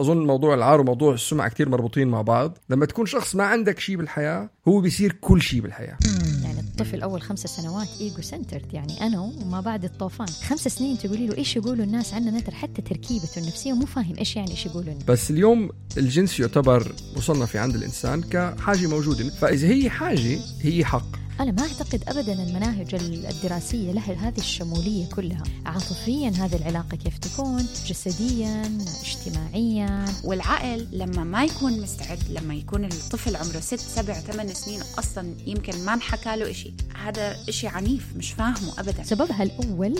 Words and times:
أظن 0.00 0.26
موضوع 0.26 0.54
العار 0.54 0.80
وموضوع 0.80 1.14
السمعة 1.14 1.48
كتير 1.48 1.68
مربوطين 1.68 2.08
مع 2.08 2.22
بعض. 2.22 2.58
لما 2.70 2.86
تكون 2.86 3.06
شخص 3.06 3.34
ما 3.34 3.44
عندك 3.44 3.78
شيء 3.78 3.96
بالحياة 3.96 4.50
هو 4.68 4.80
بيصير 4.80 5.12
كل 5.12 5.42
شيء 5.42 5.60
بالحياة. 5.60 5.98
يعني 6.42 6.60
الطفل 6.60 7.02
أول 7.02 7.22
خمس 7.22 7.40
سنوات 7.40 7.88
ايجو 8.00 8.22
سنترد 8.22 8.74
يعني 8.74 9.00
أنا 9.00 9.20
وما 9.20 9.60
بعد 9.60 9.84
الطوفان. 9.84 10.26
خمس 10.26 10.68
سنين 10.68 10.98
تقولي 10.98 11.26
له 11.26 11.36
إيش 11.38 11.56
يقولوا 11.56 11.84
الناس 11.84 12.14
عننا 12.14 12.40
ترى 12.40 12.54
حتى 12.54 12.82
تركيبته 12.82 13.38
النفسية 13.40 13.72
مو 13.72 13.86
فاهم 13.86 14.16
إيش 14.18 14.36
يعني 14.36 14.50
إيش 14.50 14.66
يقولوا 14.66 14.92
لنا. 14.92 15.04
بس 15.08 15.30
اليوم 15.30 15.70
الجنس 15.96 16.40
يعتبر 16.40 16.92
مصنف 17.16 17.56
عند 17.56 17.74
الإنسان 17.74 18.22
كحاجة 18.22 18.86
موجودة. 18.86 19.30
فإذا 19.30 19.68
هي 19.68 19.90
حاجة 19.90 20.38
هي 20.62 20.84
حق. 20.84 21.23
أنا 21.40 21.52
ما 21.52 21.62
أعتقد 21.62 22.02
أبدا 22.08 22.32
المناهج 22.32 22.94
الدراسية 22.94 23.92
لها 23.92 24.28
هذه 24.28 24.38
الشمولية 24.38 25.06
كلها. 25.06 25.42
عاطفيا 25.66 26.28
هذه 26.28 26.56
العلاقة 26.56 26.96
كيف 26.96 27.18
تكون؟ 27.18 27.66
جسديا 27.86 28.78
اجتماعيا. 29.02 30.04
والعقل 30.24 30.86
لما 30.92 31.24
ما 31.24 31.44
يكون 31.44 31.80
مستعد 31.80 32.18
لما 32.30 32.54
يكون 32.54 32.84
الطفل 32.84 33.36
عمره 33.36 33.60
ست 33.60 33.80
سبع 33.80 34.14
ثمان 34.14 34.54
سنين 34.54 34.80
أصلا 34.98 35.34
يمكن 35.46 35.84
ما 35.84 35.94
انحكى 35.94 36.36
له 36.36 36.50
إشي. 36.50 36.72
هذا 37.04 37.36
إشي 37.48 37.66
عنيف 37.66 38.06
مش 38.16 38.32
فاهمه 38.32 38.72
أبدا. 38.78 39.02
سببها 39.02 39.42
الأول 39.42 39.98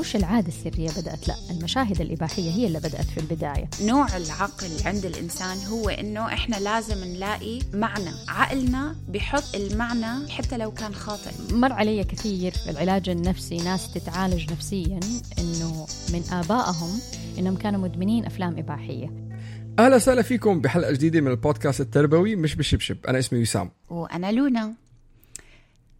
مش 0.00 0.16
العادة 0.16 0.48
السرية 0.48 0.90
بدأت 0.90 1.28
لا 1.28 1.34
المشاهد 1.50 2.00
الإباحية 2.00 2.50
هي 2.50 2.66
اللي 2.66 2.78
بدأت 2.78 3.06
في 3.06 3.20
البداية. 3.20 3.70
نوع 3.82 4.16
العقل 4.16 4.70
عند 4.84 5.04
الإنسان 5.04 5.58
هو 5.66 5.88
إنه 5.88 6.26
إحنا 6.26 6.56
لازم 6.56 7.04
نلاقي 7.04 7.58
معنى. 7.74 8.10
عقلنا 8.28 8.96
بحط 9.08 9.54
المعنى 9.54 10.32
حتى 10.32 10.56
لو 10.56 10.70
كان 10.78 10.94
خاطئ. 10.94 11.30
مر 11.54 11.72
علي 11.72 12.04
كثير 12.04 12.52
في 12.52 12.70
العلاج 12.70 13.08
النفسي 13.08 13.56
ناس 13.56 13.94
تتعالج 13.94 14.52
نفسيا 14.52 15.00
إنه 15.38 15.86
من 16.12 16.22
آبائهم 16.32 17.00
إنهم 17.38 17.56
كانوا 17.56 17.80
مدمنين 17.80 18.24
أفلام 18.24 18.58
إباحية. 18.58 19.28
أهلا 19.78 19.96
وسهلا 19.96 20.22
فيكم 20.22 20.60
بحلقة 20.60 20.92
جديدة 20.92 21.20
من 21.20 21.30
البودكاست 21.30 21.80
التربوي 21.80 22.36
مش 22.36 22.54
بشبشب. 22.54 23.06
أنا 23.08 23.18
اسمي 23.18 23.42
وسام. 23.42 23.70
وأنا 23.90 24.32
لونا. 24.32 24.74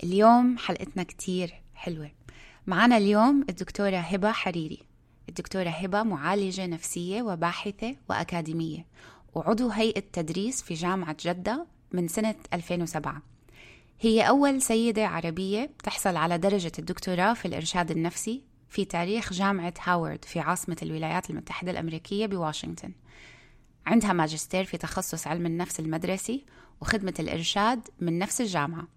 اليوم 0.04 0.58
حلقتنا 0.58 1.02
كتير 1.02 1.54
حلوة. 1.74 2.10
معنا 2.66 2.96
اليوم 2.96 3.44
الدكتورة 3.48 3.96
هبة 3.96 4.32
حريري. 4.32 4.82
الدكتورة 5.28 5.68
هبة 5.68 6.02
معالجة 6.02 6.66
نفسية 6.66 7.22
وباحثة 7.22 7.96
وأكاديمية 8.10 8.86
وعضو 9.34 9.68
هيئة 9.68 10.02
تدريس 10.12 10.62
في 10.62 10.74
جامعة 10.74 11.16
جدة 11.24 11.66
من 11.92 12.08
سنة 12.08 12.34
2007 12.52 13.22
هي 14.00 14.28
أول 14.28 14.62
سيدة 14.62 15.06
عربية 15.06 15.70
تحصل 15.84 16.16
على 16.16 16.38
درجة 16.38 16.72
الدكتوراه 16.78 17.34
في 17.34 17.44
الإرشاد 17.48 17.90
النفسي 17.90 18.42
في 18.68 18.84
تاريخ 18.84 19.32
جامعة 19.32 19.74
هاورد 19.82 20.24
في 20.24 20.40
عاصمة 20.40 20.76
الولايات 20.82 21.30
المتحدة 21.30 21.70
الأمريكية 21.70 22.26
بواشنطن 22.26 22.92
عندها 23.86 24.12
ماجستير 24.12 24.64
في 24.64 24.76
تخصص 24.76 25.26
علم 25.26 25.46
النفس 25.46 25.80
المدرسي 25.80 26.44
وخدمة 26.80 27.14
الإرشاد 27.18 27.88
من 28.00 28.18
نفس 28.18 28.40
الجامعة. 28.40 28.88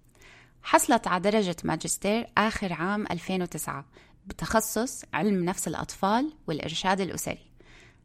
حصلت 0.64 1.08
على 1.08 1.22
درجة 1.22 1.56
ماجستير 1.64 2.28
آخر 2.38 2.74
عام 2.74 3.06
2009 3.12 3.86
بتخصص 4.26 5.04
علم 5.14 5.46
نفس 5.46 5.68
الأطفال 5.68 6.34
والإرشاد 6.48 7.02
الأسري. 7.02 7.52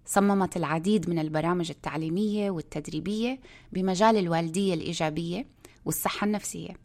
صممت 0.06 0.56
العديد 0.56 1.10
من 1.10 1.18
البرامج 1.18 1.70
التعليمية 1.70 2.50
والتدريبية 2.50 3.40
بمجال 3.72 4.16
الوالدية 4.16 4.74
الإيجابية 4.74 5.46
والصحة 5.84 6.24
النفسية. 6.24 6.83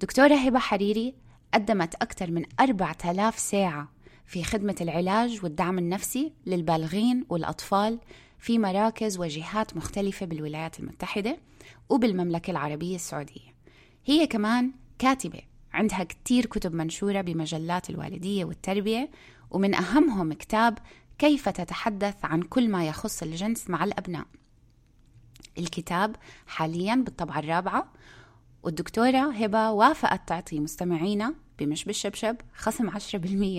دكتورة 0.00 0.34
هبة 0.34 0.58
حريري 0.58 1.14
قدمت 1.54 1.94
أكثر 1.94 2.30
من 2.30 2.44
4000 2.60 3.38
ساعة 3.38 3.88
في 4.26 4.44
خدمة 4.44 4.76
العلاج 4.80 5.44
والدعم 5.44 5.78
النفسي 5.78 6.32
للبالغين 6.46 7.24
والأطفال 7.28 7.98
في 8.38 8.58
مراكز 8.58 9.18
وجهات 9.18 9.76
مختلفة 9.76 10.26
بالولايات 10.26 10.80
المتحدة 10.80 11.38
وبالمملكة 11.88 12.50
العربية 12.50 12.94
السعودية. 12.94 13.54
هي 14.04 14.26
كمان 14.26 14.72
كاتبة 14.98 15.40
عندها 15.72 16.04
كتير 16.04 16.46
كتب 16.46 16.74
منشورة 16.74 17.20
بمجلات 17.20 17.90
الوالدية 17.90 18.44
والتربية 18.44 19.10
ومن 19.50 19.74
أهمهم 19.74 20.32
كتاب 20.32 20.78
كيف 21.18 21.48
تتحدث 21.48 22.24
عن 22.24 22.42
كل 22.42 22.68
ما 22.68 22.88
يخص 22.88 23.22
الجنس 23.22 23.70
مع 23.70 23.84
الأبناء. 23.84 24.26
الكتاب 25.58 26.16
حاليا 26.46 26.94
بالطبعة 26.94 27.38
الرابعة 27.38 27.92
والدكتورة 28.62 29.32
هبة 29.32 29.70
وافقت 29.70 30.28
تعطي 30.28 30.60
مستمعينا 30.60 31.34
بمش 31.58 31.84
بالشبشب 31.84 32.36
خصم 32.54 32.90
10% 32.90 32.98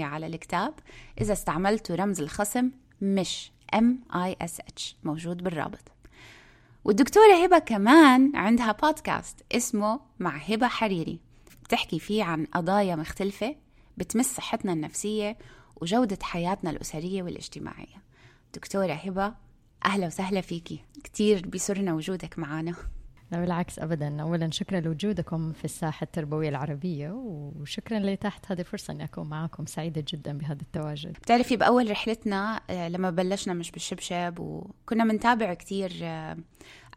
على 0.03 0.27
الكتاب. 0.27 0.73
إذا 1.21 1.33
استعملتوا 1.33 1.95
رمز 1.95 2.21
الخصم 2.21 2.71
مش 3.01 3.51
M 3.75 3.85
I 4.13 4.45
S 4.47 4.57
H 4.79 4.95
موجود 5.03 5.43
بالرابط. 5.43 5.91
والدكتورة 6.85 7.43
هبة 7.43 7.59
كمان 7.59 8.35
عندها 8.35 8.71
بودكاست 8.71 9.43
اسمه 9.51 9.99
مع 10.19 10.37
هبة 10.37 10.67
حريري. 10.67 11.19
بتحكي 11.63 11.99
فيه 11.99 12.23
عن 12.23 12.45
قضايا 12.45 12.95
مختلفة 12.95 13.55
بتمس 13.97 14.35
صحتنا 14.35 14.73
النفسية 14.73 15.37
وجودة 15.81 16.17
حياتنا 16.21 16.69
الأسرية 16.69 17.23
والاجتماعية. 17.23 18.03
دكتورة 18.53 18.93
هبة 18.93 19.33
أهلا 19.85 20.07
وسهلا 20.07 20.41
فيكي. 20.41 20.79
كتير 21.03 21.47
بيسرنا 21.47 21.93
وجودك 21.93 22.39
معنا 22.39 22.75
لا 23.31 23.39
بالعكس 23.39 23.79
ابدا. 23.79 24.21
اولا 24.21 24.51
شكرا 24.51 24.79
لوجودكم 24.79 25.51
في 25.51 25.65
الساحة 25.65 26.03
التربوية 26.03 26.49
العربية 26.49 27.11
وشكرا 27.11 27.99
لتحت 27.99 28.51
هذه 28.51 28.59
الفرصة 28.59 28.93
أني 28.93 29.03
أكون 29.03 29.29
معكم 29.29 29.65
سعيدة 29.65 30.03
جدا 30.07 30.37
بهذا 30.37 30.61
التواجد. 30.61 31.11
بتعرفي 31.13 31.57
بأول 31.57 31.91
رحلتنا 31.91 32.61
آه، 32.69 32.89
لما 32.89 33.09
بلشنا 33.09 33.53
مش 33.53 33.71
بالشبشب 33.71 34.39
وكنا 34.39 35.03
بنتابع 35.03 35.53
كتير 35.53 35.91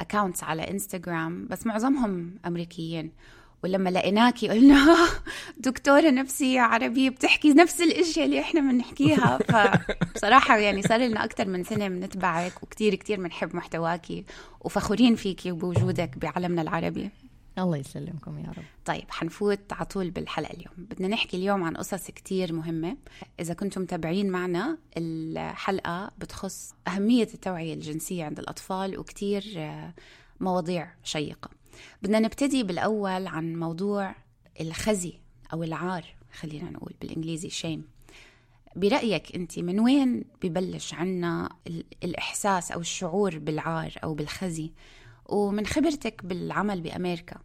اكاونتس 0.01 0.45
على 0.45 0.71
انستغرام 0.71 1.49
بس 1.49 1.67
معظمهم 1.67 2.39
أمريكيين. 2.47 3.13
ولما 3.67 3.91
لقيناكي 3.91 4.49
قلنا 4.49 4.97
دكتورة 5.67 6.11
نفسية 6.11 6.61
عربية 6.61 7.11
بتحكي 7.11 7.53
نفس 7.53 7.81
الإشياء 7.81 8.25
اللي 8.25 8.41
إحنا 8.41 8.61
بنحكيها. 8.61 9.39
فبصراحة 9.53 10.57
يعني 10.57 10.83
صار 10.83 11.01
لنا 11.01 11.25
أكثر 11.25 11.49
من 11.49 11.65
سنة 11.65 11.89
بنتبعك 11.89 12.63
وكتير 12.63 12.95
كتير 12.95 13.21
بنحب 13.21 13.57
محتواكي 13.57 14.25
وفخورين 14.61 15.15
فيكي 15.15 15.53
وبوجودك 15.53 16.19
بعالمنا 16.19 16.63
العربي. 16.63 17.11
الله 17.59 17.77
يسلمكم 17.77 18.39
يا 18.39 18.49
رب. 18.57 18.65
طيب 18.85 19.05
حنفوت 19.11 19.73
على 19.73 19.85
طول 19.85 20.11
بالحلقة 20.11 20.53
اليوم. 20.55 20.75
بدنا 20.79 21.09
نحكي 21.09 21.37
اليوم 21.37 21.65
عن 21.65 21.77
قصص 21.77 22.07
كتير 22.11 22.53
مهمة. 22.53 22.97
إذا 23.41 23.55
كنتم 23.55 23.81
متابعين 23.81 24.31
معنا 24.31 24.79
الحلقة 24.97 26.11
بتخص 26.19 26.75
أهمية 26.89 27.29
التوعية 27.35 27.75
الجنسية 27.75 28.25
عند 28.25 28.39
الأطفال 28.39 28.99
وكتير 28.99 29.45
آه، 29.57 29.95
مواضيع 30.41 30.89
شيقة. 31.05 31.51
بدنا 32.03 32.21
نبتدي 32.21 32.63
بالأول 32.63 33.27
عن 33.27 33.57
موضوع 33.57 34.15
الخزي 34.61 35.13
أو 35.53 35.63
العار 35.63 36.05
خلينا 36.33 36.71
نقول 36.71 36.95
بالإنجليزي 37.01 37.51
شيم 37.51 37.85
برأيك 38.77 39.35
أنت 39.37 39.59
من 39.59 39.81
وين 39.81 40.25
ببلش 40.43 40.95
عنا 40.95 41.51
ال- 41.67 41.85
الإحساس 42.05 42.73
أو 42.73 42.81
الشعور 42.81 43.39
بالعار 43.39 43.93
أو 44.05 44.15
بالخزي؟ 44.15 44.73
ومن 45.27 45.67
خبرتك 45.67 46.25
بالعمل 46.25 46.81
بأمريكا 46.81 47.37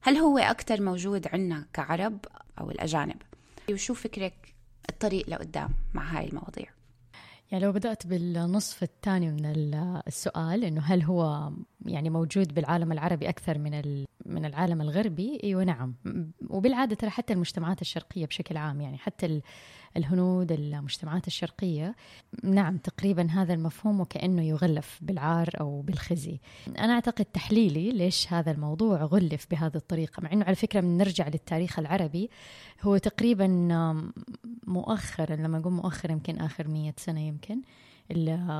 هل 0.00 0.16
هو 0.16 0.38
أكتر 0.38 0.80
موجود 0.82 1.26
عنا 1.28 1.66
كعرب 1.72 2.18
أو 2.60 2.70
الأجانب؟ 2.70 3.16
وشو 3.70 3.94
فكرك 3.94 4.54
الطريق 4.90 5.30
لقدام 5.30 5.70
مع 5.94 6.18
هاي 6.18 6.28
المواضيع؟ 6.28 6.66
يعني 7.52 7.64
لو 7.64 7.72
بدأت 7.72 8.06
بالنصف 8.06 8.82
الثاني 8.82 9.30
من 9.30 9.44
ال- 9.46 10.02
السؤال 10.06 10.64
إنه 10.64 10.80
هل 10.80 11.02
هو 11.02 11.50
يعني 11.86 12.10
موجود 12.10 12.54
بالعالم 12.54 12.92
العربي 12.92 13.28
أكثر 13.28 13.58
من 13.58 14.04
من 14.26 14.44
العالم 14.44 14.80
الغربي. 14.80 15.38
إيوه 15.44 15.64
نعم. 15.64 15.94
وبالعادة 16.50 16.94
ترى 16.94 17.10
حتى 17.10 17.32
المجتمعات 17.32 17.80
الشرقية 17.80 18.26
بشكل 18.26 18.56
عام 18.56 18.80
يعني 18.80 18.98
حتى 18.98 19.40
الهنود 19.96 20.52
المجتمعات 20.52 21.26
الشرقية 21.26 21.94
نعم 22.44 22.76
تقريبا 22.76 23.30
هذا 23.30 23.54
المفهوم 23.54 24.00
وكأنه 24.00 24.42
يغلف 24.42 24.98
بالعار 25.02 25.48
أو 25.60 25.80
بالخزي. 25.80 26.40
أنا 26.78 26.92
أعتقد 26.92 27.24
تحليلي 27.24 27.92
ليش 27.92 28.32
هذا 28.32 28.50
الموضوع 28.50 29.04
غلف 29.04 29.46
بهذه 29.50 29.76
الطريقة 29.76 30.20
مع 30.20 30.32
إنه 30.32 30.44
على 30.44 30.54
فكرة 30.54 30.80
من 30.80 30.96
نرجع 30.96 31.28
للتاريخ 31.28 31.78
العربي 31.78 32.30
هو 32.82 32.96
تقريبا 32.96 33.46
مؤخرا 34.66 35.36
لما 35.36 35.58
نقول 35.58 35.72
مؤخرا 35.72 36.12
يمكن 36.12 36.40
آخر 36.40 36.68
مية 36.68 36.94
سنة 36.98 37.20
يمكن 37.20 37.60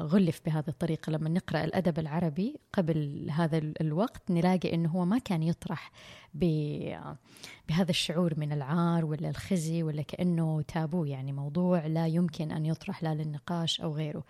غلف 0.02 0.40
بهذه 0.46 0.68
الطريقة 0.68 1.10
لما 1.10 1.28
نقرأ 1.28 1.64
الأدب 1.64 1.98
العربي 1.98 2.56
قبل 2.72 3.30
هذا 3.30 3.58
الوقت 3.80 4.30
نلاقي 4.30 4.74
أنه 4.74 4.88
هو 4.88 5.04
ما 5.04 5.18
كان 5.18 5.42
يطرح 5.42 5.92
بهذا 6.34 7.90
الشعور 7.90 8.34
من 8.36 8.52
العار 8.52 9.04
ولا 9.04 9.28
الخزي 9.28 9.82
ولا 9.82 10.02
كأنه 10.02 10.62
تابو 10.62 11.04
يعني 11.04 11.32
موضوع 11.32 11.86
لا 11.86 12.06
يمكن 12.06 12.52
أن 12.52 12.66
يطرح 12.66 13.02
لا 13.02 13.14
للنقاش 13.14 13.80
أو 13.80 13.94
غيره 13.94 14.24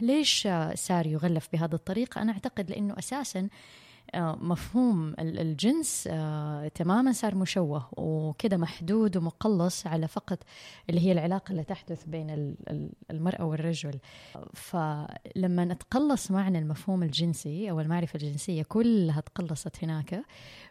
ليش 0.00 0.48
صار 0.74 1.06
يغلف 1.06 1.48
بهذه 1.52 1.74
الطريقة؟ 1.74 2.22
أنا 2.22 2.32
أعتقد 2.32 2.70
لأنه 2.70 2.98
أساساً 2.98 3.48
مفهوم 4.16 5.14
الجنس 5.18 6.08
آه، 6.10 6.68
تماما 6.68 7.12
صار 7.12 7.34
مشوه 7.34 7.88
وكذا 7.96 8.56
محدود 8.56 9.16
ومقلص 9.16 9.86
على 9.86 10.08
فقط 10.08 10.38
اللي 10.90 11.00
هي 11.00 11.12
العلاقة 11.12 11.52
اللي 11.52 11.64
تحدث 11.64 12.04
بين 12.04 12.56
المرأة 13.10 13.44
والرجل. 13.44 13.98
فلما 14.54 15.64
نتقلص 15.64 16.30
معنى 16.30 16.58
المفهوم 16.58 17.02
الجنسي 17.02 17.70
أو 17.70 17.80
المعرفة 17.80 18.16
الجنسية 18.16 18.62
كلها 18.62 19.20
تقلصت 19.20 19.84
هناك 19.84 20.22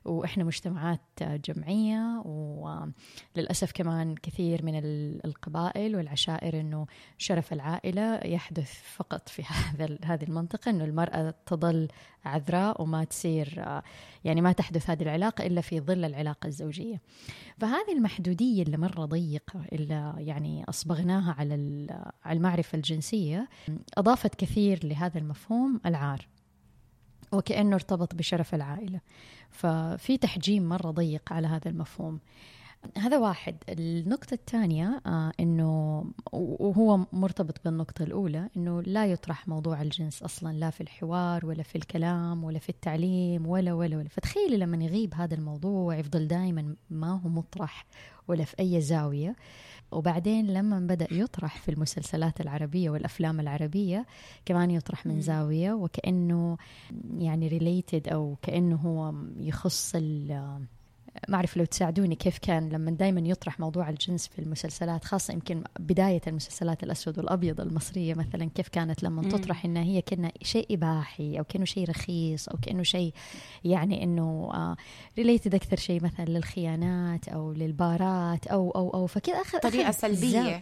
وإحنا 0.07 0.43
مجتمعات 0.43 1.01
جمعية 1.21 2.21
وللأسف 2.25 3.71
كمان 3.71 4.15
كثير 4.15 4.65
من 4.65 4.81
القبائل 5.25 5.95
والعشائر 5.95 6.59
أنه 6.59 6.87
شرف 7.17 7.53
العائلة 7.53 8.19
يحدث 8.25 8.73
فقط 8.95 9.29
في 9.29 9.43
هذا 9.53 9.97
هذه 10.03 10.23
المنطقة 10.23 10.69
أنه 10.69 10.83
المرأة 10.83 11.33
تظل 11.45 11.87
عذراء 12.25 12.81
وما 12.81 13.03
تصير 13.03 13.65
يعني 14.25 14.41
ما 14.41 14.51
تحدث 14.51 14.89
هذه 14.89 15.03
العلاقة 15.03 15.45
إلا 15.45 15.61
في 15.61 15.79
ظل 15.79 16.05
العلاقة 16.05 16.47
الزوجية. 16.47 17.01
فهذه 17.57 17.93
المحدودية 17.93 18.63
اللي 18.63 18.77
مرة 18.77 19.05
ضيقة 19.05 19.65
اللي 19.73 20.13
يعني 20.17 20.65
أصبغناها 20.69 21.35
على 21.39 21.55
المعرفة 22.25 22.75
الجنسية 22.75 23.49
أضافت 23.97 24.35
كثير 24.35 24.79
لهذا 24.83 25.19
المفهوم 25.19 25.81
العار. 25.85 26.27
وكأنه 27.31 27.75
ارتبط 27.75 28.15
بشرف 28.15 28.55
العائلة. 28.55 28.99
ففي 29.49 30.17
تحجيم 30.17 30.69
مرة 30.69 30.91
ضيق 30.91 31.33
على 31.33 31.47
هذا 31.47 31.69
المفهوم. 31.69 32.19
هذا 32.97 33.17
واحد. 33.17 33.55
النقطة 33.69 34.33
الثانية 34.33 35.01
آه 35.05 35.31
إنه 35.39 36.05
وهو 36.33 37.05
مرتبط 37.13 37.55
بالنقطة 37.65 38.03
الأولى 38.03 38.49
إنه 38.57 38.81
لا 38.81 39.05
يطرح 39.05 39.47
موضوع 39.47 39.81
الجنس 39.81 40.23
أصلا 40.23 40.53
لا 40.53 40.69
في 40.69 40.81
الحوار 40.81 41.45
ولا 41.45 41.63
في 41.63 41.75
الكلام 41.75 42.43
ولا 42.43 42.59
في 42.59 42.69
التعليم 42.69 43.47
ولا 43.47 43.73
ولا 43.73 43.97
ولا. 43.97 44.09
فتخيلي 44.09 44.57
لما 44.57 44.83
يغيب 44.83 45.13
هذا 45.13 45.35
الموضوع 45.35 45.95
يفضل 45.97 46.27
دائما 46.27 46.75
ما 46.89 47.11
هو 47.11 47.29
مطرح 47.29 47.85
ولا 48.27 48.43
في 48.43 48.55
أي 48.59 48.81
زاوية. 48.81 49.35
وبعدين 49.91 50.47
لما 50.47 50.79
بدأ 50.79 51.07
يطرح 51.11 51.57
في 51.57 51.71
المسلسلات 51.71 52.41
العربية 52.41 52.89
والأفلام 52.89 53.39
العربية 53.39 54.05
كمان 54.45 54.71
يطرح 54.71 55.05
من 55.05 55.21
زاوية 55.21 55.73
وكأنه 55.73 56.57
يعني 57.17 57.47
ريليتد 57.47 58.07
أو 58.07 58.37
كأنه 58.41 58.75
هو 58.75 59.13
يخص 59.39 59.95
ما 61.27 61.35
أعرف 61.35 61.57
لو 61.57 61.65
تساعدوني 61.65 62.15
كيف 62.15 62.37
كان 62.37 62.69
لما 62.69 62.91
دائما 62.91 63.21
يطرح 63.21 63.59
موضوع 63.59 63.89
الجنس 63.89 64.27
في 64.27 64.39
المسلسلات 64.39 65.05
خاصة 65.05 65.33
يمكن 65.33 65.63
بداية 65.79 66.21
المسلسلات 66.27 66.83
الأسود 66.83 67.17
والأبيض 67.17 67.61
المصرية 67.61 68.13
مثلا 68.13 68.49
كيف 68.55 68.67
كانت 68.67 69.03
لما. 69.03 69.29
تطرح 69.29 69.65
إنها 69.65 69.83
هي 69.83 70.01
كأنه 70.01 70.31
شيء 70.41 70.67
إباحي 70.71 71.39
أو 71.39 71.43
كأنه 71.43 71.65
شيء 71.65 71.89
رخيص 71.89 72.49
أو 72.49 72.57
كأنه 72.61 72.83
شيء 72.83 73.13
يعني 73.65 74.03
إنه 74.03 74.51
related 75.17 75.53
آه 75.53 75.57
أكثر 75.57 75.77
شيء 75.77 76.03
مثلا 76.03 76.25
للخيانات 76.25 77.27
أو 77.27 77.53
للبارات 77.53 78.47
أو 78.47 78.71
أو 78.71 78.89
أو 78.89 79.07
فكذا 79.07 79.41
أخذ 79.41 79.59
طريقة 79.59 79.91
سلبية 79.91 80.61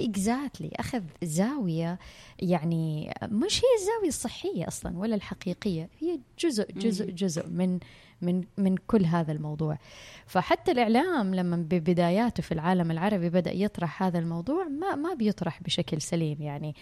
exactly. 0.00 0.80
أخذ 0.80 1.02
زاوية 1.22 1.98
يعني 2.38 3.14
مش 3.22 3.58
هي 3.58 3.80
الزاوية 3.80 4.08
الصحية 4.08 4.68
أصلا 4.68 4.98
ولا 4.98 5.14
الحقيقية 5.14 5.88
هي 6.00 6.18
جزء 6.38 6.72
جزء 6.72 7.10
جزء 7.10 7.46
من 7.48 7.78
من 8.22 8.44
من 8.58 8.76
كل 8.76 9.04
هذا 9.04 9.32
الموضوع. 9.32 9.78
فحتى 10.26 10.72
الإعلام 10.72 11.34
لما 11.34 11.56
ببداياته 11.56 12.42
في 12.42 12.52
العالم 12.52 12.90
العربي 12.90 13.28
بدأ 13.28 13.52
يطرح 13.52 14.02
هذا 14.02 14.18
الموضوع 14.18 14.64
ما 14.68 14.94
ما 14.94 15.14
بيطرح 15.14 15.62
بشكل 15.62 16.00
سليم 16.00 16.42
يعني. 16.42 16.74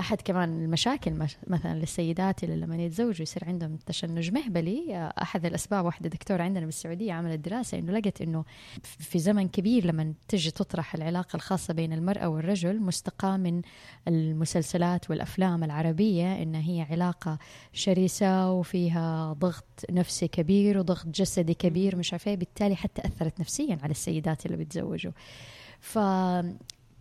أحد 0.00 0.20
كمان 0.20 0.64
المشاكل 0.64 1.12
مثلا 1.46 1.74
للسيدات 1.74 2.44
اللي 2.44 2.56
لما 2.56 2.76
يتزوجوا 2.76 3.22
يصير 3.22 3.44
عندهم 3.44 3.76
تشنج 3.76 4.32
مهبلي. 4.32 5.10
أحد 5.22 5.46
الأسباب 5.46 5.84
واحدة 5.84 6.08
دكتورة 6.08 6.42
عندنا 6.42 6.64
بالسعودية 6.64 7.12
عملت 7.12 7.40
دراسة 7.40 7.78
إنه 7.78 7.92
لقت 7.92 8.22
إنه 8.22 8.44
في 8.82 9.18
زمن 9.18 9.48
كبير 9.48 9.86
لما 9.86 10.14
تجي 10.28 10.50
تطرح 10.50 10.94
العلاقة 10.94 11.36
الخاصة 11.36 11.74
بين 11.74 11.92
المرأة 11.92 12.28
والرجل 12.28 12.80
مستقاة 12.80 13.36
من 13.36 13.62
المسلسلات 14.08 15.10
والأفلام 15.10 15.64
العربية 15.64 16.42
إن 16.42 16.54
هي 16.54 16.86
علاقة 16.90 17.38
شرسة 17.72 18.50
وفيها 18.52 19.32
ضغط 19.32 19.84
نفسي 19.90 20.28
كبير 20.28 20.73
كبير 20.74 20.78
وضغط 20.78 21.06
جسدي 21.06 21.54
كبير 21.54 21.96
مش 21.96 22.12
عارفة 22.12 22.30
إيه، 22.30 22.36
بالتالي 22.36 22.76
حتى 22.76 23.02
أثرت 23.06 23.40
نفسيا 23.40 23.78
على 23.82 23.90
السيدات 23.90 24.46
اللي 24.46 24.56
بيتزوجوا. 24.56 25.12
ف 25.80 25.98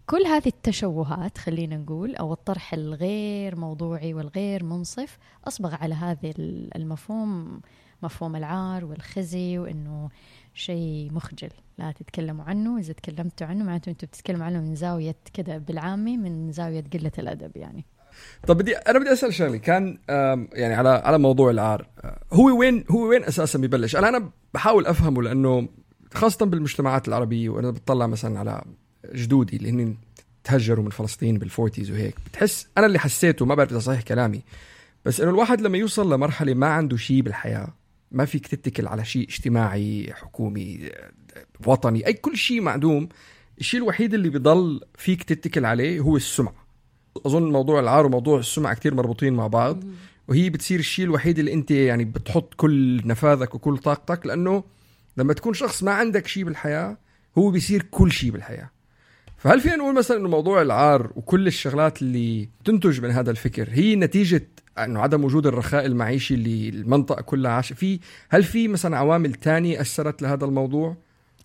كل 0.05 0.25
هذه 0.25 0.47
التشوهات 0.47 1.37
خلينا 1.37 1.77
نقول 1.77 2.15
أو 2.15 2.33
الطرح 2.33 2.73
الغير 2.73 3.55
موضوعي 3.55 4.13
والغير 4.13 4.63
منصف 4.63 5.17
أصبغ 5.47 5.75
على 5.75 5.95
هذا 5.95 6.33
المفهوم 6.75 7.61
مفهوم 8.03 8.35
العار 8.35 8.85
والخزي 8.85 9.57
وإنه 9.59 10.09
شيء 10.53 11.09
مخجل. 11.11 11.49
لا 11.77 11.91
تتكلموا 11.91 12.45
عنه 12.45 12.77
إذا 12.77 12.93
تكلمتوا 12.93 13.47
عنه 13.47 13.63
معناته 13.63 13.89
أنتم 13.89 14.07
بتتكلموا 14.07 14.45
عنه 14.45 14.59
من 14.59 14.75
زاوية 14.75 15.15
كذا 15.33 15.57
بالعامي 15.57 16.17
من 16.17 16.51
زاوية 16.51 16.83
قلة 16.93 17.11
الأدب 17.19 17.57
يعني. 17.57 17.85
طب 18.47 18.57
بدي 18.57 18.75
أنا 18.75 18.99
بدي 18.99 19.13
أسأل 19.13 19.33
شغلة. 19.33 19.57
كان 19.57 19.97
يعني 20.53 20.73
على 20.73 20.89
على 20.89 21.17
موضوع 21.17 21.51
العار. 21.51 21.87
هو 22.33 22.59
وين 22.59 22.83
هو 22.91 23.09
وين 23.09 23.23
أساسا 23.23 23.59
ببلش؟ 23.59 23.95
أنا 23.95 24.09
أنا 24.09 24.29
بحاول 24.53 24.85
أفهمه 24.85 25.23
لأنه 25.23 25.67
خاصة 26.13 26.45
بالمجتمعات 26.45 27.07
العربية 27.07 27.49
وأنا 27.49 27.71
بتطلع 27.71 28.07
مثلا 28.07 28.39
على 28.39 28.63
جدودي 29.15 29.57
اللي 29.57 29.69
هن 29.69 29.95
تهجروا 30.43 30.83
من 30.83 30.89
فلسطين 30.89 31.37
بالفورتيز 31.37 31.91
وهيك 31.91 32.15
بتحس 32.25 32.67
أنا 32.77 32.85
اللي 32.85 32.99
حسيته 32.99 33.45
ما 33.45 33.55
بعرف 33.55 33.71
إذا 33.71 33.79
صحيح 33.79 34.01
كلامي 34.01 34.41
بس 35.05 35.21
إنه 35.21 35.29
الواحد 35.29 35.61
لما 35.61 35.77
يوصل 35.77 36.13
لمرحلة 36.13 36.53
ما 36.53 36.67
عنده 36.67 36.97
شيء 36.97 37.21
بالحياة 37.21 37.67
ما 38.11 38.25
فيك 38.25 38.47
تتكل 38.47 38.87
على 38.87 39.05
شيء 39.05 39.27
اجتماعي 39.29 40.13
حكومي 40.13 40.89
وطني 41.67 42.07
أي 42.07 42.13
كل 42.13 42.37
شيء 42.37 42.61
معدوم 42.61 43.09
الشيء 43.59 43.79
الوحيد 43.79 44.13
اللي 44.13 44.29
بضل 44.29 44.81
فيك 44.97 45.23
تتكل 45.23 45.65
عليه 45.65 45.99
هو 45.99 46.17
السمعة. 46.17 46.62
أظن 47.25 47.51
موضوع 47.51 47.79
العار 47.79 48.05
وموضوع 48.05 48.39
السمعة 48.39 48.73
كتير 48.73 48.93
مربوطين 48.93 49.33
مع 49.33 49.47
بعض. 49.47 49.83
وهي 50.27 50.49
بتصير 50.49 50.79
الشيء 50.79 51.05
الوحيد 51.05 51.39
اللي 51.39 51.53
أنت 51.53 51.71
يعني 51.71 52.05
بتحط 52.05 52.53
كل 52.53 53.01
نفاذك 53.07 53.55
وكل 53.55 53.77
طاقتك 53.77 54.25
لأنه 54.25 54.63
لما 55.17 55.33
تكون 55.33 55.53
شخص 55.53 55.83
ما 55.83 55.91
عندك 55.91 56.27
شيء 56.27 56.43
بالحياة 56.43 56.97
هو 57.37 57.51
بيصير 57.51 57.85
كل 57.91 58.11
شيء 58.11 58.31
بالحياة. 58.31 58.69
فهل 59.37 59.61
فينا 59.61 59.75
نقول 59.75 59.95
مثلا 59.95 60.17
إنه 60.17 60.29
موضوع 60.29 60.61
العار 60.61 61.11
وكل 61.15 61.47
الشغلات 61.47 62.01
اللي 62.01 62.49
تنتج 62.65 63.01
من 63.01 63.11
هذا 63.11 63.31
الفكر 63.31 63.69
هي 63.71 63.95
نتيجة 63.95 64.47
إنه 64.77 64.99
عدم 64.99 65.23
وجود 65.23 65.47
الرخاء 65.47 65.85
المعيشي 65.85 66.33
اللي 66.33 66.69
المنطقة 66.69 67.21
كلها 67.21 67.51
عاش 67.51 67.73
فيه؟ 67.73 67.99
هل 68.29 68.43
في 68.43 68.67
مثلا 68.67 68.97
عوامل 68.97 69.33
تانية 69.33 69.81
أثرت 69.81 70.21
لهذا 70.21 70.45
الموضوع؟ 70.45 70.97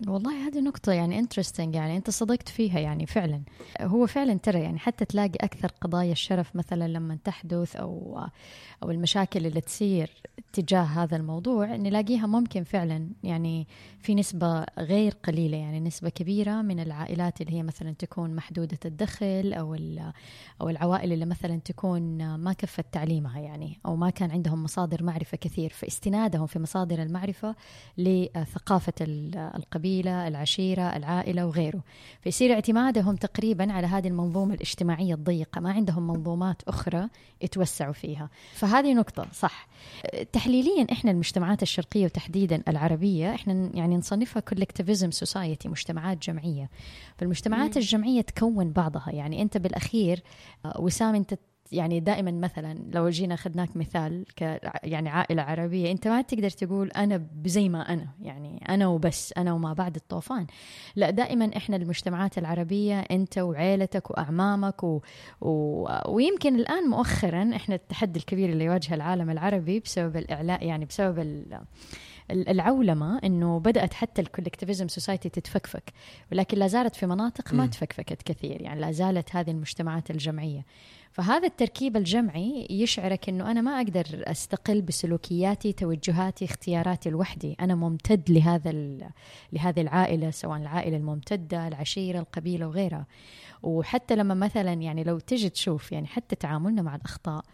والله 0.06 0.46
هذه 0.46 0.60
نقطة 0.60 0.92
يعني 0.92 1.18
انترستنج 1.18 1.74
يعني 1.74 1.96
أنت 1.96 2.10
صدقت 2.10 2.48
فيها 2.48 2.78
يعني 2.78 3.06
فعلا. 3.06 3.42
هو 3.80 4.06
فعلا 4.06 4.34
ترى 4.34 4.60
يعني 4.60 4.78
حتى 4.78 5.04
تلاقي 5.04 5.36
أكثر 5.40 5.68
قضايا 5.80 6.12
الشرف 6.12 6.56
مثلا 6.56 6.88
لما 6.88 7.18
تحدث 7.24 7.76
أو 7.76 8.20
أو 8.82 8.90
المشاكل 8.90 9.46
اللي 9.46 9.60
تصير 9.60 10.10
تجاه 10.52 10.82
هذا 10.82 11.16
الموضوع 11.16 11.76
نلاقيها 11.76 12.26
ممكن 12.26 12.64
فعلا 12.64 13.10
يعني 13.22 13.66
في 14.00 14.14
نسبة 14.14 14.64
غير 14.78 15.14
قليلة 15.24 15.56
يعني 15.56 15.80
نسبة 15.80 16.08
كبيرة 16.08 16.62
من 16.62 16.80
العائلات 16.80 17.40
اللي 17.40 17.52
هي 17.52 17.62
مثلا 17.62 17.92
تكون 17.92 18.34
محدودة 18.34 18.78
الدخل 18.84 19.52
أو 19.52 19.76
أو 20.60 20.68
العوائل 20.68 21.12
اللي 21.12 21.26
مثلا 21.26 21.60
تكون 21.64 22.34
ما 22.34 22.52
كفت 22.52 22.84
تعليمها 22.92 23.40
يعني 23.40 23.80
أو 23.86 23.96
ما 23.96 24.10
كان 24.10 24.30
عندهم 24.30 24.62
مصادر 24.62 25.02
معرفة 25.02 25.36
كثير 25.36 25.70
فاستنادهم 25.70 26.46
في 26.46 26.58
مصادر 26.58 27.02
المعرفة 27.02 27.54
لثقافة 27.98 28.94
القبيلة. 29.00 29.87
القبيلة 29.88 30.28
العشيرة 30.28 30.82
العائلة 30.82 31.46
وغيره. 31.46 31.80
فيصير 32.20 32.52
اعتمادهم 32.52 33.16
تقريبا 33.16 33.72
على 33.72 33.86
هذه 33.86 34.08
المنظومة 34.08 34.54
الاجتماعية 34.54 35.14
الضيقة. 35.14 35.60
ما 35.60 35.72
عندهم 35.72 36.06
منظومات 36.06 36.62
أخرى 36.68 37.08
يتوسعوا 37.42 37.92
فيها. 37.92 38.30
فهذه 38.54 38.94
نقطة 38.94 39.26
صح. 39.32 39.68
تحليليا 40.32 40.86
إحنا 40.92 41.10
المجتمعات 41.10 41.62
الشرقية 41.62 42.04
وتحديدا 42.04 42.62
العربية 42.68 43.34
إحنا 43.34 43.70
يعني 43.74 43.96
نصنفها 43.96 44.40
collectivism 44.40 45.10
society 45.10 45.68
مجتمعات 45.68 46.18
جمعية. 46.22 46.70
فالمجتمعات 47.16 47.76
الجمعية 47.76 48.20
تكون 48.20 48.70
بعضها. 48.70 49.10
يعني 49.12 49.42
أنت 49.42 49.56
بالأخير 49.56 50.22
آه، 50.64 50.80
وسام 50.80 51.14
أنت 51.14 51.34
يعني 51.72 52.00
دائما 52.00 52.30
مثلا 52.30 52.78
لو 52.92 53.08
جينا 53.08 53.34
اخذناك 53.34 53.76
مثال 53.76 54.24
ك 54.36 54.60
يعني 54.82 55.08
عائلة 55.08 55.42
عربية 55.42 55.92
أنت 55.92 56.08
ما 56.08 56.22
تقدر 56.22 56.50
تقول 56.50 56.90
أنا 56.90 57.26
زي 57.44 57.68
ما 57.68 57.92
أنا 57.92 58.08
يعني 58.22 58.64
أنا 58.68 58.86
وبس 58.86 59.34
أنا 59.36 59.52
وما 59.52 59.72
بعد 59.72 59.96
الطوفان. 59.96 60.46
لا 60.96 61.10
دائما 61.10 61.50
إحنا 61.56 61.76
المجتمعات 61.76 62.38
العربية 62.38 63.00
أنت 63.00 63.38
وعيلتك 63.38 64.10
وأعمامك 64.10 64.84
و... 64.84 65.00
و... 65.40 65.86
ويمكن 66.08 66.54
الآن 66.54 66.88
مؤخرا 66.88 67.50
إحنا 67.56 67.74
التحدي 67.74 68.18
الكبير 68.18 68.48
اللي 68.48 68.64
يواجه 68.64 68.94
العالم 68.94 69.30
العربي 69.30 69.80
بسبب 69.80 70.16
الإعلاء 70.16 70.66
يعني 70.66 70.84
بسبب 70.84 71.18
ال... 71.18 71.60
العولمة 72.30 73.18
إنه 73.24 73.58
بدأت 73.58 73.94
حتى 73.94 74.22
ال 74.22 74.27
collectivism 74.27 74.88
society 74.88 75.28
تتفكفك 75.28 75.92
ولكن 76.32 76.58
لا 76.58 76.66
زالت 76.66 76.96
في 76.96 77.06
مناطق 77.06 77.54
ما 77.54 77.66
تفكفكت 77.66 78.22
كثير 78.22 78.62
يعني 78.62 78.80
لا 78.80 78.92
زالت 78.92 79.36
هذه 79.36 79.50
المجتمعات 79.50 80.10
الجمعية. 80.10 80.64
فهذا 81.12 81.46
التركيب 81.46 81.96
الجمعي 81.96 82.66
يشعرك 82.70 83.28
إنه 83.28 83.50
أنا 83.50 83.60
ما 83.60 83.70
أقدر 83.76 84.04
أستقل 84.12 84.82
بسلوكياتي 84.82 85.72
توجهاتي 85.72 86.44
اختياراتي 86.44 87.10
لوحدي. 87.10 87.56
أنا 87.60 87.74
ممتد 87.74 88.30
لهذا 88.30 88.72
لهذه 89.52 89.80
العائلة 89.80 90.30
سواء 90.30 90.58
العائلة 90.58 90.96
الممتدة 90.96 91.68
العشيرة 91.68 92.18
القبيلة 92.18 92.66
وغيرها. 92.66 93.06
وحتى 93.62 94.16
لما 94.16 94.34
مثلا 94.34 94.72
يعني 94.72 95.04
لو 95.04 95.18
تجي 95.18 95.48
تشوف 95.48 95.92
يعني 95.92 96.06
حتى 96.06 96.36
تعاملنا 96.36 96.82
مع 96.82 96.94
الأخطاء 96.94 97.44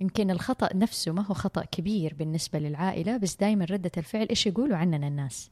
يمكن 0.00 0.30
الخطأ 0.30 0.76
نفسه 0.76 1.12
ما 1.12 1.22
هو 1.22 1.34
خطأ 1.34 1.64
كبير 1.64 2.14
بالنسبة 2.18 2.58
للعائلة 2.58 3.16
بس 3.16 3.36
دائما 3.36 3.64
ردة 3.64 3.92
الفعل 3.96 4.28
إيش 4.28 4.46
يقولوا 4.46 4.76
عننا 4.76 5.08
الناس؟ 5.08 5.50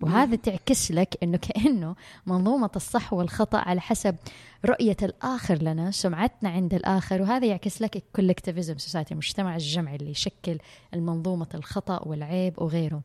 وهذا 0.00 0.36
تعكس 0.36 0.92
لك 0.92 1.18
إنه 1.22 1.36
كأنه 1.38 1.94
منظومة 2.26 2.70
الصح 2.76 3.12
والخطأ 3.12 3.58
على 3.58 3.80
حسب 3.80 4.16
رؤية 4.64 4.96
الآخر 5.02 5.62
لنا 5.62 5.90
سمعتنا 5.90 6.50
عند 6.50 6.74
الآخر 6.74 7.22
وهذا 7.22 7.46
يعكس 7.46 7.82
لك 7.82 7.96
ال 7.96 8.02
collectivism 8.02 8.78
society 8.78 9.12
المجتمع 9.12 9.56
الجمعي 9.56 9.96
اللي 9.96 10.10
يشكل 10.10 10.58
المنظومة 10.94 11.48
الخطأ 11.54 12.08
والعيب 12.08 12.62
وغيره. 12.62 13.02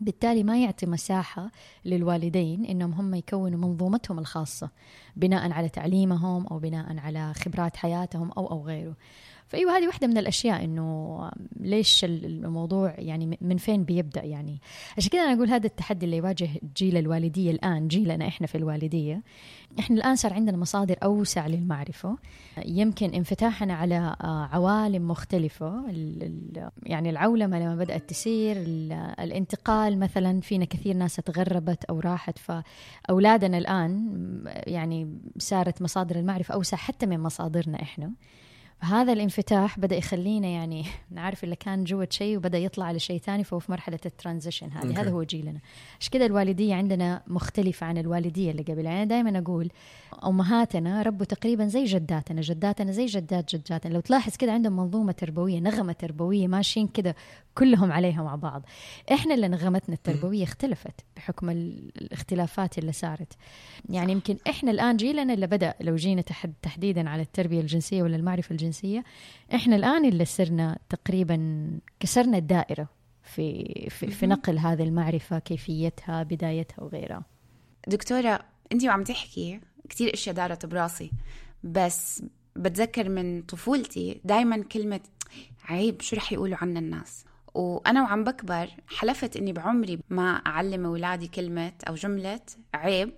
بالتالي 0.00 0.42
ما 0.42 0.62
يعطي 0.62 0.86
مساحة 0.86 1.50
للوالدين 1.84 2.64
إنهم 2.64 2.92
هم 2.92 3.14
يكونوا 3.14 3.58
منظومتهم 3.58 4.18
الخاصة 4.18 4.70
بناء 5.16 5.52
على 5.52 5.68
تعليمهم 5.68 6.46
أو 6.46 6.58
بناء 6.58 6.98
على 6.98 7.34
خبرات 7.34 7.76
حياتهم 7.76 8.32
أو 8.32 8.46
أو 8.46 8.66
غيره. 8.66 8.94
فإيوه 9.50 9.76
هذه 9.76 9.86
واحدة 9.86 10.06
من 10.06 10.18
الأشياء 10.18 10.64
إنه 10.64 11.30
ليش 11.60 12.04
الموضوع 12.04 12.94
يعني 12.98 13.38
من 13.40 13.56
فين 13.56 13.84
بيبدأ 13.84 14.22
يعني؟ 14.22 14.58
عشان 14.96 15.10
كذا 15.10 15.22
أنا 15.22 15.32
أقول 15.32 15.48
هذا 15.48 15.66
التحدي 15.66 16.06
اللي 16.06 16.16
يواجه 16.16 16.48
جيل 16.76 16.96
الوالدية 16.96 17.50
الآن 17.50 17.88
جيلنا 17.88 18.28
إحنا 18.28 18.46
في 18.46 18.54
الوالدية. 18.54 19.22
إحنا 19.78 19.96
الآن 19.96 20.16
صار 20.16 20.32
عندنا 20.32 20.56
مصادر 20.56 20.96
أوسع 21.02 21.46
للمعرفة. 21.46 22.16
يمكن 22.64 23.10
انفتاحنا 23.10 23.74
على 23.74 24.16
آه، 24.20 24.48
عوالم 24.52 25.08
مختلفة. 25.08 25.84
يعني 26.82 27.10
العولمة 27.10 27.58
لما 27.60 27.76
بدأت 27.76 28.10
تسير 28.10 28.56
الانتقال 29.20 29.98
مثلا 29.98 30.40
فينا 30.40 30.64
كثير 30.64 30.96
ناس 30.96 31.16
تغربت 31.16 31.84
أو 31.84 32.00
راحت. 32.00 32.38
فأولادنا 32.38 33.58
الآن 33.58 34.10
يعني 34.66 35.18
صارت 35.38 35.82
مصادر 35.82 36.16
المعرفة 36.16 36.54
أوسع 36.54 36.76
حتى 36.76 37.06
من 37.06 37.20
مصادرنا 37.20 37.82
إحنا. 37.82 38.12
هذا 38.82 39.12
الانفتاح 39.12 39.78
بدأ 39.78 39.96
يخلينا 39.96 40.48
يعني 40.48 40.84
نعرف 41.10 41.44
اللي 41.44 41.56
كان 41.56 41.84
جوة 41.84 42.08
شيء 42.10 42.36
وبدأ 42.36 42.58
يطلع 42.58 42.92
لشيء 42.92 43.20
ثاني 43.20 43.44
فهو 43.44 43.58
في 43.58 43.72
مرحلة 43.72 43.98
الترانزيشن 44.06 44.70
هذه. 44.70 45.00
هذا 45.00 45.10
هو 45.10 45.22
جيلنا. 45.22 45.60
عشان 46.00 46.12
كذا 46.12 46.26
الوالدية 46.26 46.74
عندنا 46.74 47.22
مختلفه 47.26 47.86
عن 47.86 47.98
الوالدية 47.98 48.50
اللي 48.50 48.62
قبل؟ 48.62 48.84
يعني 48.84 49.06
دائما 49.06 49.38
أقول 49.38 49.70
أمهاتنا 50.24 51.02
ربوا 51.02 51.26
تقريبا 51.26 51.66
زي 51.66 51.84
جداتنا 51.84 52.40
جداتنا 52.40 52.92
زي 52.92 53.06
جدات 53.06 53.56
جداتنا. 53.56 53.92
لو 53.92 54.00
تلاحظ 54.00 54.36
كذا 54.36 54.52
عندهم 54.52 54.76
منظومة 54.76 55.12
تربوية 55.12 55.58
نغمة 55.58 55.92
تربوية 55.92 56.48
ماشيين 56.48 56.88
كذا 56.88 57.14
كلهم 57.54 57.92
عليها 57.92 58.22
مع 58.22 58.34
بعض. 58.34 58.62
إحنا 59.12 59.34
اللي 59.34 59.48
نغمتنا 59.48 59.94
التربوية 59.94 60.44
اختلفت 60.44 61.00
بحكم 61.16 61.50
الاختلافات 61.50 62.78
اللي 62.78 62.92
صارت. 62.92 63.32
يعني 63.88 64.12
يمكن 64.12 64.36
إحنا 64.48 64.70
الآن 64.70 64.96
جيلنا 64.96 65.32
اللي 65.32 65.46
بدأ 65.46 65.74
لو 65.80 65.96
جينا 65.96 66.22
تحديدا 66.62 67.10
على 67.10 67.22
التربية 67.22 67.60
الجنسية 67.60 68.02
ولا 68.02 68.16
المعرفة 68.16 68.52
الجنسيه 68.52 68.69
إحنا 69.54 69.76
الآن 69.76 70.04
اللي 70.04 70.24
صرنا 70.24 70.78
تقريبا 70.88 71.70
كسرنا 72.00 72.38
الدائرة 72.38 72.88
في 73.22 73.64
في, 73.90 74.06
في 74.10 74.26
نقل 74.26 74.58
هذه 74.58 74.82
المعرفة 74.82 75.38
كيفيتها 75.38 76.22
بدايتها 76.22 76.82
وغيرها. 76.82 77.24
دكتورة 77.88 78.40
انت 78.72 78.84
وعم 78.84 79.04
تحكي 79.04 79.60
كثير 79.88 80.14
أشياء 80.14 80.34
دارت 80.34 80.66
براسي 80.66 81.10
بس 81.64 82.22
بتذكر 82.56 83.08
من 83.08 83.42
طفولتي 83.42 84.20
دائما 84.24 84.62
كلمة 84.62 85.00
عيب 85.64 86.00
شو 86.02 86.16
رح 86.16 86.32
يقولوا 86.32 86.56
عنا 86.60 86.78
الناس؟ 86.78 87.24
وأنا 87.54 88.02
وعم 88.02 88.24
بكبر 88.24 88.68
حلفت 88.88 89.36
إني 89.36 89.52
بعمري 89.52 89.98
ما 90.10 90.32
أعلم 90.32 90.86
أولادي 90.86 91.28
كلمة 91.28 91.72
أو 91.88 91.94
جملة 91.94 92.40
عيب 92.74 93.12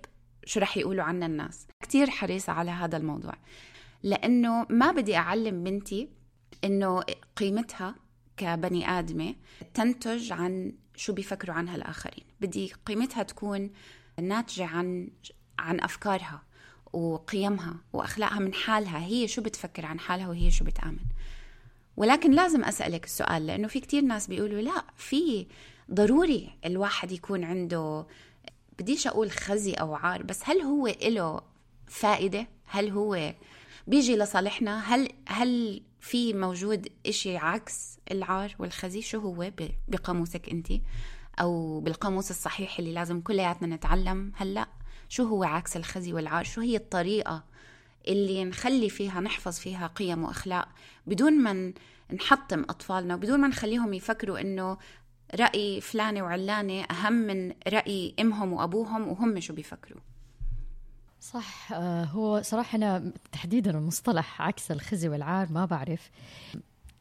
شو 0.45 0.59
رح 0.59 0.77
يقولوا 0.77 1.03
عنا 1.03 1.25
الناس؟ 1.25 1.67
كتير 1.81 2.09
حريصة 2.09 2.53
على 2.53 2.71
هذا 2.71 2.97
الموضوع. 2.97 3.33
لأنه 4.03 4.65
ما 4.69 4.91
بدي 4.91 5.15
أعلم 5.15 5.63
بنتي 5.63 6.09
إنه 6.63 7.03
قيمتها 7.35 7.95
كبني 8.37 8.89
آدمة 8.89 9.35
تنتج 9.73 10.31
عن 10.31 10.73
شو 10.95 11.13
بيفكروا 11.13 11.55
عنها 11.55 11.75
الآخرين. 11.75 12.25
بدي 12.41 12.73
قيمتها 12.85 13.23
تكون 13.23 13.71
ناتجة 14.21 14.65
عن 14.65 15.09
عن 15.59 15.79
أفكارها 15.81 16.43
وقيمها 16.93 17.75
وأخلاقها 17.93 18.39
من 18.39 18.53
حالها. 18.53 19.05
هي 19.05 19.27
شو 19.27 19.41
بتفكر 19.41 19.85
عن 19.85 19.99
حالها 19.99 20.27
وهي 20.27 20.51
شو 20.51 20.65
بتآمن. 20.65 21.05
ولكن 21.97 22.31
لازم 22.31 22.63
أسألك 22.63 23.05
السؤال 23.05 23.47
لأنه 23.47 23.67
في 23.67 23.79
كتير 23.79 24.01
ناس 24.01 24.27
بيقولوا 24.27 24.61
لا 24.61 24.83
في 24.97 25.47
ضروري 25.91 26.49
الواحد 26.65 27.11
يكون 27.11 27.43
عنده 27.43 28.05
بديش 28.79 29.07
أقول 29.07 29.31
خزي 29.31 29.73
أو 29.73 29.95
عار 29.95 30.23
بس 30.23 30.41
هل 30.43 30.61
هو 30.61 30.87
له 30.87 31.41
فائدة؟ 31.87 32.47
هل 32.65 32.89
هو 32.89 33.33
بيجي 33.87 34.15
لصالحنا 34.15 34.79
هل 34.79 35.09
هل 35.27 35.81
في 35.99 36.33
موجود 36.33 36.87
إشي 37.05 37.37
عكس 37.37 37.97
العار 38.11 38.55
والخزي؟ 38.59 39.01
شو 39.01 39.19
هو 39.19 39.51
بقاموسك 39.87 40.49
أنت؟ 40.49 40.67
أو 41.39 41.79
بالقاموس 41.79 42.31
الصحيح 42.31 42.79
اللي 42.79 42.93
لازم 42.93 43.21
كلياتنا 43.21 43.75
نتعلم؟ 43.75 44.31
هلأ 44.35 44.67
شو 45.09 45.23
هو 45.23 45.43
عكس 45.43 45.77
الخزي 45.77 46.13
والعار؟ 46.13 46.43
شو 46.43 46.61
هي 46.61 46.75
الطريقة 46.75 47.43
اللي 48.07 48.45
نخلي 48.45 48.89
فيها 48.89 49.19
نحفظ 49.19 49.59
فيها 49.59 49.87
قيم 49.87 50.23
وأخلاق؟ 50.23 50.69
بدون 51.07 51.33
ما 51.33 51.73
نحطم 52.13 52.61
أطفالنا 52.61 53.15
وبدون 53.15 53.39
ما 53.39 53.47
نخليهم 53.47 53.93
يفكروا 53.93 54.41
إنه 54.41 54.77
رأي 55.35 55.81
فلانه 55.81 56.23
وعلانه 56.23 56.83
أهم 56.83 57.13
من 57.13 57.53
رأي 57.67 58.15
أمهم 58.19 58.53
وأبوهم 58.53 59.07
وهم 59.07 59.39
شو 59.39 59.53
بيفكروا؟ 59.53 60.01
صح 61.23 61.73
آه، 61.73 62.03
هو 62.03 62.41
صراحة 62.41 62.75
أنا 62.75 63.11
تحديدا 63.31 63.71
المصطلح 63.71 64.41
عكس 64.41 64.71
الخزي 64.71 65.09
والعار 65.09 65.51
ما 65.51 65.65
بعرف. 65.65 66.11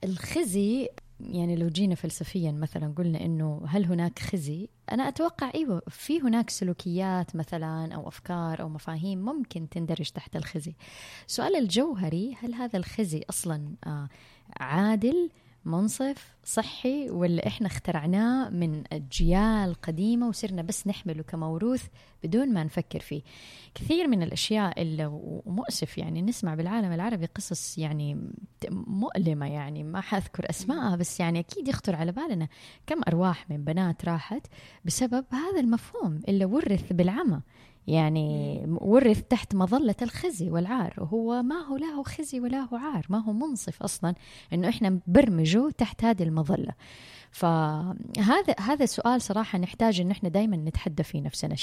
الخزي 0.04 0.88
يعني 1.20 1.56
لو 1.56 1.68
جينا 1.68 1.94
فلسفيا 1.94 2.52
مثلا 2.52 2.94
قلنا 2.96 3.20
إنه 3.20 3.62
هل 3.68 3.84
هناك 3.84 4.18
خزي؟ 4.18 4.68
أنا 4.92 5.08
أتوقع 5.08 5.50
إيوه 5.54 5.82
في 5.88 6.20
هناك 6.20 6.50
سلوكيات 6.50 7.36
مثلا 7.36 7.94
أو 7.94 8.08
أفكار 8.08 8.60
أو 8.60 8.68
مفاهيم 8.68 9.18
ممكن 9.18 9.68
تندرج 9.68 10.10
تحت 10.10 10.36
الخزي. 10.36 10.74
السؤال 11.28 11.56
الجوهري 11.56 12.36
هل 12.40 12.54
هذا 12.54 12.78
الخزي 12.78 13.24
أصلا 13.30 13.74
آه، 13.86 14.08
عادل 14.60 15.30
منصف 15.64 16.34
صحي 16.44 17.10
ولا 17.10 17.46
إحنا 17.46 17.66
اخترعناه 17.66 18.48
من 18.48 18.82
أجيال 18.92 19.74
قديمة 19.74 20.28
وصرنا 20.28 20.62
بس 20.62 20.86
نحمله 20.86 21.22
كموروث 21.22 21.84
بدون 22.24 22.52
ما 22.52 22.64
نفكر 22.64 23.00
فيه. 23.00 23.22
كثير 23.74 24.08
من 24.08 24.22
الأشياء 24.22 24.82
اللي 24.82 25.06
مؤسف 25.46 25.98
يعني 25.98 26.22
نسمع 26.22 26.54
بالعالم 26.54 26.92
العربي 26.92 27.26
قصص 27.26 27.78
يعني 27.78 28.30
مؤلمة 28.70 29.46
يعني 29.46 29.84
ما 29.84 30.00
حأذكر 30.00 30.50
اسمائها 30.50 30.96
بس 30.96 31.20
يعني 31.20 31.38
أكيد 31.38 31.68
يخطر 31.68 31.96
على 31.96 32.12
بالنا 32.12 32.48
كم 32.86 33.00
أرواح 33.08 33.50
من 33.50 33.64
بنات 33.64 34.04
راحت 34.04 34.46
بسبب 34.84 35.24
هذا 35.30 35.60
المفهوم 35.60 36.20
اللي 36.28 36.44
ورث 36.44 36.92
بالعمى. 36.92 37.40
يعني 37.86 38.62
ورث 38.68 39.22
تحت 39.22 39.54
مظلة 39.54 39.94
الخزي 40.02 40.50
والعار. 40.50 40.94
وهو 40.98 41.42
ما 41.42 41.60
هو 41.60 41.76
له 41.76 42.02
خزي 42.02 42.40
ولا 42.40 42.60
هو 42.60 42.76
عار 42.76 43.06
ما 43.08 43.18
هو 43.18 43.32
منصف 43.32 43.82
أصلا 43.82 44.14
أنه 44.52 44.68
إحنا 44.68 44.88
نبرمجه 44.88 45.70
تحت 45.78 46.04
هذه 46.04 46.22
المظلة. 46.22 46.72
فهذا 47.32 48.54
هذا 48.60 48.84
السؤال 48.84 49.22
صراحة 49.22 49.58
نحتاج 49.58 50.00
إن 50.00 50.10
إحنا 50.10 50.28
دائما 50.28 50.56
نتحدى 50.56 51.02
في 51.02 51.20
نفسنا. 51.20 51.56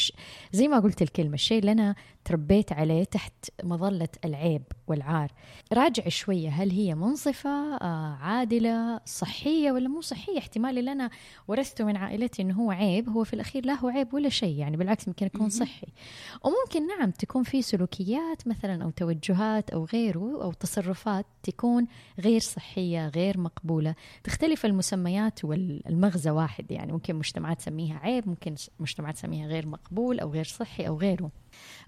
زي 0.52 0.68
ما 0.68 0.80
قلت 0.80 1.02
الكلمة 1.02 1.34
الشيء 1.34 1.60
اللي 1.60 1.72
أنا 1.72 1.96
تربيت 2.26 2.74
عليه 2.74 3.04
تحت 3.04 3.34
مظلة 3.64 4.08
العيب 4.26 4.64
والعار. 4.88 5.32
راجع 5.74 6.08
شوية 6.08 6.50
هل 6.50 6.72
هي 6.72 6.96
منصفة 6.96 7.76
آه، 7.76 8.18
عادلة 8.22 9.00
صحية 9.06 9.72
ولا 9.72 9.90
مو 9.90 10.02
صحية؟ 10.02 10.38
احتمال 10.38 10.78
اللي 10.78 10.92
أنا 10.92 11.10
ورثته 11.48 11.86
من 11.86 11.98
عائلتي 11.98 12.42
إنه 12.42 12.54
هو 12.54 12.72
عيب 12.72 13.10
هو 13.10 13.24
في 13.24 13.34
الأخير 13.34 13.66
لا 13.66 13.74
هو 13.74 13.88
عيب 13.90 14.14
ولا 14.14 14.30
شيء 14.30 14.56
يعني 14.58 14.78
بالعكس 14.78 15.08
ممكن 15.08 15.26
يكون 15.26 15.50
صحي. 15.50 15.88
وممكن 16.44 16.88
نعم 16.88 17.12
تكون 17.12 17.44
في 17.44 17.62
سلوكيات 17.62 18.48
مثلا 18.48 18.84
أو 18.84 18.90
توجهات 18.90 19.70
أو 19.70 19.86
غيره 19.86 20.44
أو 20.44 20.54
تصرفات 20.54 21.26
تكون 21.44 21.88
غير 22.20 22.40
صحية 22.40 23.08
غير 23.08 23.40
مقبولة. 23.40 23.96
تختلف 24.24 24.66
المسميات 24.66 25.46
والمغزى 25.60 26.30
واحد 26.30 26.72
يعني. 26.72 26.92
ممكن 26.92 27.16
مجتمعات 27.16 27.58
تسميها 27.58 27.98
عيب 27.98 28.30
ممكن 28.30 28.56
مجتمعات 28.80 29.16
تسميها 29.16 29.48
غير 29.48 29.68
مقبول 29.68 30.20
أو 30.20 30.32
غير 30.32 30.46
صحي 30.46 30.88
أو 30.88 30.98
غيره. 30.98 31.32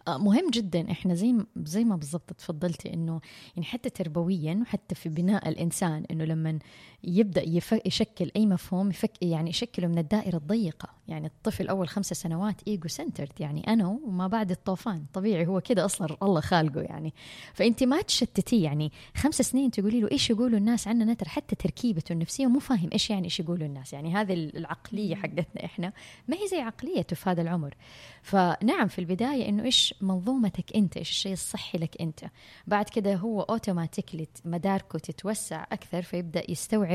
آه، 0.07 0.17
مهم 0.17 0.49
جدا. 0.53 0.91
إحنا 0.91 1.13
زي 1.13 1.35
زي 1.63 1.83
ما 1.83 1.95
بالضبط 1.95 2.33
تفضلتي 2.33 2.93
إنه 2.93 3.21
يعني 3.55 3.67
حتى 3.67 3.89
تربويا 3.89 4.59
وحتى 4.61 4.95
في 4.95 5.09
بناء 5.09 5.49
الإنسان 5.49 6.05
إنه 6.11 6.23
لما 6.25 6.59
يبدأ 7.03 7.61
يشكل 7.85 8.31
أي 8.35 8.45
مفهوم 8.45 8.89
يفك 8.89 9.11
يعني 9.21 9.49
يشكله 9.49 9.87
من 9.87 9.97
الدائرة 9.97 10.37
الضيقة. 10.37 10.89
يعني 11.07 11.27
الطفل 11.27 11.67
أول 11.67 11.87
خمسة 11.87 12.13
سنوات 12.15 12.55
ايجو 12.67 12.87
سنترد 12.87 13.31
يعني 13.39 13.67
أنا 13.67 13.87
وما 13.87 14.27
بعد 14.27 14.51
الطوفان. 14.51 15.05
طبيعي 15.13 15.47
هو 15.47 15.61
كده 15.61 15.85
أصلا 15.85 16.17
الله 16.23 16.41
خالقه 16.41 16.81
يعني. 16.81 17.13
فأنت 17.53 17.83
ما 17.83 18.01
تشتتيه 18.01 18.63
يعني 18.63 18.91
خمس 19.15 19.41
سنين 19.41 19.71
تقولي 19.71 20.01
له 20.01 20.11
إيش 20.11 20.29
يقولوا 20.29 20.57
الناس 20.57 20.87
عننا 20.87 21.13
ترى 21.13 21.29
حتى 21.29 21.55
تركيبته 21.55 22.13
النفسية 22.13 22.47
مو 22.47 22.59
فاهم 22.59 22.89
إيش 22.93 23.09
يعني 23.09 23.25
إيش 23.25 23.39
يقولوا 23.39 23.67
الناس. 23.67 23.93
يعني 23.93 24.15
هذه 24.15 24.33
العقلية 24.33 25.15
حقتنا 25.15 25.65
إحنا. 25.65 25.93
ما 26.27 26.37
هي 26.37 26.47
زي 26.47 26.59
عقليته 26.61 27.15
في 27.15 27.29
هذا 27.29 27.41
العمر. 27.41 27.75
فنعم 28.21 28.87
في 28.87 28.99
البداية 28.99 29.49
إنه 29.49 29.63
إيش 29.63 29.93
منظومتك 30.01 30.75
أنت؟ 30.75 30.97
إيش 30.97 31.09
الشيء 31.09 31.33
الصحي 31.33 31.77
لك 31.77 32.01
أنت؟ 32.01 32.25
بعد 32.67 32.89
كده 32.89 33.15
هو 33.15 33.41
اوتوماتيكلي 33.41 34.27
مداركه 34.45 34.99
تتوسع 34.99 35.65
أكثر 35.71 36.01
فيبدأ 36.01 36.51
يستوعب 36.51 36.90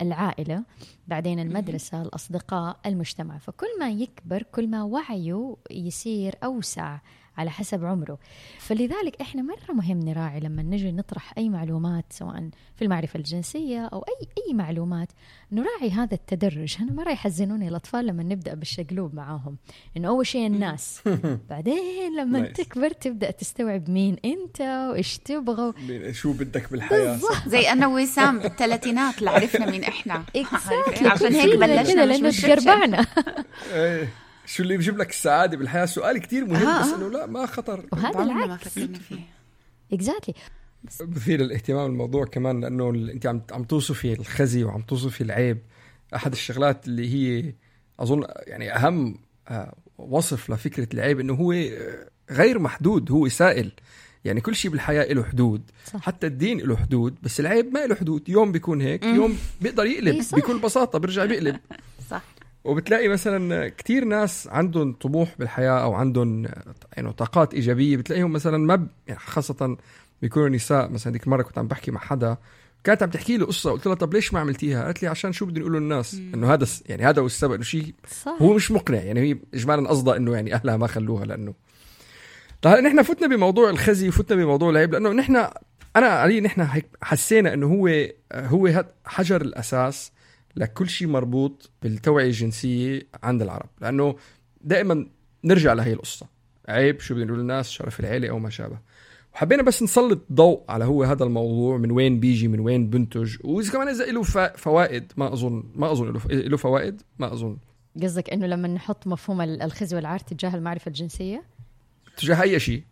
العائلة 0.00 0.64
بعدين 1.08 1.38
المدرسة 1.40 2.02
الأصدقاء 2.02 2.76
المجتمع. 2.86 3.38
فكل 3.38 3.66
ما 3.80 3.90
يكبر 3.90 4.42
كل 4.42 4.68
ما 4.68 4.82
وعيه 4.82 5.56
يصير 5.70 6.34
أوسع. 6.44 6.98
على 7.40 7.50
حسب 7.50 7.84
عمره. 7.84 8.18
فلذلك 8.58 9.20
إحنا 9.20 9.42
مرة 9.42 9.72
مهم 9.74 9.98
نراعي 9.98 10.40
لما 10.40 10.62
نجي 10.62 10.92
نطرح 10.92 11.32
أي 11.38 11.48
معلومات 11.48 12.04
سواء 12.10 12.48
في 12.76 12.82
المعرفة 12.84 13.16
الجنسية 13.18 13.86
أو 13.86 13.98
أي 14.08 14.26
أي 14.48 14.54
معلومات 14.54 15.08
نراعي 15.52 15.90
هذا 15.90 16.14
التدرج. 16.14 16.76
أنا 16.80 16.92
مرة 16.92 17.10
يحزنوني 17.10 17.68
الأطفال 17.68 18.06
لما 18.06 18.22
نبدأ 18.22 18.54
بالشقلوب 18.54 19.14
معاهم. 19.14 19.56
إنه 19.96 20.08
أول 20.08 20.26
شيء 20.26 20.46
الناس. 20.46 21.02
بعدين 21.50 22.16
لما 22.18 22.40
تكبر 22.46 22.90
تبدأ 22.90 23.30
تستوعب 23.30 23.90
مين 23.90 24.16
أنت 24.24 24.60
وإيش 24.60 25.18
تبغى. 25.18 25.72
شو 26.12 26.32
بدك 26.32 26.70
بالحياة. 26.72 27.18
زي 27.46 27.72
أنا 27.72 27.86
وسام 27.86 28.38
بالثلاثينات 28.38 29.18
اللي 29.18 29.30
عرفنا 29.30 29.70
مين 29.70 29.84
إحنا. 29.84 30.24
عشان 31.12 31.34
هيك 31.34 31.56
بلشنا 31.58 32.06
لأنه 32.06 32.30
تقربعنا 32.30 33.06
إيه. 33.72 34.08
شو 34.50 34.62
اللي 34.62 34.76
بيجيب 34.76 34.98
لك 34.98 35.10
السعادة 35.10 35.56
بالحياة؟ 35.56 35.86
سؤال 35.86 36.18
كثير 36.18 36.44
مهم 36.44 36.66
آه. 36.66 36.82
بس 36.82 36.92
إنه 36.92 37.08
لا 37.08 37.26
ما 37.26 37.46
خطر. 37.46 37.86
وهذا 37.92 38.22
العكس. 38.22 38.80
اكزاكتلي 39.92 40.34
بثير 41.00 41.40
الاهتمام 41.40 41.90
الموضوع 41.90 42.24
كمان 42.24 42.60
لأنه 42.60 42.90
أنت 42.90 43.26
عم 43.26 43.42
عم 43.52 43.64
توصفي 43.64 44.12
الخزي 44.12 44.64
وعم 44.64 44.82
توصفي 44.82 45.20
العيب. 45.20 45.58
أحد 46.14 46.32
الشغلات 46.32 46.86
اللي 46.86 47.14
هي 47.14 47.54
أظن 48.00 48.24
يعني 48.46 48.76
أهم 48.76 49.18
آه، 49.48 49.74
وصف 49.98 50.50
لفكرة 50.50 50.88
العيب 50.94 51.20
إنه 51.20 51.34
هو 51.34 51.52
آه، 51.52 52.08
غير 52.30 52.58
محدود 52.58 53.12
هو 53.12 53.28
سائل. 53.28 53.72
يعني 54.24 54.40
كل 54.40 54.54
شيء 54.54 54.70
بالحياة 54.70 55.12
له 55.12 55.24
حدود. 55.24 55.70
صح. 55.92 56.00
حتى 56.00 56.26
الدين 56.26 56.58
له 56.60 56.76
حدود 56.76 57.14
بس 57.22 57.40
العيب 57.40 57.74
ما 57.74 57.86
له 57.86 57.94
حدود. 57.94 58.28
يوم 58.28 58.52
بيكون 58.52 58.80
هيك 58.80 59.04
يوم 59.04 59.38
بيقدر 59.60 59.86
يقلب. 59.86 60.14
إيه، 60.14 60.22
بكل 60.32 60.58
بساطة 60.58 60.98
بيرجع 60.98 61.24
بيقلب. 61.24 61.60
صح. 62.10 62.22
وبتلاقي 62.64 63.08
مثلا 63.08 63.68
كتير 63.68 64.04
ناس 64.04 64.48
عندهم 64.48 64.92
طموح 64.92 65.34
بالحياة 65.38 65.82
أو 65.82 65.94
عندهم 65.94 66.46
يعني 66.96 67.12
طاقات 67.12 67.54
إيجابية. 67.54 67.96
بتلاقيهم 67.96 68.32
مثلا 68.32 68.58
ما 68.58 68.86
يعني 69.06 69.20
خاصة 69.20 69.76
بيكونوا 70.22 70.48
نساء. 70.48 70.90
مثلا 70.90 71.12
ديك 71.12 71.24
المره 71.24 71.42
كنت 71.42 71.58
عم 71.58 71.68
بحكي 71.68 71.90
مع 71.90 72.00
حدا 72.00 72.36
كانت 72.84 73.02
عم 73.02 73.10
تحكي 73.10 73.36
لي 73.36 73.44
قصة. 73.44 73.70
قلت 73.70 73.86
لها 73.86 73.94
طب 73.94 74.14
ليش 74.14 74.34
ما 74.34 74.40
عملتيها؟ 74.40 74.84
قالت 74.84 75.02
لي 75.02 75.08
عشان 75.08 75.32
شو 75.32 75.46
بدهم 75.46 75.60
يقولوا 75.60 75.80
الناس 75.80 76.14
إنه 76.34 76.52
هذا 76.52 76.66
يعني 76.86 77.04
هذا 77.04 77.22
هو 77.22 77.26
السبب 77.26 77.52
إنه 77.52 77.62
شيء 77.62 77.94
هو 78.42 78.52
مش 78.52 78.70
مقنع. 78.70 78.98
يعني 78.98 79.20
هي 79.20 79.38
اجمالا 79.54 79.88
قصدها 79.88 80.16
إنه 80.16 80.34
يعني 80.34 80.54
أهلها 80.54 80.76
ما 80.76 80.86
خلوها 80.86 81.24
لأنه. 81.24 81.54
طيب 82.62 82.84
نحن 82.84 83.02
فتنا 83.02 83.36
بموضوع 83.36 83.70
الخزي 83.70 84.08
وفتنا 84.08 84.44
بموضوع 84.44 84.70
العيب 84.70 84.92
لأنه 84.92 85.12
نحن 85.12 85.36
أنا 85.96 86.06
علي 86.06 86.40
نحن 86.40 86.60
هيك 86.60 86.86
حسينا 87.02 87.54
إنه 87.54 87.66
هو 87.66 88.08
هو 88.34 88.84
حجر 89.04 89.40
الأساس. 89.40 90.12
لكل 90.56 90.88
شيء 90.88 91.08
مربوط 91.08 91.70
بالتوعية 91.82 92.26
الجنسية 92.26 93.02
عند 93.22 93.42
العرب 93.42 93.68
لأنه 93.80 94.16
دائما 94.60 95.06
نرجع 95.44 95.72
لهي 95.72 95.92
القصة. 95.92 96.26
عيب 96.68 97.00
شو 97.00 97.14
بدنا 97.14 97.26
نقول 97.26 97.38
للناس 97.38 97.70
شرف 97.70 98.00
العيلة 98.00 98.30
أو 98.30 98.38
ما 98.38 98.50
شابه. 98.50 98.78
وحبينا 99.34 99.62
بس 99.62 99.82
نسلط 99.82 100.20
ضوء 100.32 100.64
على 100.68 100.84
هو 100.84 101.04
هذا 101.04 101.24
الموضوع 101.24 101.76
من 101.76 101.90
وين 101.90 102.20
بيجي 102.20 102.48
من 102.48 102.60
وين 102.60 102.90
بنتج 102.90 103.36
وإذا 103.44 103.72
كمان 103.72 103.88
إذا 103.88 104.04
له 104.04 104.22
فوائد 104.56 105.12
ما 105.16 105.32
أظن 105.32 105.64
ما 105.74 105.92
أظن 105.92 106.12
له 106.30 106.56
فوائد 106.56 107.02
ما 107.18 107.32
أظن. 107.32 107.56
قصدك 108.02 108.30
إنه 108.30 108.46
لما 108.46 108.68
نحط 108.68 109.06
مفهوم 109.06 109.40
الخزي 109.40 109.96
والعار 109.96 110.18
تجاه 110.18 110.54
المعرفة 110.54 110.88
الجنسية؟ 110.88 111.42
تجاه 112.16 112.42
أي 112.42 112.60
شيء. 112.60 112.82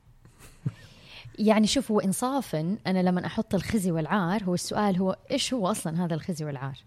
يعني 1.38 1.66
شوف 1.66 1.90
هو 1.90 2.00
انصافا 2.00 2.76
أنا 2.86 3.02
لما 3.02 3.26
أحط 3.26 3.54
الخزي 3.54 3.90
والعار 3.90 4.44
هو 4.44 4.54
السؤال 4.54 4.96
هو 4.96 5.16
إيش 5.30 5.54
هو 5.54 5.70
أصلا 5.70 6.04
هذا 6.04 6.14
الخزي 6.14 6.44
والعار؟ 6.44 6.78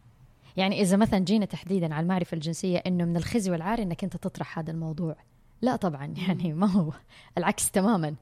يعني 0.57 0.81
إذا 0.81 0.97
مثلا 0.97 1.19
جينا 1.19 1.45
تحديدا 1.45 1.93
على 1.93 2.03
المعرفة 2.03 2.35
الجنسية 2.35 2.77
إنه 2.77 3.05
من 3.05 3.17
الخزي 3.17 3.51
والعار 3.51 3.81
إنك 3.81 4.03
أنت 4.03 4.17
تطرح 4.17 4.59
هذا 4.59 4.71
الموضوع 4.71 5.15
لا 5.61 5.75
طبعا 5.75 6.05
يعني 6.27 6.53
ما 6.53 6.67
هو 6.67 6.93
العكس 7.37 7.71
تماما 7.71 8.15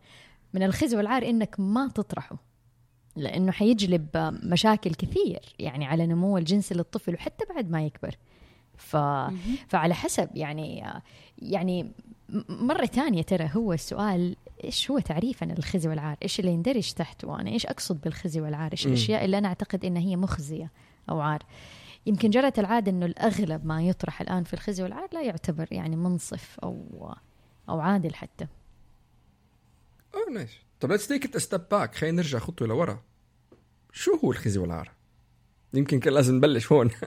من 0.54 0.64
الخزي 0.64 0.98
والعار 0.98 1.24
إنك 1.30 1.56
ما 1.60 1.88
تطرحه 1.88 2.38
لأنه 3.16 3.52
حيجلب 3.52 4.08
مشاكل 4.44 4.94
كثير 4.94 5.40
يعني 5.60 5.86
على 5.86 6.08
نمو 6.08 6.38
الجنسي 6.38 6.74
للطفل 6.74 7.14
وحتى 7.14 7.46
بعد 7.54 7.70
ما 7.70 7.86
يكبر 7.86 8.16
ف... 8.78 8.98
فعلى 9.68 9.94
حسب 9.94 10.30
يعني 10.36 10.84
يعني 11.38 11.92
مرة 12.50 12.86
ثانية 12.86 13.22
ترى 13.22 13.50
هو 13.56 13.74
السؤال 13.74 14.36
إيش 14.64 14.92
هو 14.92 15.00
تعريفنا 15.00 15.54
للخزي 15.54 15.90
والعار؟ 15.90 16.18
إيش 16.24 16.40
اللي 16.40 16.52
يندرج 16.52 16.92
تحته؟ 16.92 17.28
وأنا 17.28 17.50
إيش 17.50 17.66
أقصد 17.66 18.02
بالخزي 18.02 18.42
والعار؟ 18.42 18.72
إيش 18.72 18.88
الأشياء 18.88 19.26
اللي 19.26 19.38
أنا 19.38 19.48
أعتقد 19.48 19.86
إنها 19.86 20.02
هي 20.02 20.16
مخزية 20.16 20.72
أو 21.10 21.20
عار؟ 21.20 21.44
يمكن 22.06 22.30
جرت 22.30 22.60
العادة 22.60 22.92
إنه 22.92 23.06
الأغلب 23.06 23.66
ما 23.66 23.84
يطرح 23.84 24.22
الآن 24.22 24.44
في 24.44 24.54
الخزي 24.54 24.84
والعار 24.84 25.08
لا 25.14 25.22
يعتبر 25.22 25.68
يعني 25.72 25.96
منصف 25.96 26.60
أو 26.64 26.86
أو 27.70 27.80
عادل 27.80 28.14
حتى. 28.14 28.48
آه 30.16 30.32
nice 30.34 30.52
طب 30.80 30.92
let's 30.92 31.08
take 31.08 31.38
step 31.38 31.62
back 31.72 31.96
خلينا 31.96 32.18
نرجع 32.18 32.40
خطوة 32.40 32.68
لورا. 32.68 33.02
شو 33.94 34.16
هو 34.24 34.32
الخزي 34.32 34.60
والعار؟ 34.60 34.92
يمكن 35.74 36.00
كان 36.00 36.14
لازم 36.14 36.36
نبلش 36.36 36.72
هون. 36.72 36.90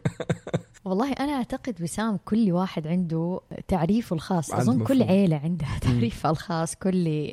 والله 0.84 1.12
أنا 1.12 1.32
أعتقد 1.32 1.82
وسام 1.82 2.18
كل 2.24 2.52
واحد 2.52 2.86
عنده 2.86 3.40
تعريفه 3.68 4.14
الخاص. 4.14 4.52
أظن 4.52 4.78
مفهوم. 4.78 4.86
كل 4.86 5.02
عيلة 5.02 5.36
عندها 5.36 5.78
تعريفها 5.78 6.30
الخاص 6.30 6.74
كل 6.74 7.30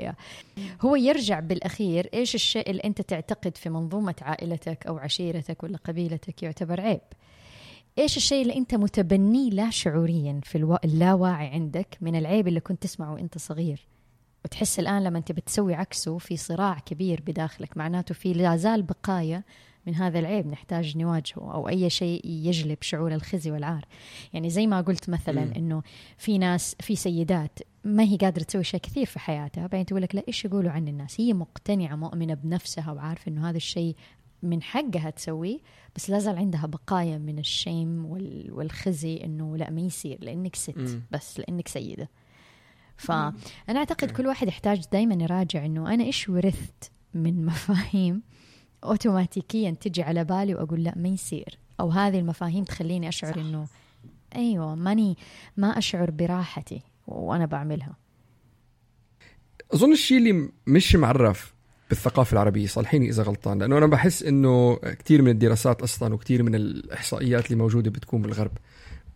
هو 0.81 0.95
يرجع 0.95 1.39
بالأخير. 1.39 2.09
إيش 2.13 2.35
الشيء 2.35 2.69
اللي 2.69 2.81
أنت 2.83 3.01
تعتقد 3.01 3.57
في 3.57 3.69
منظومة 3.69 4.15
عائلتك 4.21 4.87
أو 4.87 4.97
عشيرتك 4.97 5.63
ولا 5.63 5.77
قبيلتك 5.77 6.43
يعتبر 6.43 6.81
عيب؟ 6.81 7.01
إيش 7.99 8.17
الشيء 8.17 8.41
اللي 8.41 8.57
أنت 8.57 8.75
متبنيه 8.75 9.49
لا 9.49 9.69
شعوريا 9.69 10.41
في 10.43 10.57
ألو... 10.57 10.77
اللاواعي 10.85 11.47
عندك 11.47 11.97
من 12.01 12.15
العيب 12.15 12.47
اللي 12.47 12.59
كنت 12.59 12.83
تسمعه 12.83 13.13
وأنت 13.13 13.37
صغير؟ 13.37 13.87
وتحس 14.45 14.79
الآن 14.79 15.03
لما 15.03 15.17
أنت 15.17 15.31
بتسوي 15.31 15.73
عكسه 15.73 16.17
في 16.17 16.37
صراع 16.37 16.79
كبير 16.79 17.23
بداخلك 17.27 17.77
معناته 17.77 18.13
في 18.15 18.33
لا 18.33 18.57
زال 18.57 18.81
بقايا 18.81 19.43
من 19.87 19.95
هذا 19.95 20.19
العيب 20.19 20.47
نحتاج 20.47 20.97
نواجهه 20.97 21.53
أو 21.53 21.69
أي 21.69 21.89
شيء 21.89 22.25
يجلب 22.25 22.77
شعور 22.81 23.13
الخزي 23.13 23.51
والعار. 23.51 23.85
يعني 24.33 24.49
زي 24.49 24.67
ما 24.67 24.81
قلت 24.81 25.09
مثلا 25.09 25.55
إنه 25.55 25.81
في 26.17 26.37
ناس 26.37 26.75
في 26.79 26.95
سيدات 26.95 27.59
ما 27.83 28.03
هي 28.03 28.17
قادرة 28.17 28.43
تسوي 28.43 28.63
شيء 28.63 28.79
كثير 28.79 29.05
في 29.05 29.19
حياتها 29.19 29.67
بعدين 29.67 29.85
تقول 29.85 30.01
لك 30.01 30.15
لا 30.15 30.23
إيش 30.27 30.45
يقولوا 30.45 30.71
عن 30.71 30.87
الناس؟ 30.87 31.21
هي 31.21 31.33
مقتنعة 31.33 31.95
مؤمنة 31.95 32.33
بنفسها 32.33 32.91
وعارفة 32.91 33.29
إنه 33.29 33.49
هذا 33.49 33.57
الشيء 33.57 33.95
من 34.43 34.63
حقها 34.63 35.09
تسويه 35.09 35.59
بس 35.95 36.09
لازال 36.09 36.37
عندها 36.37 36.65
بقايا 36.65 37.17
من 37.17 37.39
الشيم 37.39 38.05
والخزي 38.51 39.23
إنه 39.23 39.57
لا 39.57 39.69
ما 39.69 39.81
يصير 39.81 40.17
لأنك 40.21 40.55
ست 40.55 41.01
بس 41.11 41.39
لأنك 41.39 41.67
سيدة. 41.67 42.09
فانا 42.97 43.33
أعتقد 43.75 44.11
كل 44.11 44.27
واحد 44.27 44.47
يحتاج 44.47 44.85
دائما 44.91 45.23
يراجع 45.23 45.65
إنه 45.65 45.93
أنا 45.93 46.03
إيش 46.03 46.29
ورثت 46.29 46.91
من 47.13 47.45
مفاهيم 47.45 48.21
اوتوماتيكيا 48.83 49.71
تجي 49.71 50.01
على 50.01 50.23
بالي 50.23 50.55
وأقول 50.55 50.83
لا 50.83 50.93
ما 50.97 51.07
يصير. 51.07 51.59
أو 51.79 51.89
هذه 51.89 52.19
المفاهيم 52.19 52.63
تخليني 52.63 53.09
أشعر. 53.09 53.41
إنه 53.41 53.67
أيوه 54.35 54.75
ماني 54.75 55.17
ما 55.57 55.77
أشعر 55.77 56.11
براحتي 56.11 56.81
وأنا 57.07 57.45
بعملها. 57.45 57.95
أظن 59.73 59.91
الشيء 59.91 60.17
اللي 60.17 60.49
مش 60.67 60.95
معرف 60.95 61.53
بالثقافة 61.89 62.33
العربية. 62.33 62.67
صالحيني 62.67 63.09
إذا 63.09 63.23
غلطان 63.23 63.59
لأنه 63.59 63.77
أنا 63.77 63.87
بحس 63.87 64.23
إنه 64.23 64.75
كثير 64.75 65.21
من 65.21 65.31
الدراسات 65.31 65.81
أصلا 65.81 66.13
وكثير 66.13 66.43
من 66.43 66.55
الإحصائيات 66.55 67.45
اللي 67.45 67.55
موجودة 67.55 67.91
بتكون 67.91 68.21
بالغرب. 68.21 68.51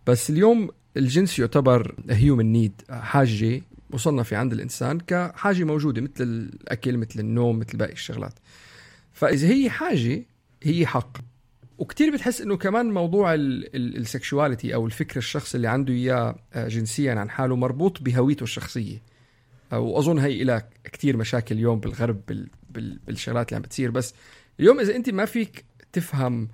بس 0.06 0.30
اليوم 0.30 0.70
الجنس 0.96 1.38
يعتبر 1.38 1.94
human 2.10 2.52
need 2.52 2.72
حاجة 2.90 3.62
مصنفه 3.90 4.36
عند 4.36 4.52
الإنسان 4.52 5.00
كحاجة 5.00 5.64
موجودة 5.64 6.00
مثل 6.00 6.24
الأكل 6.24 6.96
مثل 6.96 7.20
النوم 7.20 7.58
مثل 7.58 7.78
باقي 7.78 7.92
الشغلات. 7.92 8.34
فإذا 9.12 9.48
هي 9.48 9.70
حاجة 9.70 10.22
هي 10.62 10.86
حق. 10.86 11.16
وكتير 11.78 12.12
بتحس 12.12 12.40
إنه 12.40 12.56
كمان 12.56 12.90
موضوع 12.90 13.34
ال 13.34 13.48
sexuality 13.48 14.74
أو 14.74 14.86
الفكر 14.86 15.16
الشخص 15.16 15.54
اللي 15.54 15.68
عنده 15.68 15.92
إياه 15.92 16.36
آه، 16.52 16.68
جنسيا 16.68 17.14
عن 17.14 17.30
حاله 17.30 17.56
مربوط 17.56 18.02
بهويته 18.02 18.42
الشخصية. 18.42 19.02
وأظن 19.72 20.18
هي 20.18 20.44
لها 20.44 20.68
كتير 20.84 21.16
مشاكل 21.16 21.54
اليوم 21.54 21.80
بالغرب 21.80 22.20
بالشغلات 23.06 23.48
اللي 23.48 23.56
عم 23.56 23.62
بتصير. 23.62 23.90
بس 23.90 24.14
اليوم 24.60 24.80
إذا 24.80 24.96
أنت 24.96 25.10
ما 25.10 25.24
فيك 25.24 25.64
تفهم 25.92 26.48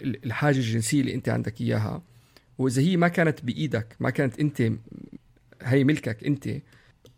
الحاجة 0.00 0.56
الجنسية 0.56 1.00
اللي 1.00 1.14
أنت 1.14 1.28
عندك 1.28 1.60
إياها 1.60 2.02
وإذا 2.58 2.82
هي 2.82 2.96
ما 2.96 3.08
كانت 3.08 3.44
بإيدك 3.44 3.96
ما 4.00 4.10
كانت 4.10 4.40
أنت 4.40 4.72
هي 5.62 5.84
ملكك 5.84 6.24
أنت 6.24 6.48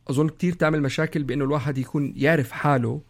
أظن 0.08 0.28
كتير 0.28 0.52
تعمل 0.52 0.82
مشاكل 0.82 1.22
بإنه 1.22 1.44
الواحد 1.44 1.78
يكون 1.78 2.12
يعرف 2.16 2.52
حاله 2.52 3.00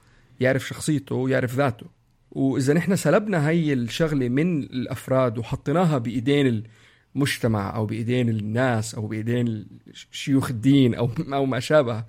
يعرف 0.40 0.68
شخصيته 0.68 1.28
يعرف 1.30 1.54
ذاته. 1.54 1.86
وإذا 2.30 2.74
نحن 2.74 2.96
سلبنا 2.96 3.48
هي 3.48 3.72
الشغلة 3.72 4.28
من 4.28 4.62
الأفراد 4.62 5.38
وحطيناها 5.38 5.98
بإيدين 5.98 6.62
المجتمع 7.16 7.76
أو 7.76 7.86
بإيدين 7.86 8.28
الناس 8.28 8.94
أو 8.94 9.06
بإيدين 9.06 9.66
شيوخ 10.10 10.50
الدين 10.50 10.94
أو 10.94 11.10
أو 11.32 11.46
ما 11.46 11.60
شابه 11.60 12.04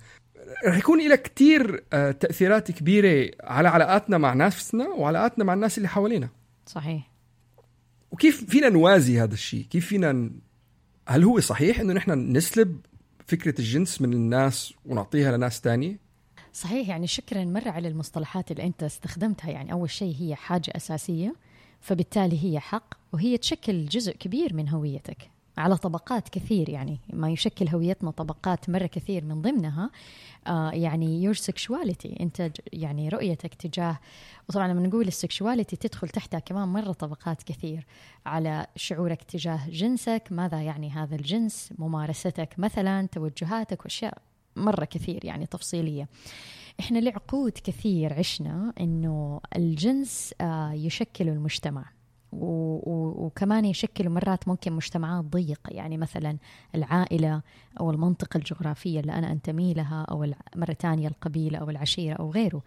رح 0.66 0.78
يكون 0.78 1.08
لها 1.08 1.16
كتير 1.16 1.84
آه، 1.92 2.10
تأثيرات 2.10 2.70
كبيرة 2.70 3.30
على 3.40 3.68
علاقاتنا 3.68 4.18
مع 4.18 4.34
نفسنا 4.34 4.88
وعلاقاتنا 4.88 5.44
مع 5.44 5.54
الناس 5.54 5.78
اللي 5.78 5.88
حوالينا. 5.88 6.28
صحيح. 6.66 7.10
وكيف 8.10 8.44
فينا 8.44 8.68
نوازي 8.68 9.20
هذا 9.20 9.34
الشيء؟ 9.34 9.62
كيف 9.70 9.86
فينا 9.86 10.12
ن... 10.12 10.30
هل 11.08 11.24
هو 11.24 11.40
صحيح 11.40 11.80
إنه 11.80 11.92
نحن 11.92 12.10
نسلب 12.36 12.80
فكرة 13.26 13.54
الجنس 13.58 14.00
من 14.00 14.12
الناس 14.12 14.74
ونعطيها 14.86 15.36
لناس 15.36 15.60
تانية؟ 15.60 15.98
صحيح 16.52 16.88
يعني 16.88 17.06
شكرا 17.06 17.44
مرة 17.44 17.70
على 17.70 17.88
المصطلحات 17.88 18.50
اللي 18.50 18.62
أنت 18.62 18.82
استخدمتها. 18.82 19.50
يعني 19.50 19.72
أول 19.72 19.90
شيء 19.90 20.16
هي 20.18 20.34
حاجة 20.34 20.72
أساسية 20.76 21.34
فبالتالي 21.80 22.44
هي 22.44 22.60
حق 22.60 22.94
وهي 23.12 23.38
تشكل 23.38 23.86
جزء 23.86 24.12
كبير 24.12 24.54
من 24.54 24.68
هويتك. 24.68 25.30
على 25.58 25.76
طبقات 25.76 26.28
كثير 26.28 26.68
يعني 26.68 27.00
ما 27.12 27.30
يشكل 27.30 27.68
هويتنا 27.68 28.10
طبقات 28.10 28.70
مرة 28.70 28.86
كثير 28.86 29.24
من 29.24 29.42
ضمنها 29.42 29.90
آه 30.46 30.70
يعني 30.70 31.22
your 31.22 31.34
sexuality 31.34 32.16
انت 32.20 32.50
يعني 32.72 33.08
رؤيتك 33.08 33.54
تجاه 33.54 33.98
وطبعا 34.48 34.68
لما 34.68 34.86
نقول 34.86 35.08
ال 35.08 35.15
sexuality 35.15 35.76
تدخل 35.76 36.08
تحتها 36.08 36.40
كمان 36.40 36.68
مرة 36.68 36.92
طبقات 36.92 37.42
كثير 37.42 37.86
على 38.26 38.66
شعورك 38.76 39.22
تجاه 39.22 39.60
جنسك 39.68 40.22
ماذا 40.30 40.62
يعني 40.62 40.90
هذا 40.90 41.14
الجنس 41.14 41.72
ممارستك 41.78 42.54
مثلا 42.58 43.06
توجهاتك 43.06 43.84
وأشياء 43.84 44.18
مرة 44.56 44.84
كثير 44.84 45.24
يعني 45.24 45.46
تفصيلية. 45.46 46.08
إحنا 46.80 46.98
لعقود 46.98 47.52
كثير 47.64 48.12
عشنا 48.14 48.72
إنه 48.80 49.40
الجنس 49.56 50.34
آه 50.40 50.72
يشكل 50.72 51.28
المجتمع. 51.28 51.97
وكمان 52.32 53.64
يشكلوا 53.64 54.12
مرات 54.12 54.48
ممكن 54.48 54.72
مجتمعات 54.72 55.24
ضيقة. 55.24 55.70
يعني 55.70 55.96
مثلا 55.98 56.38
العائلة 56.74 57.42
أو 57.80 57.90
المنطقة 57.90 58.38
الجغرافية 58.38 59.00
اللي 59.00 59.12
أنا 59.12 59.32
أنتمي 59.32 59.74
لها 59.74 60.06
أو 60.10 60.26
مرة 60.56 60.72
تانية 60.72 61.08
القبيلة 61.08 61.58
أو 61.58 61.70
العشيرة 61.70 62.14
أو 62.14 62.30
غيره. 62.30 62.62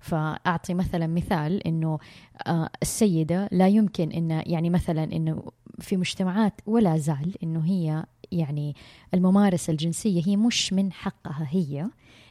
فأعطي 0.00 0.74
مثلا 0.74 1.06
مثال 1.06 1.66
أنه 1.66 1.98
آه، 2.46 2.70
السيدة 2.82 3.48
لا 3.52 3.68
يمكن 3.68 4.10
أن 4.10 4.42
يعني 4.46 4.70
مثلا 4.70 5.04
أنه 5.04 5.42
في 5.80 5.96
مجتمعات 5.96 6.60
ولا 6.66 6.96
زال 6.96 7.34
أنه 7.42 7.64
هي 7.64 8.04
يعني 8.32 8.76
الممارسة 9.14 9.70
الجنسية 9.70 10.22
هي 10.26 10.36
مش 10.36 10.72
من 10.72 10.92
حقها 10.92 11.46
هي 11.50 11.86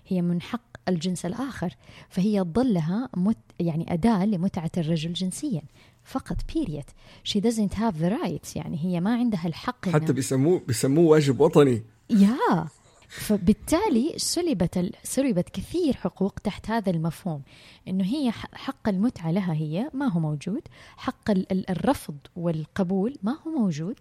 هي 0.08 0.22
من 0.22 0.42
حق 0.42 0.62
الجنس 0.88 1.26
الآخر. 1.26 1.76
فهي 2.10 2.44
تظل 2.44 2.74
لها 2.74 3.10
مت 3.18 3.38
يعني 3.60 3.94
أداة 3.94 4.26
لمتعة 4.26 4.72
الرجل 4.78 5.14
جنسيا. 5.14 5.62
فقط 6.06 6.38
بيريد 6.54 6.86
شي 7.24 7.42
doesn't 7.42 7.74
have 7.74 7.96
the 8.02 8.10
rights. 8.24 8.56
يعني 8.56 8.80
هي 8.84 9.00
ما 9.02 9.16
عندها 9.16 9.48
الحق 9.48 9.90
حتى 9.90 10.14
بيسموه 10.14 10.62
بيسموه 10.68 11.06
واجب 11.06 11.40
وطني. 11.40 11.84
يا! 12.10 12.68
فبالتالي 13.10 14.14
سلبت 14.18 14.92
سلبت 15.04 15.50
كثير 15.50 15.96
حقوق 15.96 16.40
تحت 16.40 16.70
هذا 16.70 16.90
المفهوم. 16.90 17.42
إنه 17.88 18.04
هي 18.04 18.32
حق 18.54 18.90
المتعة 18.90 19.32
لها 19.32 19.54
هي 19.54 19.90
ما 19.94 20.08
هو 20.12 20.20
موجود. 20.20 20.62
حق 20.98 21.32
الرفض 21.70 22.18
والقبول 22.36 23.18
ما 23.24 23.38
هو 23.48 23.52
موجود. 23.52 23.98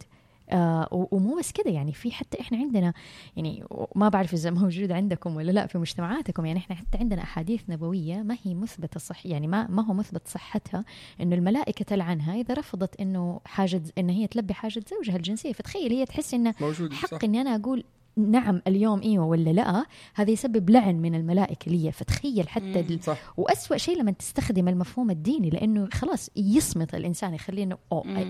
آه 0.50 0.88
ومو 1.12 1.38
بس 1.38 1.52
كده 1.52 1.70
يعني 1.70 1.92
في 1.92 2.12
حتى 2.12 2.40
إحنا 2.40 2.58
عندنا 2.58 2.92
يعني 3.36 3.64
ما 3.94 4.08
بعرف 4.08 4.34
إذا 4.34 4.50
موجود 4.50 4.92
عندكم 4.92 5.36
ولا 5.36 5.52
لأ 5.52 5.66
في 5.66 5.78
مجتمعاتكم 5.78 6.46
يعني 6.46 6.58
إحنا 6.58 6.76
حتى 6.76 6.98
عندنا 6.98 7.22
أحاديث 7.22 7.62
نبوية 7.68 8.22
ما 8.22 8.36
هي 8.44 8.54
مثبتة 8.54 9.00
صح 9.00 9.26
يعني 9.26 9.46
ما 9.46 9.66
ما 9.66 9.84
هو 9.86 9.92
مثبت 9.94 10.28
صحتها 10.28 10.84
إنه 11.20 11.34
الملائكة 11.36 11.84
تلعنها 11.84 12.34
إذا 12.34 12.54
رفضت 12.54 13.00
إنه 13.00 13.40
حاجة 13.44 13.82
إن 13.98 14.10
هي 14.10 14.26
تلبي 14.26 14.54
حاجة 14.54 14.82
زوجها 14.90 15.16
الجنسية 15.16 15.52
فتخيل 15.52 15.92
هي 15.92 16.04
تحس 16.06 16.34
انه 16.34 16.54
حق. 16.92 17.24
إني 17.24 17.40
أنا 17.40 17.54
أقول 17.54 17.84
نعم 18.16 18.62
اليوم 18.66 19.02
إيوه 19.02 19.24
ولا 19.26 19.50
لا 19.50 19.86
هذا 20.14 20.30
يسبب 20.30 20.70
لعن 20.70 20.94
من 20.94 21.14
الملائكة 21.14 21.70
لي 21.72 21.92
فتخيل 21.92 22.48
حتى 22.48 22.80
ال... 22.80 23.02
صح. 23.02 23.18
وأسوأ 23.36 23.76
شيء 23.76 23.98
لما 23.98 24.10
تستخدم 24.10 24.68
المفهوم 24.68 25.10
الديني 25.10 25.50
لأنه 25.50 25.88
خلاص 25.92 26.30
يصمت 26.36 26.94
الإنسان 26.94 27.34
يخليه 27.34 27.62
إنه 27.62 27.78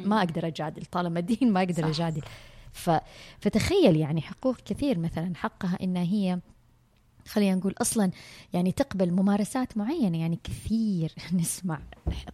ما 0.04 0.18
أقدر 0.18 0.46
أجادل 0.46 0.84
طالما 0.84 1.18
الدين 1.18 1.52
ما 1.52 1.62
أقدر 1.62 1.82
صح. 1.82 1.88
أجادل 1.88 2.22
ف... 2.72 2.90
فتخيل 3.40 3.96
يعني 3.96 4.20
حقوق 4.20 4.56
كثير 4.56 4.98
مثلا 4.98 5.32
حقها 5.36 5.78
إنها 5.82 6.02
هي 6.02 6.38
خلينا 7.26 7.54
نقول 7.54 7.74
أصلا 7.80 8.10
يعني 8.52 8.72
تقبل 8.72 9.12
ممارسات 9.12 9.76
معينة 9.76 10.20
يعني 10.20 10.38
كثير 10.44 11.12
نسمع 11.40 11.80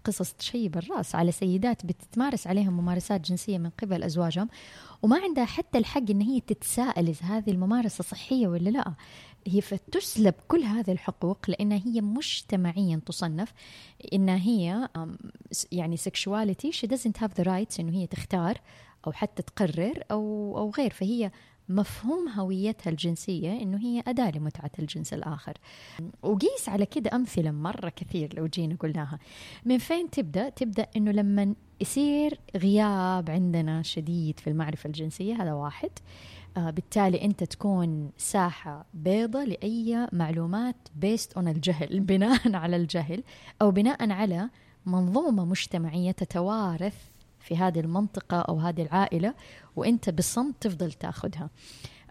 قصص 0.04 0.32
تشيب 0.32 0.76
الراس 0.76 1.14
على 1.14 1.32
سيدات 1.32 1.86
بتتمارس 1.86 2.46
عليهم 2.46 2.72
ممارسات 2.72 3.20
جنسية 3.20 3.58
من 3.58 3.70
قبل 3.70 4.02
أزواجهم 4.02 4.48
وما 5.02 5.18
عندها 5.18 5.44
حتى 5.44 5.78
الحق 5.78 6.10
إن 6.10 6.20
هي 6.20 6.40
تتساءل 6.40 7.08
إذا 7.08 7.26
هذه 7.26 7.50
الممارسة 7.50 8.04
صحية 8.04 8.48
ولا 8.48 8.70
لا. 8.70 8.94
هي 9.46 9.60
فتسلب 9.60 10.34
كل 10.48 10.62
هذه 10.62 10.92
الحقوق 10.92 11.38
لانها 11.48 11.80
هي 11.86 12.00
مجتمعيا 12.00 13.00
تصنف 13.06 13.52
انها 14.12 14.36
هي 14.36 14.88
يعني 15.72 15.96
sexuality 15.96 16.68
she 16.70 16.88
doesn't 16.88 17.22
have 17.22 17.30
the 17.40 17.44
rights 17.44 17.80
إنه 17.80 17.92
هي 17.92 18.06
تختار 18.06 18.60
أو 19.06 19.12
حتى 19.12 19.42
تقرر 19.42 20.04
أو 20.10 20.54
أو 20.58 20.70
غير. 20.70 20.90
فهي 20.90 21.30
مفهوم 21.70 22.28
هويتها 22.28 22.90
الجنسية 22.90 23.62
إنه 23.62 23.78
هي 23.78 24.02
أداة 24.06 24.30
لمتعة 24.30 24.70
الجنس 24.78 25.14
الآخر. 25.14 25.54
وقيس 26.22 26.68
على 26.68 26.86
كده 26.86 27.10
أمثلة 27.14 27.50
مرة 27.50 27.88
كثير 27.88 28.36
لو 28.36 28.46
جينا 28.46 28.76
قلناها. 28.76 29.18
من 29.64 29.78
فين 29.78 30.10
تبدأ؟ 30.10 30.48
تبدأ 30.48 30.86
إنه 30.96 31.10
لما 31.10 31.54
يصير 31.80 32.38
غياب 32.56 33.30
عندنا 33.30 33.82
شديد 33.82 34.40
في 34.40 34.50
المعرفة 34.50 34.86
الجنسية 34.86 35.42
هذا 35.42 35.52
واحد. 35.52 35.90
آه 36.56 36.70
بالتالي 36.70 37.22
أنت 37.24 37.44
تكون 37.44 38.10
ساحة 38.16 38.86
بيضة 38.94 39.44
لأي 39.44 40.08
معلومات 40.12 40.76
based 40.96 41.32
on 41.32 41.48
الجهل 41.48 42.00
بناء 42.10 42.54
على 42.54 42.76
الجهل 42.76 43.22
أو 43.62 43.70
بناء 43.70 44.10
على 44.10 44.48
منظومة 44.86 45.44
مجتمعية 45.44 46.10
تتوارث 46.10 47.09
في 47.50 47.56
هذه 47.56 47.80
المنطقة 47.80 48.40
أو 48.40 48.58
هذه 48.58 48.82
العائلة 48.82 49.34
وأنت 49.76 50.10
بالصمت 50.10 50.54
تفضل 50.60 50.92
تأخذها. 50.92 51.50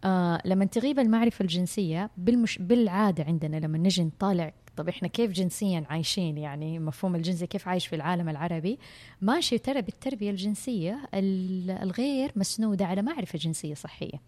آه 0.04 0.42
لما 0.46 0.66
تغيب 0.66 1.00
المعرفة 1.00 1.44
الجنسية 1.44 2.10
بالمش... 2.18 2.58
بالعادة 2.58 3.24
عندنا 3.24 3.58
لما 3.58 3.78
نجي 3.78 4.04
نطالع 4.04 4.54
طب 4.78 4.90
إحنا 4.90 5.08
كيف 5.08 5.32
جنسيا 5.32 5.84
عايشين؟ 5.90 6.38
يعني 6.38 6.80
مفهوم 6.80 7.16
الجنسي 7.16 7.48
كيف 7.48 7.68
عايش 7.68 7.88
في 7.88 7.96
العالم 7.96 8.30
العربي؟ 8.30 8.80
ماشي 9.22 9.58
ترى 9.58 9.82
بالتربية 9.82 10.32
الجنسية 10.32 11.10
الغير 11.14 12.32
مسنودة 12.36 12.86
على 12.86 13.02
معرفة 13.02 13.40
جنسية 13.40 13.74
صحية. 13.74 14.22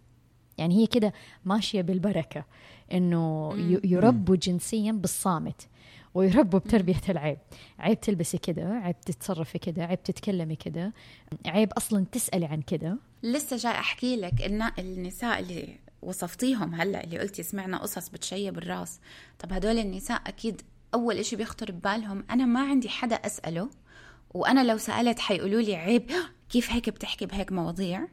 يعني 0.58 0.76
هي 0.76 0.88
كده 0.88 1.14
ماشية 1.46 1.82
بالبركة 1.82 2.46
إنه 2.94 3.54
يربوا 3.84 4.36
جنسيا 4.36 4.92
بالصامت. 4.92 5.68
ويربوا 6.14 6.60
بتربية 6.60 7.02
العيب. 7.10 7.38
عيب 7.80 8.02
تلبسي 8.02 8.38
كده 8.38 8.64
عيب 8.68 9.02
تتصرفي 9.02 9.58
كده 9.60 9.84
عيب 9.86 10.04
تتكلمي 10.04 10.56
كده. 10.56 10.94
عيب 11.46 11.72
أصلا 11.74 12.06
تسألي 12.12 12.46
عن 12.46 12.62
كده. 12.62 12.98
لسه 13.24 13.58
جاي 13.58 13.72
أحكي 13.72 14.16
لك 14.16 14.42
إن 14.42 14.72
النساء 14.80 15.40
اللي 15.40 15.80
وصفتيهم 16.02 16.76
هلأ 16.76 17.04
اللي 17.04 17.20
قلتي 17.20 17.44
سمعنا 17.44 17.78
قصص 17.78 18.10
بتشيب 18.10 18.58
الراس 18.58 19.00
طب 19.40 19.54
هدول 19.54 19.80
النساء 19.80 20.22
أكيد 20.28 20.62
أول 20.94 21.18
إشي 21.18 21.36
بيخطر 21.36 21.72
ببالهم 21.72 22.24
أنا 22.32 22.46
ما 22.46 22.60
عندي 22.60 22.90
حدا 22.90 23.16
أسأله 23.16 23.70
وأنا 24.34 24.64
لو 24.64 24.78
سألت 24.78 25.20
حيقولوا 25.20 25.62
لي 25.62 25.76
عيب. 25.76 26.12
كيف 26.52 26.72
هيك 26.72 26.90
بتحكي 26.90 27.26
بهيك 27.26 27.52
مواضيع؟ 27.52 28.08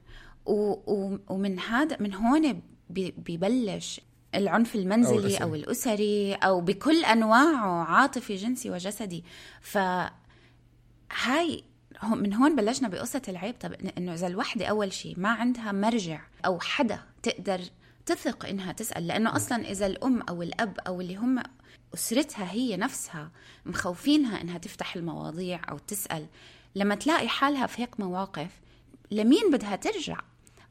ومن 0.46 1.58
هذا 1.58 1.96
من 2.00 2.14
هون 2.14 2.62
ببلش 2.90 4.00
العنف 4.34 4.74
المنزلي 4.74 5.36
أو, 5.36 5.48
أو 5.48 5.54
الأسري 5.54 6.34
أو 6.34 6.60
بكل 6.60 7.04
أنواعه 7.04 7.84
عاطفي 7.84 8.36
جنسي 8.36 8.70
وجسدي. 8.70 9.24
ف 9.60 9.78
هاي 11.22 11.64
من 12.02 12.34
هون 12.34 12.56
بلشنا 12.56 12.88
بقصة 12.88 13.22
العيب. 13.28 13.54
طب 13.60 13.72
إنه 13.98 14.14
إذا 14.14 14.26
الوحدة 14.26 14.66
أول 14.66 14.92
شيء 14.92 15.14
ما 15.20 15.28
عندها 15.28 15.72
مرجع 15.72 16.20
أو 16.46 16.60
حدا 16.60 17.00
تقدر 17.22 17.60
تثق 18.06 18.46
إنها 18.46 18.72
تسأل. 18.72 19.06
لأنه 19.06 19.36
أصلا 19.36 19.70
إذا 19.70 19.86
الأم 19.86 20.22
أو 20.22 20.42
الأب 20.42 20.78
أو 20.86 21.00
اللي 21.00 21.16
هم 21.16 21.42
أسرتها 21.94 22.52
هي 22.52 22.76
نفسها 22.76 23.30
مخوفينها 23.66 24.40
إنها 24.40 24.58
تفتح 24.58 24.96
المواضيع 24.96 25.60
أو 25.70 25.78
تسأل 25.78 26.26
لما 26.74 26.94
تلاقي 26.94 27.28
حالها 27.28 27.66
في 27.66 27.82
هيك 27.82 28.00
مواقف 28.00 28.50
لمين 29.10 29.50
بدها 29.52 29.76
ترجع؟ 29.76 30.20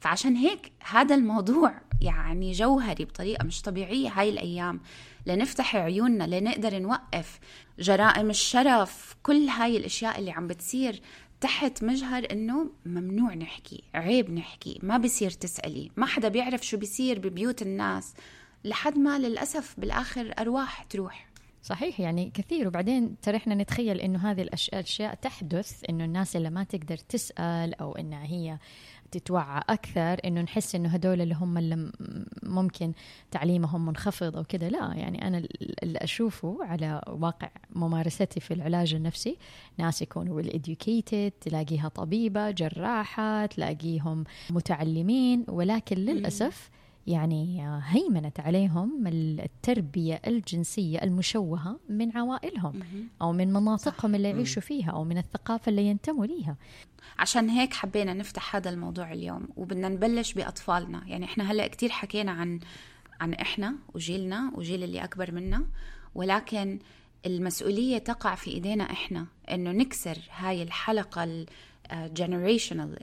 فعشان 0.00 0.36
هيك 0.36 0.72
هذا 0.90 1.14
الموضوع 1.14 1.74
يعني 2.00 2.52
جوهري 2.52 3.04
بطريقة 3.04 3.44
مش 3.44 3.62
طبيعية 3.62 4.08
هاي 4.08 4.30
الأيام. 4.30 4.80
لنفتح 5.26 5.76
عيوننا 5.76 6.24
لنقدر 6.24 6.78
نوقف 6.78 7.38
جرائم 7.78 8.30
الشرف 8.30 9.16
كل 9.22 9.48
هاي 9.48 9.76
الأشياء 9.76 10.18
اللي 10.18 10.30
عم 10.30 10.46
بتصير 10.46 11.00
تحت 11.40 11.84
مجهر 11.84 12.26
إنه 12.32 12.70
ممنوع 12.86 13.34
نحكي 13.34 13.82
عيب 13.94 14.30
نحكي 14.30 14.78
ما 14.82 14.98
بصير 14.98 15.30
تسألي 15.30 15.90
ما 15.96 16.06
حدا 16.06 16.28
بيعرف 16.28 16.66
شو 16.66 16.76
بيصير 16.76 17.18
ببيوت 17.18 17.62
الناس. 17.62 18.14
لحد 18.64 18.98
ما 18.98 19.18
للأسف 19.18 19.74
بالآخر 19.80 20.34
أرواح 20.38 20.82
تروح. 20.82 21.28
صحيح 21.62 22.00
يعني 22.00 22.30
كثير. 22.34 22.68
وبعدين 22.68 23.20
ترى 23.20 23.36
إحنا 23.36 23.54
نتخيل 23.54 24.00
إنه 24.00 24.30
هذه 24.30 24.42
الأشياء 24.42 25.14
تحدث 25.14 25.82
إنه 25.90 26.04
الناس 26.04 26.36
اللي 26.36 26.50
ما 26.50 26.64
تقدر 26.64 26.96
تسأل 26.96 27.74
أو 27.74 27.96
إنها 27.96 28.24
هي 28.24 28.58
تتوعى 29.10 29.62
أكثر 29.68 30.20
إنه 30.24 30.40
نحس 30.40 30.74
إنه 30.74 30.88
هدول 30.88 31.20
اللي 31.20 31.34
هم 31.34 31.58
اللي 31.58 31.92
ممكن 32.42 32.92
تعليمهم 33.30 33.86
منخفض 33.86 34.36
أو 34.36 34.44
كذا 34.44 34.68
لا 34.68 34.94
يعني 34.94 35.26
أنا 35.26 35.42
اللي 35.82 35.98
أشوفه 35.98 36.58
على 36.60 37.02
واقع 37.06 37.50
ممارستي 37.70 38.40
في 38.40 38.54
العلاج 38.54 38.94
النفسي 38.94 39.36
ناس 39.78 40.02
يكونوا 40.02 40.42
educated 40.42 41.32
تلاقيها 41.40 41.88
طبيبة 41.88 42.50
جراحة 42.50 43.46
تلاقيهم 43.46 44.24
متعلمين 44.50 45.44
ولكن 45.48 45.96
للأسف 45.96 46.70
يعني 47.08 47.64
هيمنت 47.82 48.40
عليهم 48.40 49.06
التربية 49.06 50.20
الجنسية 50.26 51.02
المشوهة 51.02 51.80
من 51.88 52.16
عوائلهم 52.16 52.80
أو 53.22 53.32
من 53.32 53.52
مناطقهم 53.52 54.14
اللي 54.14 54.28
يعيشوا 54.28 54.62
فيها 54.62 54.90
أو 54.90 55.04
من 55.04 55.18
الثقافة 55.18 55.70
اللي 55.70 55.86
ينتموا 55.86 56.26
ليها. 56.26 56.56
عشان 57.18 57.48
هيك 57.48 57.74
حبينا 57.74 58.14
نفتح 58.14 58.56
هذا 58.56 58.70
الموضوع 58.70 59.12
اليوم 59.12 59.48
وبدنا 59.56 59.88
نبلش 59.88 60.32
بأطفالنا. 60.32 61.02
يعني 61.06 61.24
إحنا 61.24 61.52
هلأ 61.52 61.66
كتير 61.66 61.90
حكينا 61.90 62.32
عن 62.32 62.60
عن 63.20 63.34
إحنا 63.34 63.74
وجيلنا 63.94 64.52
وجيل 64.54 64.82
اللي 64.82 65.04
أكبر 65.04 65.32
منا 65.32 65.66
ولكن 66.14 66.78
المسؤولية 67.26 67.98
تقع 67.98 68.34
في 68.34 68.50
إيدينا 68.50 68.84
إحنا 68.84 69.26
إنه 69.50 69.72
نكسر 69.72 70.18
هاي 70.36 70.62
الحلقة 70.62 71.46
ال 71.92 72.00
generational 72.00 72.98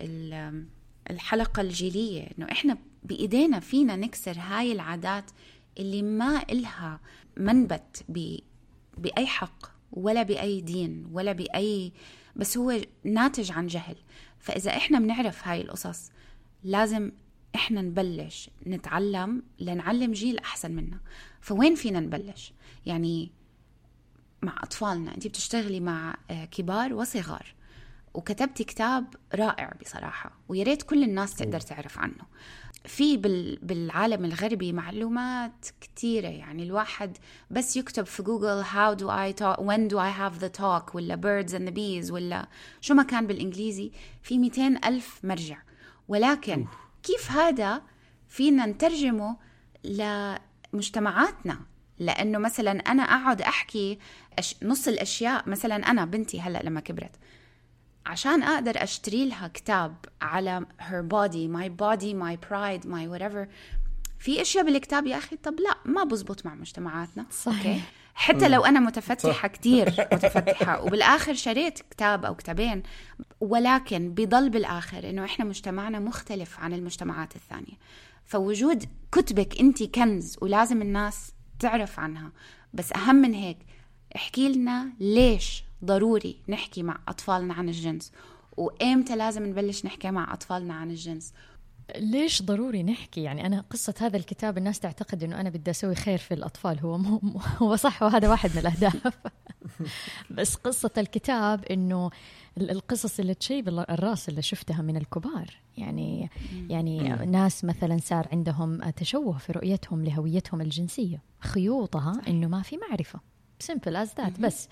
الحلقة 1.09 1.61
الجيلية. 1.61 2.27
إنه 2.37 2.51
إحنا 2.51 2.77
بإيدينا 3.05 3.59
فينا 3.59 3.95
نكسر 3.95 4.35
هاي 4.39 4.71
العادات 4.71 5.31
اللي 5.79 6.01
ما 6.01 6.43
إلها 6.51 6.99
منبت 7.37 8.05
بأي 8.97 9.27
حق 9.27 9.65
ولا 9.91 10.23
بأي 10.23 10.61
دين 10.61 11.07
ولا 11.11 11.31
بأي 11.31 11.93
بس 12.35 12.57
هو 12.57 12.81
ناتج 13.03 13.51
عن 13.51 13.67
جهل. 13.67 13.95
فإذا 14.39 14.71
إحنا 14.77 14.99
بنعرف 14.99 15.47
هاي 15.47 15.61
القصص 15.61 16.11
لازم 16.63 17.11
إحنا 17.55 17.81
نبلش 17.81 18.49
نتعلم 18.67 19.43
لنعلم 19.59 20.11
جيل 20.11 20.39
أحسن 20.39 20.71
منا. 20.71 20.99
فوين 21.41 21.75
فينا 21.75 21.99
نبلش؟ 21.99 22.53
يعني 22.85 23.31
مع 24.41 24.55
أطفالنا. 24.63 25.15
أنت 25.15 25.27
بتشتغلي 25.27 25.79
مع 25.79 26.17
آه، 26.31 26.45
كبار 26.45 26.93
وصغار. 26.93 27.55
وكتبتي 28.15 28.63
كتاب 28.63 29.15
رائع 29.35 29.73
بصراحة 29.81 30.31
ويا 30.49 30.63
ريت 30.63 30.83
كل 30.83 31.03
الناس 31.03 31.35
تقدر 31.35 31.59
تعرف 31.59 31.99
عنه. 31.99 32.25
في 32.85 33.17
بالعالم 33.61 34.25
الغربي 34.25 34.73
معلومات 34.73 35.65
كثيرة 35.81 36.27
يعني 36.27 36.63
الواحد 36.63 37.17
بس 37.51 37.77
يكتب 37.77 38.05
في 38.05 38.23
جوجل 38.23 38.63
how 38.63 38.97
do 38.99 39.05
I 39.05 39.41
talk 39.41 39.59
when 39.59 39.87
do 39.87 39.97
I 39.97 40.11
have 40.21 40.39
the 40.43 40.59
talk 40.61 40.95
ولا 40.95 41.15
birds 41.15 41.51
and 41.51 41.67
the 41.69 41.71
bees 41.71 42.11
ولا 42.11 42.47
شو 42.81 42.93
ما 42.93 43.03
كان 43.03 43.27
بالإنجليزي 43.27 43.91
في 44.23 44.37
200 44.37 44.79
ألف 44.85 45.19
مرجع. 45.23 45.57
ولكن 46.07 46.65
كيف 47.03 47.31
هذا 47.31 47.81
فينا 48.27 48.65
نترجمه 48.65 49.37
لمجتمعاتنا؟ 49.83 51.59
لأنه 51.99 52.37
مثلا 52.37 52.71
أنا 52.71 53.03
أقعد 53.03 53.41
أحكي 53.41 53.99
نص 54.63 54.87
الأشياء 54.87 55.49
مثلا 55.49 55.75
أنا 55.75 56.05
بنتي 56.05 56.41
هلأ 56.41 56.63
لما 56.63 56.79
كبرت 56.79 57.15
عشان 58.05 58.43
أقدر 58.43 58.83
أشتري 58.83 59.25
لها 59.25 59.47
كتاب 59.47 59.95
على 60.21 60.65
her 60.79 61.03
body 61.13 61.49
my 61.57 61.69
body 61.69 62.13
my 62.13 62.47
pride 62.49 62.85
my 62.87 63.17
whatever. 63.17 63.47
في 64.19 64.41
أشياء 64.41 64.65
بالكتاب 64.65 65.07
يا 65.07 65.17
أخي 65.17 65.35
طب 65.35 65.59
لا 65.59 65.77
ما 65.85 66.03
بزبط 66.03 66.45
مع 66.45 66.55
مجتمعاتنا. 66.55 67.25
صحيح. 67.31 67.65
أوكي؟ 67.67 67.81
حتى 68.15 68.49
لو 68.49 68.65
أنا 68.65 68.79
متفتحة 68.79 69.47
كثير 69.47 69.89
متفتحة 70.13 70.81
وبالآخر 70.83 71.33
شريت 71.33 71.79
كتاب 71.79 72.25
أو 72.25 72.35
كتابين 72.35 72.83
ولكن 73.41 74.13
بضل 74.13 74.49
بالآخر 74.49 75.09
إنه 75.09 75.25
إحنا 75.25 75.45
مجتمعنا 75.45 75.99
مختلف 75.99 76.59
عن 76.59 76.73
المجتمعات 76.73 77.35
الثانية. 77.35 77.77
فوجود 78.25 78.85
كتبك 79.11 79.59
أنت 79.59 79.83
كنز 79.83 80.37
ولازم 80.41 80.81
الناس 80.81 81.31
تعرف 81.59 81.99
عنها. 81.99 82.31
بس 82.73 82.93
أهم 82.93 83.15
من 83.15 83.33
هيك 83.33 83.57
احكي 84.15 84.49
لنا 84.49 84.89
ليش 84.99 85.64
ضروري 85.85 86.37
نحكي 86.49 86.83
مع 86.83 86.99
أطفالنا 87.07 87.53
عن 87.53 87.69
الجنس. 87.69 88.11
وإمتى 88.57 89.15
لازم 89.15 89.45
نبلش 89.45 89.85
نحكي 89.85 90.11
مع 90.11 90.33
أطفالنا 90.33 90.73
عن 90.73 90.91
الجنس؟ 90.91 91.33
ليش 91.95 92.41
ضروري 92.41 92.83
نحكي؟ 92.83 93.23
يعني 93.23 93.45
أنا 93.45 93.63
قصة 93.69 93.93
هذا 94.01 94.17
الكتاب 94.17 94.57
الناس 94.57 94.79
تعتقد 94.79 95.23
إنه 95.23 95.41
أنا 95.41 95.49
بدي 95.49 95.71
أسوي 95.71 95.95
خير 95.95 96.17
في 96.17 96.33
الأطفال. 96.33 96.79
هو 96.79 96.97
مو 96.97 97.21
هو 97.57 97.75
صح 97.75 98.03
وهذا 98.03 98.29
واحد 98.29 98.51
من 98.51 98.57
الأهداف. 98.57 99.07
بس 100.37 100.55
قصة 100.55 100.91
الكتاب 100.97 101.65
إنه 101.65 102.09
القصص 102.57 103.19
اللي 103.19 103.33
تشيب 103.33 103.67
الرأس 103.67 104.29
اللي 104.29 104.41
شفتها 104.41 104.81
من 104.81 104.97
الكبار. 104.97 105.57
يعني 105.77 106.29
يعني 106.69 107.09
ناس 107.09 107.65
مثلا 107.65 107.97
صار 108.03 108.27
عندهم 108.31 108.89
تشوه 108.89 109.37
في 109.37 109.51
رؤيتهم 109.51 110.03
لهويتهم 110.03 110.61
الجنسية. 110.61 111.21
خيوطها 111.39 112.21
إنه 112.27 112.47
ما 112.47 112.61
في 112.61 112.77
معرفة. 112.77 113.34
simple 113.59 113.95
as 113.95 114.13
that 114.17 114.39
بس 114.39 114.69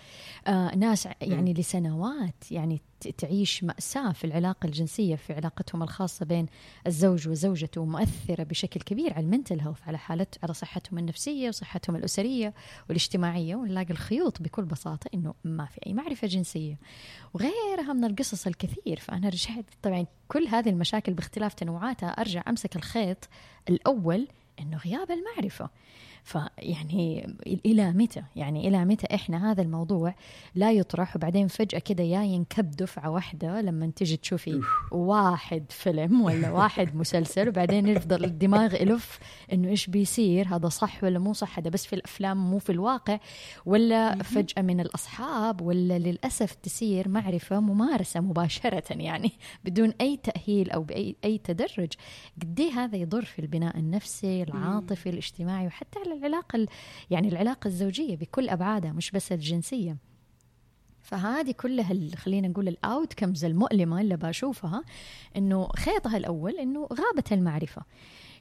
آه 0.48 0.76
ناس 0.76 1.08
يعني 1.22 1.54
لسنوات 1.54 2.52
يعني 2.52 2.82
تعيش 3.12 3.64
مأساة 3.64 4.12
في 4.12 4.24
العلاقة 4.24 4.68
الجنسية 4.68 5.16
في 5.16 5.34
علاقتهم 5.34 5.84
الخاصة 5.84 6.26
بين 6.26 6.46
الزوج 6.88 7.28
وزوجته 7.28 7.86
مؤثرة 7.86 8.44
بشكل 8.44 8.82
كبير 8.82 9.14
على 9.14 9.26
ال 9.26 9.31
mental 9.31 9.60
health 9.60 9.78
على 9.88 9.98
حالة 9.98 10.28
على 10.44 10.54
صحتهم 10.54 11.00
النفسية 11.00 11.48
وصحتهم 11.48 11.96
الأسرية 11.96 12.54
والاجتماعية 12.90 13.56
ونلاقي 13.56 13.92
الخيوط 13.92 14.42
بكل 14.42 14.66
بساطة 14.66 15.10
إنه 15.14 15.34
ما 15.44 15.66
في 15.66 15.80
أي 15.88 15.94
معرفة 15.94 16.28
جنسية. 16.28 16.80
وغيرها 17.34 17.94
من 17.94 18.04
القصص 18.04 18.48
الكثير 18.48 19.00
فأنا 19.00 19.30
رجعت 19.30 19.66
طبعا 19.82 20.06
كل 20.28 20.48
هذه 20.48 20.70
المشاكل 20.70 21.14
باختلاف 21.14 21.54
تنوعاتها 21.54 22.10
أرجع 22.10 22.44
أمسك 22.48 22.76
الخيط 22.76 23.30
الأول 23.70 24.28
إنه 24.60 24.78
غياب 24.78 25.12
المعرفة. 25.12 25.70
فيعني 26.24 27.36
إلى 27.66 27.92
متى؟ 27.92 28.24
يعني 28.36 28.68
إلى 28.68 28.86
متى 28.86 29.16
إحنا 29.16 29.52
هذا 29.52 29.62
الموضوع 29.62 30.16
لا 30.56 30.72
يطرح؟ 30.72 31.16
وبعدين 31.16 31.48
فجأة 31.48 31.80
كده 31.80 32.04
يا 32.04 32.24
ينكب 32.24 32.72
دفعة 32.72 33.10
واحدة 33.10 33.62
لما 33.62 33.92
تجي 33.96 34.18
تشوفي 34.18 34.62
واحد 34.92 35.66
فيلم 35.70 36.22
ولا 36.22 36.52
واحد 36.60 36.96
مسلسل 36.96 37.50
وبعدين 37.50 37.88
يفضل 37.88 38.26
الدماغ 38.26 38.82
يلف 38.82 39.20
إنه 39.54 39.68
إيش 39.68 39.88
بيصير؟ 39.88 40.48
هذا 40.48 40.70
صح 40.70 41.04
ولا 41.04 41.20
مو 41.20 41.34
صح؟ 41.34 41.60
هذا 41.60 41.70
بس 41.70 41.86
في 41.86 41.94
الأفلام 41.94 42.52
مو 42.52 42.60
في 42.60 42.72
الواقع. 42.72 43.20
ولا 43.66 44.24
فجأة 44.24 44.62
من 44.62 44.80
الأصحاب 44.80 45.62
ولا 45.62 46.00
للأسف 46.00 46.54
تصير 46.54 47.10
معرفة 47.10 47.60
ممارسة 47.60 48.20
مباشرة 48.20 48.84
يعني 48.90 49.32
بدون 49.66 49.94
أي 50.02 50.18
تأهيل 50.18 50.72
أو 50.72 50.84
باي 50.84 51.16
أي 51.24 51.38
تدرج. 51.38 51.94
قد 52.42 52.60
إيه 52.60 52.72
هذا 52.72 52.98
يضر 52.98 53.26
في 53.26 53.40
البناء 53.40 53.78
النفسي 53.78 54.44
العاطفي 54.44 55.10
الاجتماعي 55.10 55.68
وحتى 55.68 56.00
على 56.00 56.13
العلاقة 56.14 56.68
يعني 57.10 57.28
العلاقة 57.28 57.68
الزوجية 57.68 58.16
بكل 58.16 58.50
أبعادها 58.50 58.92
مش 58.92 59.12
بس 59.12 59.32
الجنسية. 59.32 59.98
فهذه 61.02 61.52
كلها 61.52 62.16
خلينا 62.16 62.48
نقول 62.48 62.68
ال 62.68 62.77
outcomes 62.77 63.46
المؤلمة 63.46 64.02
اللي 64.02 64.18
بشوفها 64.18 64.84
إنه 65.38 65.68
خيطها 65.68 66.18
الأول 66.18 66.60
إنه 66.60 66.88
غابت 66.94 67.34
المعرفة. 67.34 67.82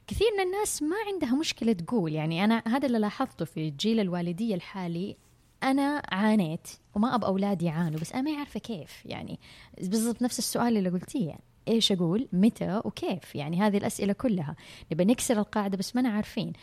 كثير 0.07 0.27
من 0.37 0.43
الناس 0.43 0.83
ما 0.83 0.95
عندها 1.13 1.35
مشكلة 1.35 1.73
تقول 1.73 2.13
يعني 2.13 2.43
أنا 2.43 2.63
هذا 2.67 2.87
اللي 2.87 2.99
لاحظته 2.99 3.45
في 3.45 3.69
جيل 3.69 3.99
الوالدية 3.99 4.55
الحالي 4.55 5.17
أنا 5.63 6.01
عانيت 6.11 6.67
وما 6.95 7.15
أبغى 7.15 7.27
اولادي 7.27 7.65
يعانوا 7.65 7.99
بس 7.99 8.13
أنا 8.13 8.21
ما 8.21 8.37
عارفه 8.37 8.59
كيف 8.59 9.05
يعني 9.05 9.39
بالضبط 9.77 10.21
نفس 10.21 10.39
السؤال 10.39 10.77
اللي 10.77 10.89
قلتيه 10.89 11.27
يعني 11.27 11.43
إيش 11.67 11.91
أقول 11.91 12.27
متى 12.33 12.81
وكيف؟ 12.85 13.35
يعني 13.35 13.61
هذه 13.61 13.77
الأسئلة 13.77 14.13
كلها. 14.13 14.55
نبى 14.91 15.05
نكسر 15.05 15.39
القاعدة 15.39 15.77
بس 15.77 15.95
ما 15.95 16.09
عارفين. 16.09 16.53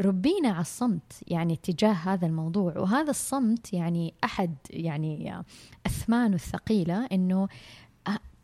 ربينا 0.00 0.48
على 0.48 0.60
الصمت 0.60 1.22
يعني 1.26 1.56
تجاه 1.56 1.92
هذا 1.92 2.26
الموضوع. 2.26 2.78
وهذا 2.78 3.10
الصمت 3.10 3.72
يعني 3.72 4.14
أحد 4.24 4.54
يعني 4.70 5.42
اثمانه 5.86 6.34
الثقيلة 6.34 7.06
إنه 7.12 7.48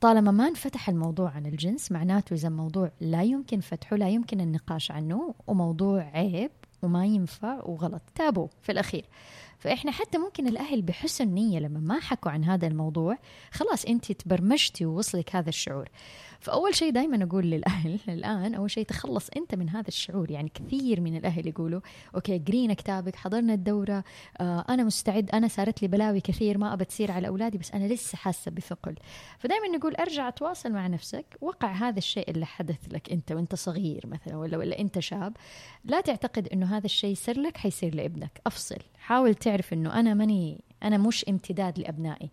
طالما 0.00 0.30
ما 0.30 0.48
انفتح 0.48 0.88
الموضوع 0.88 1.30
عن 1.30 1.46
الجنس 1.46 1.92
معناته 1.92 2.34
إذا 2.34 2.48
موضوع 2.48 2.90
لا 3.00 3.22
يمكن 3.22 3.60
فتحه 3.60 3.96
لا 3.96 4.08
يمكن 4.08 4.40
النقاش 4.40 4.90
عنه 4.90 5.34
وموضوع 5.46 6.02
عيب 6.02 6.50
وما 6.82 7.06
ينفع 7.06 7.64
وغلط 7.64 8.02
تابو 8.14 8.48
في 8.62 8.72
الأخير. 8.72 9.04
فإحنا 9.58 9.90
حتى 9.90 10.18
ممكن 10.18 10.46
الأهل 10.46 10.82
بحسن 10.82 11.28
نية 11.28 11.58
لما 11.58 11.80
ما 11.80 12.00
حكوا 12.00 12.30
عن 12.30 12.44
هذا 12.44 12.66
الموضوع 12.66 13.18
خلاص 13.50 13.84
أنت 13.84 14.12
تبرمجتي 14.12 14.86
ووصلك 14.86 15.36
هذا 15.36 15.48
الشعور. 15.48 15.88
فأول 16.42 16.74
شيء 16.74 16.90
دائما 16.92 17.24
أقول 17.24 17.44
للأهل 17.44 17.98
الآن 18.08 18.54
أول 18.54 18.70
شيء 18.70 18.84
تخلص 18.84 19.30
أنت 19.36 19.54
من 19.54 19.68
هذا 19.68 19.88
الشعور. 19.88 20.30
يعني 20.30 20.48
كثير 20.54 21.00
من 21.00 21.16
الأهل 21.16 21.46
يقولوا 21.48 21.80
أوكي 22.14 22.38
قرينا 22.38 22.74
كتابك 22.74 23.16
حضرنا 23.16 23.54
الدورة 23.54 24.04
آه 24.40 24.64
أنا 24.68 24.84
مستعد 24.84 25.30
أنا 25.30 25.48
صارت 25.48 25.82
لي 25.82 25.88
بلاوي 25.88 26.20
كثير 26.20 26.58
ما 26.58 26.72
ابى 26.72 26.84
تصير 26.84 27.12
على 27.12 27.28
أولادي 27.28 27.58
بس 27.58 27.72
أنا 27.72 27.84
لسه 27.84 28.16
حاسة 28.16 28.50
بثقل. 28.50 28.94
فدائما 29.38 29.68
نقول 29.68 29.94
أرجع 29.94 30.30
تواصل 30.30 30.72
مع 30.72 30.86
نفسك 30.86 31.26
وقع 31.40 31.72
هذا 31.72 31.98
الشيء 31.98 32.30
اللي 32.30 32.46
حدث 32.46 32.92
لك 32.92 33.12
أنت 33.12 33.32
وأنت 33.32 33.54
صغير 33.54 34.06
مثلا 34.06 34.36
ولا 34.36 34.58
ولا 34.58 34.78
أنت 34.78 34.98
شاب. 34.98 35.36
لا 35.84 36.00
تعتقد 36.00 36.48
إنه 36.48 36.76
هذا 36.76 36.86
الشيء 36.86 37.10
يصير 37.12 37.40
لك 37.40 37.56
حيصير 37.56 37.94
لابنك. 37.94 38.40
أفصل. 38.46 38.78
حاول 38.98 39.34
تعرف 39.34 39.72
إنه 39.72 40.00
أنا 40.00 40.14
ماني 40.14 40.64
أنا 40.82 40.98
مش 40.98 41.24
امتداد 41.28 41.78
لأبنائي. 41.78 42.30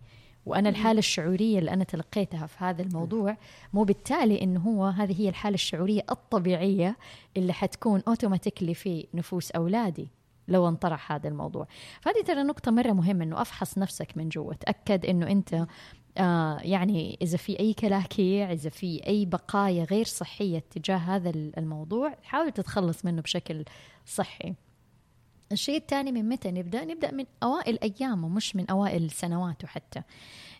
وأنا 0.49 0.69
الحالة 0.69 0.99
الشعورية 0.99 1.59
اللي 1.59 1.73
أنا 1.73 1.83
تلقيتها 1.83 2.45
في 2.45 2.55
هذا 2.57 2.81
الموضوع 2.81 3.37
مو 3.73 3.83
بالتالي 3.83 4.41
انه 4.41 4.59
هو 4.59 4.85
هذه 4.85 5.21
هي 5.21 5.29
الحالة 5.29 5.53
الشعورية 5.53 6.01
الطبيعية 6.11 6.97
اللي 7.37 7.53
حتكون 7.53 8.03
اوتوماتيكلي 8.07 8.73
في 8.73 9.07
نفوس 9.13 9.51
أولادي 9.51 10.07
لو 10.47 10.67
انطرح 10.67 11.11
هذا 11.11 11.27
الموضوع. 11.27 11.67
فهذه 12.01 12.23
ترى 12.25 12.43
نقطة 12.43 12.71
مرة 12.71 12.91
مهمة 12.91 13.23
إنه 13.23 13.41
أفحص 13.41 13.77
نفسك 13.77 14.17
من 14.17 14.29
جوا 14.29 14.53
تأكد 14.53 15.05
إنه 15.05 15.27
أنت 15.27 15.67
آه 16.17 16.59
يعني 16.61 17.17
إذا 17.21 17.37
في 17.37 17.59
أي 17.59 17.73
كلاكيع 17.73 18.51
إذا 18.51 18.69
في 18.69 19.07
أي 19.07 19.25
بقايا 19.25 19.83
غير 19.83 20.05
صحية 20.05 20.63
تجاه 20.71 20.97
هذا 20.97 21.29
الموضوع 21.29 22.15
حاول 22.23 22.51
تتخلص 22.51 23.05
منه 23.05 23.21
بشكل 23.21 23.65
صحي. 24.05 24.53
الشيء 25.51 25.77
الثاني 25.77 26.11
من 26.11 26.29
متى 26.29 26.51
نبدأ؟ 26.51 26.85
نبدأ 26.85 27.11
من 27.11 27.25
أوائل 27.43 27.79
أيامه 27.83 28.29
مش 28.29 28.55
من 28.55 28.69
أوائل 28.69 29.11
سنواته 29.11 29.67
حتى. 29.67 30.01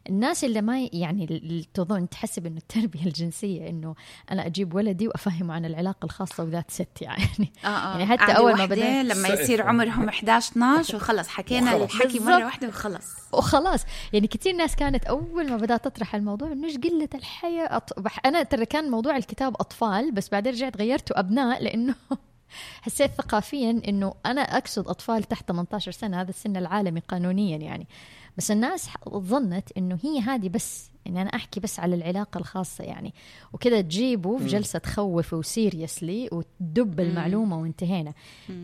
الناس 0.09 0.43
اللي 0.43 0.61
ما 0.61 0.89
يعني 0.93 1.65
تظن 1.73 2.09
تحسب 2.09 2.45
انه 2.45 2.57
التربية 2.57 3.05
الجنسية 3.09 3.69
إنه 3.69 3.95
أنا 4.31 4.45
أجيب 4.45 4.73
ولدي 4.73 5.07
وأفهمه 5.07 5.53
عن 5.53 5.65
العلاقة 5.65 6.05
الخاصة 6.05 6.43
وذات 6.43 6.71
ست 6.71 7.01
يعني. 7.01 7.51
آه 7.65 7.67
آه. 7.67 7.91
يعني 7.91 8.05
حتى 8.05 8.31
أول 8.31 8.57
ما 8.57 8.65
بدا 8.65 9.03
لما 9.03 9.27
يصير 9.27 9.61
عمرهم 9.61 10.07
11 10.09 10.51
12 10.51 10.95
وخلاص 10.95 11.27
حكينا 11.27 11.75
الحكي 11.75 12.19
مرة 12.19 12.45
واحدة 12.45 12.67
وخلص 12.67 13.05
وخلاص. 13.33 13.85
يعني 14.13 14.27
كثير 14.27 14.55
ناس 14.55 14.75
كانت 14.75 15.05
أول 15.05 15.49
ما 15.49 15.57
بدأت 15.57 15.85
تطرح 15.85 16.15
الموضوع 16.15 16.51
إنه 16.51 16.67
إيش 16.67 16.77
قلة 16.77 17.09
الحياة؟ 17.15 17.77
أط... 17.77 18.07
أنا 18.25 18.43
ترى 18.43 18.65
كان 18.65 18.91
موضوع 18.91 19.17
الكتاب 19.17 19.55
أطفال 19.59 20.11
بس 20.11 20.29
بعدين 20.29 20.53
رجعت 20.53 20.77
غيرته 20.77 21.19
أبناء 21.19 21.63
لأنه 21.63 21.95
حسيت 22.81 23.11
ثقافيا 23.11 23.81
إنه 23.87 24.13
أنا 24.25 24.41
أقصد 24.41 24.87
أطفال 24.87 25.23
تحت 25.23 25.47
18 25.47 25.91
سنة 25.91 26.21
هذا 26.21 26.29
السن 26.29 26.57
العالمي 26.57 26.99
قانونيا 26.99 27.57
يعني. 27.57 27.87
بس 28.37 28.51
الناس 28.51 28.89
ظنت 29.09 29.71
إنه 29.77 29.99
هي 30.03 30.19
هذه 30.19 30.49
بس 30.49 30.89
إني 31.09 31.21
أنا 31.21 31.29
أحكي 31.29 31.59
بس 31.59 31.79
على 31.79 31.95
العلاقة 31.95 32.37
الخاصة 32.37 32.83
يعني. 32.83 33.13
وكذا 33.53 33.81
تجيبه 33.81 34.37
في 34.37 34.45
جلسة 34.45 34.79
تخوف 34.79 35.33
و 35.33 35.43
seriously 35.43 36.29
وتدب 36.31 36.99
المعلومة 36.99 37.61
وانتهينا. 37.61 38.13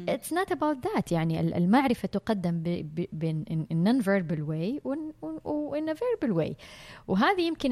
it's 0.10 0.34
not 0.34 0.52
about 0.52 0.78
that 0.88 1.12
يعني. 1.12 1.40
المعرفة 1.40 2.08
تقدم 2.08 2.64
ب 3.14 3.46
non-verbal 3.72 4.02
way 4.02 4.42
و 4.42 4.82
in 5.44 5.94
verbal 5.94 6.32
way 6.38 6.56
وهذه 7.08 7.42
يمكن 7.42 7.70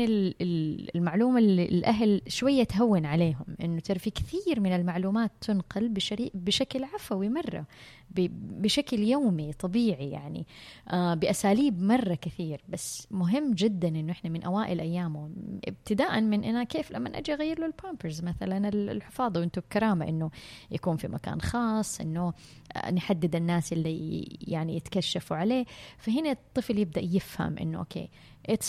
المعلومة 0.96 1.40
اللي 1.40 1.66
الأهل 1.66 2.22
شوية 2.28 2.64
تهون 2.64 3.06
عليهم 3.06 3.46
إنه 3.62 3.80
ترى 3.80 4.00
في 4.00 4.10
كثير 4.10 4.60
من 4.60 4.76
المعلومات 4.76 5.32
تنقل 5.42 5.94
بشكل 6.34 6.84
عفوي 6.84 7.30
مرة 7.30 7.66
بشكل 8.36 9.00
يومي 9.00 9.54
طبيعي 9.54 10.10
يعني. 10.10 10.46
آه 10.90 11.14
بأساليب 11.14 11.82
مرة 11.82 12.14
كثير. 12.14 12.62
بس 12.70 13.08
مهم 13.12 13.54
جدا 13.54 13.88
إنه 13.88 14.12
إحنا 14.12 14.30
من 14.30 14.44
أوائل 14.64 14.80
أيامه. 14.80 15.30
ابتداء 15.68 16.22
من 16.22 16.44
أنا 16.44 16.64
كيف 16.64 16.92
لما 16.92 17.18
أجي 17.18 17.34
أغير 17.34 17.60
له 17.60 17.66
البامبرز 17.66 18.22
مثلا 18.22 18.70
الحفاضه 18.70 19.40
وأنتم 19.40 19.62
بكرامة 19.62 20.10
إنه 20.10 20.32
يكون 20.72 20.98
في 20.98 21.08
مكان 21.08 21.42
خاص 21.42 22.02
إنه 22.02 22.34
آه، 22.76 22.92
نحدد 22.92 23.36
الناس 23.36 23.74
اللي 23.74 24.24
يعني 24.42 24.76
يتكشفوا 24.76 25.38
عليه. 25.38 25.66
فهنا 25.98 26.32
الطفل 26.32 26.80
يبدأ 26.80 27.02
يفهم 27.02 27.58
إنه 27.58 27.80
أوكي 27.80 28.10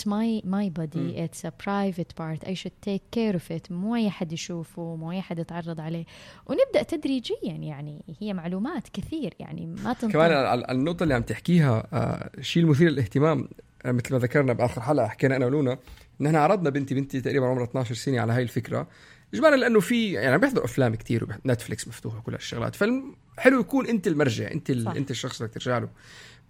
my 0.05 0.41
my 0.43 0.69
body 0.69 1.05
mm. 1.11 1.23
it's 1.23 1.43
a 1.43 1.51
private 1.51 2.15
part 2.15 2.39
I 2.47 2.53
should 2.53 2.81
take 2.81 3.11
care 3.11 3.35
of 3.35 3.51
it. 3.51 3.71
مو 3.71 3.95
أي 3.95 4.09
حد 4.09 4.33
يشوفه 4.33 4.95
مو 4.95 5.11
أي 5.11 5.21
حد 5.21 5.39
يتعرض 5.39 5.81
عليه. 5.81 6.05
ونبدأ 6.45 6.83
تدريجيا 6.83 7.37
يعني 7.43 8.03
هي 8.19 8.33
معلومات 8.33 8.89
كثير 8.89 9.33
يعني 9.39 9.65
ما 9.65 9.93
تنطلق. 9.93 10.13
كمان 10.13 10.63
النقطة 10.69 11.03
اللي 11.03 11.13
عم 11.13 11.21
تحكيها 11.21 11.87
آه 11.93 12.29
شيء 12.41 12.63
المثير 12.63 12.89
للاهتمام. 12.89 13.47
مثل 13.91 14.13
ما 14.13 14.19
ذكرنا 14.19 14.53
بآخر 14.53 14.81
حلقة 14.81 15.07
حكينا 15.07 15.35
أنا 15.35 15.45
ولونا 15.45 15.77
إن 16.21 16.25
إحنا 16.25 16.39
عرضنا 16.39 16.69
بنتي 16.69 16.95
بنتي 16.95 17.21
تقريبا 17.21 17.45
عمرها 17.45 17.63
12 17.63 17.95
سنة 17.95 18.19
على 18.19 18.33
هاي 18.33 18.43
الفكرة. 18.43 18.87
اجمالا 19.33 19.55
لأنه 19.55 19.79
في 19.79 20.11
يعني 20.11 20.33
عم 20.33 20.39
بيحضر 20.39 20.65
أفلام 20.65 20.95
كثير 20.95 21.27
نتفليكس 21.45 21.87
مفتوحة 21.87 22.19
كل 22.19 22.33
هالشغلات. 22.33 22.75
فحلو 22.75 23.59
يكون 23.59 23.87
أنت 23.87 24.07
المرجع 24.07 24.51
أنت 24.51 24.69
أنت 24.69 25.11
الشخص 25.11 25.41
اللي 25.41 25.53
ترجع 25.53 25.77
له. 25.77 25.89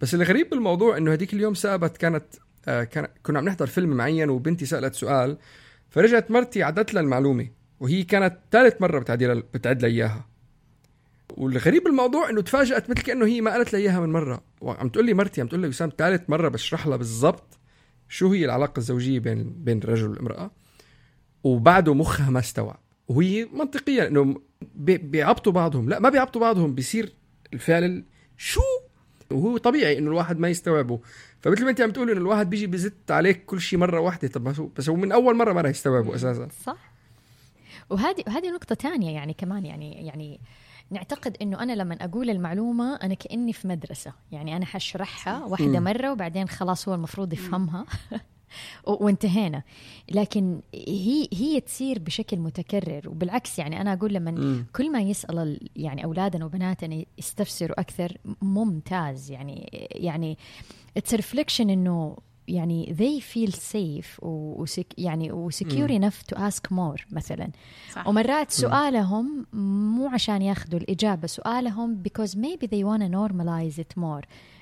بس 0.00 0.14
الغريب 0.14 0.50
بالموضوع 0.50 0.96
إنه 0.96 1.12
هذيك 1.12 1.34
اليوم 1.34 1.54
سابت 1.54 1.96
كانت 1.96 2.24
آه، 2.68 2.84
كان 2.84 3.06
كنا 3.22 3.38
عم 3.38 3.44
نحضر 3.44 3.66
فيلم 3.66 3.90
معين 3.90 4.30
وبنتي 4.30 4.66
سألت 4.66 4.94
سؤال 4.94 5.38
فرجعت 5.90 6.30
مرتي 6.30 6.62
عدت 6.62 6.94
لها 6.94 7.02
المعلومة 7.02 7.48
وهي 7.80 8.02
كانت 8.02 8.38
ثالث 8.52 8.80
مرة 8.80 8.98
بتعدي 8.98 9.28
بتعد 9.34 9.82
لها 9.82 9.90
إياها. 9.90 10.26
والغريب 11.36 11.84
بالموضوع 11.84 12.30
إنه 12.30 12.42
تفاجأت 12.42 12.90
مثل 12.90 13.02
كأنه 13.02 13.26
هي 13.26 13.40
ما 13.40 13.50
قالت 13.50 13.72
لي 13.72 13.78
إياها 13.78 14.00
من 14.00 14.12
مرة. 14.12 14.42
وعم 14.60 14.88
تقول 14.88 15.06
لي 15.06 15.14
مرتي 15.14 15.40
عم 15.40 15.46
تقول 15.46 15.60
لي 15.60 15.68
وسام 15.68 15.92
ثالث 15.98 16.30
مرة 16.30 16.48
بشرح 16.48 16.86
لها 16.86 16.96
بالضبط 16.96 17.58
شو 18.08 18.32
هي 18.32 18.44
العلاقة 18.44 18.78
الزوجية 18.78 19.18
بين 19.18 19.54
بين 19.56 19.78
الرجل 19.78 20.08
والامرأة. 20.08 20.50
وبعده 21.44 21.94
مخها 21.94 22.30
ما 22.30 22.38
استوعب. 22.38 22.80
وهي 23.08 23.48
منطقيا 23.52 24.08
إنه 24.08 24.40
بيعبطوا 24.74 25.52
بعضهم. 25.52 25.88
لا 25.88 25.98
ما 25.98 26.08
بيعبطوا 26.08 26.40
بعضهم 26.40 26.74
بيصير 26.74 27.12
الفعل 27.54 28.04
شو؟ 28.36 28.60
وهو 29.30 29.56
طبيعي 29.56 29.98
إنه 29.98 30.10
الواحد 30.10 30.38
ما 30.38 30.48
يستوعبه. 30.48 31.00
فمثل 31.40 31.64
ما 31.64 31.70
أنت 31.70 31.80
عم 31.80 31.90
تقولي 31.90 32.12
إنه 32.12 32.20
الواحد 32.20 32.50
بيجي 32.50 32.66
بزت 32.66 33.10
عليك 33.10 33.44
كل 33.44 33.60
شيء 33.60 33.78
مرة 33.78 34.00
واحدة. 34.00 34.28
طب 34.28 34.72
بس 34.76 34.88
هو 34.88 34.96
من 34.96 35.12
أول 35.12 35.36
مرة 35.36 35.52
ما 35.52 35.60
راح 35.60 35.70
يستوعبه 35.70 36.14
أساسا. 36.14 36.48
صح. 36.64 36.92
وهذه 37.90 38.24
وهذه 38.26 38.50
نقطة 38.50 38.74
ثانية 38.74 39.14
يعني 39.14 39.34
كمان 39.34 39.66
يعني 39.66 40.06
يعني 40.06 40.40
نعتقد 40.90 41.36
إنه 41.42 41.62
أنا 41.62 41.72
لما 41.72 41.94
أقول 41.94 42.30
المعلومة 42.30 42.96
أنا 42.96 43.14
كأني 43.14 43.52
في 43.52 43.68
مدرسة. 43.68 44.12
يعني 44.32 44.56
أنا 44.56 44.66
حشرحها 44.66 45.44
واحدة 45.44 45.80
مرة 45.80 46.12
وبعدين 46.12 46.48
خلاص 46.48 46.88
هو 46.88 46.94
المفروض 46.94 47.32
يفهمها. 47.32 47.86
وانتهينا. 48.86 49.62
لكن 50.10 50.60
هي 50.74 51.28
هي 51.32 51.60
تصير 51.60 51.98
بشكل 51.98 52.36
متكرر. 52.36 53.08
وبالعكس 53.08 53.58
يعني 53.58 53.80
أنا 53.80 53.92
أقول 53.92 54.14
لما 54.14 54.64
كل 54.76 54.92
ما 54.92 55.00
يسأل 55.00 55.68
يعني 55.76 56.04
أولادنا 56.04 56.44
وبناتنا 56.44 57.04
يستفسروا 57.18 57.80
أكثر 57.80 58.18
ممتاز. 58.42 59.30
يعني 59.30 59.68
يعني 59.90 60.38
it's 60.96 61.14
reflection 61.14 61.70
إنه 61.70 62.16
يعني 62.48 62.94
they 62.98 63.22
feel 63.34 63.52
safe 63.54 64.22
وسك 64.22 64.86
يعني 64.98 65.32
و 65.32 65.40
secure 65.40 65.88
enough 66.00 66.34
to 66.34 66.38
ask 66.38 66.72
more 66.72 67.02
مثلا 67.10 67.50
صح. 67.92 68.06
ومرات 68.08 68.50
سؤالهم 68.50 69.46
مو 69.52 70.08
عشان 70.08 70.42
ياخذوا 70.42 70.80
الإجابة 70.80 71.26
سؤالهم 71.26 72.02
because 72.02 72.30
maybe 72.30 72.66
they 72.66 72.84
want 72.84 73.02
to 73.02 73.08
normalize 73.08 73.78
it 73.78 73.98
more 74.02 74.24
آه 74.24 74.55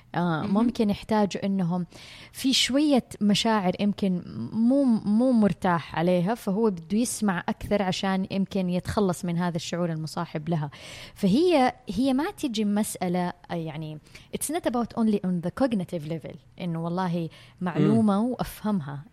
ممكن 0.47 0.89
يحتاجوا 0.89 1.45
إنهم 1.45 1.85
في 2.31 2.53
شوية 2.53 3.03
مشاعر 3.21 3.73
يمكن 3.79 4.21
مو 4.53 4.83
مو 4.83 5.31
مرتاح 5.31 5.99
عليها 5.99 6.35
فهو 6.35 6.69
بده 6.69 6.97
يسمع 6.97 7.43
أكثر 7.49 7.81
عشان 7.81 8.27
يمكن 8.31 8.69
يتخلص 8.69 9.25
من 9.25 9.37
هذا 9.37 9.55
الشعور 9.55 9.91
المصاحب 9.91 10.49
لها. 10.49 10.69
فهي 11.15 11.73
هي 11.89 12.13
ما 12.13 12.31
تجي 12.31 12.65
مسألة 12.65 13.33
يعني 13.49 13.99
it's 14.33 14.51
not 14.51 14.67
about 14.67 14.93
only 14.93 15.21
on 15.25 15.39
the 15.39 15.49
cognitive 15.49 16.07
level 16.07 16.35
إنه 16.61 16.83
والله 16.83 17.29
معلومة 17.61 18.21
وأفهمها 18.21 19.05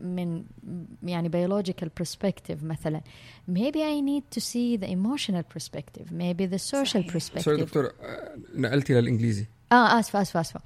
من 0.00 0.44
يعني 1.02 1.28
biological 1.28 1.88
perspective 2.02 2.62
مثلا. 2.62 3.00
Maybe 3.50 3.76
I 3.76 4.00
need 4.00 4.24
to 4.36 4.40
see 4.40 4.76
the 4.76 4.88
emotional 4.88 5.42
perspective 5.56 6.12
maybe 6.12 6.46
the 6.46 6.58
social 6.58 7.02
perspective. 7.12 7.40
sorry 7.40 7.56
دكتور 7.56 7.92
نقلتي 8.54 8.94
للإنجليزي. 8.94 9.46
آه 9.72 10.00
آسفة 10.00 10.22
آسفة 10.22 10.40
آسفة. 10.40 10.60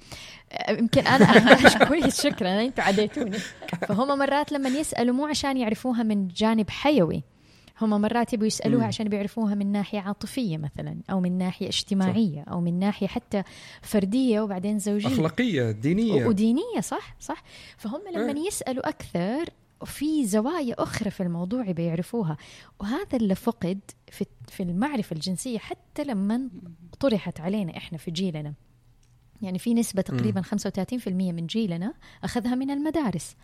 يمكن 0.69 1.07
أنا 1.07 1.25
أحتاج 1.25 1.87
كويس 1.87 2.21
شكرا 2.21 2.61
أنتم 2.61 2.83
عديتوني. 2.83 3.37
فهم 3.87 4.19
مرات 4.19 4.51
لما 4.51 4.69
يسألوا 4.69 5.15
مو 5.15 5.25
عشان 5.25 5.57
يعرفوها 5.57 6.03
من 6.03 6.27
جانب 6.27 6.69
حيوي 6.69 7.23
هم 7.81 8.01
مرات 8.01 8.33
يبوا 8.33 8.47
يسألوها 8.47 8.85
عشان 8.85 9.09
بيعرفوها 9.09 9.55
من 9.55 9.71
ناحية 9.71 9.99
عاطفية 9.99 10.57
مثلا 10.57 10.97
أو 11.09 11.19
من 11.19 11.37
ناحية 11.37 11.67
اجتماعية 11.67 12.41
أو 12.41 12.61
من 12.61 12.79
ناحية 12.79 13.07
حتى 13.07 13.43
فردية 13.81 14.41
وبعدين 14.41 14.79
زوجية. 14.79 15.07
أخلاقية 15.07 15.71
دينية. 15.71 16.25
ودينية 16.25 16.79
صح 16.79 17.15
صح. 17.19 17.43
فهم 17.77 18.01
لما 18.13 18.39
يسألوا 18.47 18.89
أكثر 18.89 19.49
في 19.85 20.25
زوايا 20.25 20.75
أخرى 20.77 21.11
في 21.11 21.23
الموضوع 21.23 21.71
بيعرفوها 21.71 22.37
وهذا 22.79 23.17
اللي 23.17 23.35
فقد 23.35 23.79
في 24.11 24.25
في 24.47 24.63
المعرفة 24.63 25.13
الجنسية 25.13 25.57
حتى 25.59 26.03
لما 26.03 26.49
طرحت 26.99 27.39
علينا 27.39 27.77
إحنا 27.77 27.97
في 27.97 28.11
جيلنا. 28.11 28.53
يعني 29.41 29.59
في 29.59 29.73
نسبة 29.73 30.01
تقريبا 30.01 30.41
35% 30.41 31.07
من 31.07 31.47
جيلنا 31.47 31.93
أخذها 32.23 32.55
من 32.55 32.71
المدارس. 32.71 33.35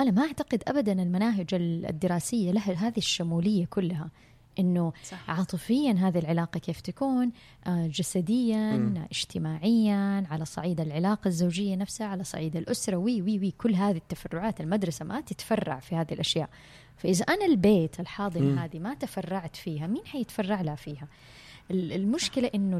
أنا 0.00 0.10
ما 0.10 0.22
أعتقد 0.22 0.62
أبدا 0.68 0.92
المناهج 0.92 1.46
الدراسية 1.52 2.52
لها 2.52 2.72
هذه 2.72 2.98
الشمولية 2.98 3.66
كلها 3.66 4.10
إنه 4.58 4.92
صح. 5.04 5.30
عاطفيا 5.30 5.92
هذه 5.92 6.18
العلاقة 6.18 6.58
كيف 6.58 6.80
تكون 6.80 7.30
آه، 7.66 7.86
جسديا 7.86 8.76
م. 8.76 9.04
اجتماعيا 9.10 10.26
على 10.30 10.44
صعيد 10.44 10.80
العلاقة 10.80 11.28
الزوجية 11.28 11.76
نفسها 11.76 12.06
على 12.06 12.24
صعيد 12.24 12.56
الأسرة 12.56 12.96
و 12.96 13.22
و 13.22 13.38
و 13.38 13.50
كل 13.50 13.74
هذه 13.74 13.96
التفرعات. 13.96 14.60
المدرسة 14.60 15.04
ما 15.04 15.20
تتفرع 15.20 15.78
في 15.78 15.96
هذه 15.96 16.12
الأشياء. 16.12 16.48
فإذا 16.96 17.24
أنا 17.24 17.44
البيت 17.44 18.00
الحاضنة 18.00 18.64
هذه 18.64 18.78
ما 18.78 18.94
تفرعت 18.94 19.56
فيها 19.56 19.86
مين 19.86 20.06
حيتفرع 20.06 20.60
لها 20.60 20.74
فيها؟ 20.74 21.08
المشكلة 21.70 22.50
إنه 22.54 22.78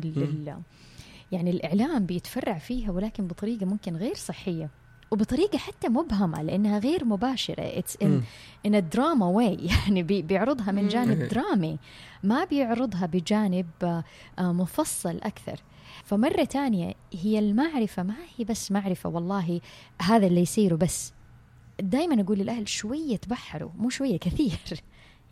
يعني 1.32 1.50
الإعلام 1.50 2.06
بيتفرع 2.06 2.58
فيها 2.58 2.90
ولكن 2.90 3.26
بطريقة 3.26 3.66
ممكن 3.66 3.96
غير 3.96 4.14
صحية 4.14 4.70
وبطريقة 5.10 5.58
حتى 5.58 5.88
مبهمة 5.88 6.42
لأنها 6.42 6.78
غير 6.78 7.04
مباشرة. 7.04 7.62
it's 7.78 7.96
in 8.02 8.22
in 8.66 8.88
drama 8.88 9.26
way 9.26 9.58
يعني 9.86 10.02
بيعرضها 10.02 10.72
من 10.72 10.88
جانب 10.88 11.28
درامي. 11.28 11.78
ما 12.22 12.44
بيعرضها 12.44 13.06
بجانب 13.06 13.66
آه، 13.82 14.04
مفصل 14.52 15.16
أكثر. 15.22 15.60
فمرة 16.04 16.44
تانية 16.44 16.94
هي 17.12 17.38
المعرفة 17.38 18.02
ما 18.02 18.14
هي 18.36 18.44
بس 18.44 18.72
معرفة 18.72 19.08
والله 19.08 19.60
هذا 20.02 20.26
اللي 20.26 20.40
يصير 20.40 20.76
بس 20.76 21.12
دائما 21.80 22.22
أقول 22.22 22.38
للأهل 22.38 22.68
شوية 22.68 23.16
تبحروا 23.16 23.70
مو 23.78 23.90
شوية 23.90 24.18
كثير. 24.18 24.82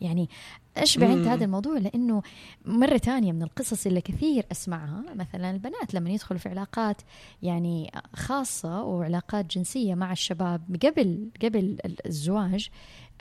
يعني 0.01 0.29
اشبع 0.77 1.13
انت 1.13 1.27
هذا 1.27 1.45
الموضوع 1.45 1.77
لأنه 1.77 2.21
مرة 2.65 2.97
ثانية 2.97 3.31
من 3.31 3.43
القصص 3.43 3.87
اللي 3.87 4.01
كثير 4.01 4.45
أسمعها 4.51 5.03
مثلا 5.15 5.51
البنات 5.51 5.93
لما 5.93 6.09
يدخلوا 6.09 6.39
في 6.39 6.49
علاقات 6.49 7.01
يعني 7.43 7.91
خاصة 8.15 8.83
وعلاقات 8.83 9.45
جنسية 9.45 9.95
مع 9.95 10.11
الشباب 10.11 10.77
قبل 10.83 11.29
قبل 11.43 11.77
الزواج 12.05 12.69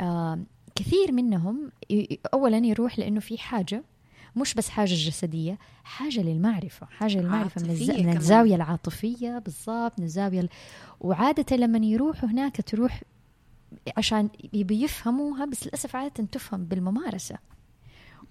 آه 0.01 0.39
كثير 0.75 1.13
منهم 1.13 1.71
اولا 2.35 2.59
يروح 2.59 2.99
لأنه 2.99 3.21
في 3.21 3.39
حاجة 3.39 3.83
مش 4.37 4.55
بس 4.55 4.69
حاجة 4.69 4.95
جسدية 4.95 5.59
حاجة 5.85 6.21
للمعرفة 6.21 6.87
حاجة 6.87 7.21
للمعرفة 7.21 7.63
من, 7.63 7.71
الز... 7.71 7.91
من 7.91 8.17
الزاوية 8.17 8.55
العاطفية 8.55 9.39
بالضبط 9.39 9.93
من 9.99 10.05
الزاوية 10.05 10.41
ال... 10.41 10.49
وعادة 11.01 11.57
لما 11.57 11.79
يروحوا 11.87 12.29
هناك 12.29 12.61
تروح 12.67 13.03
عشان 13.97 14.29
بيفهموها 14.53 15.45
بس 15.45 15.67
للأسف 15.67 15.97
عادة 15.97 16.25
تفهم 16.33 16.65
بالممارسة. 16.65 17.39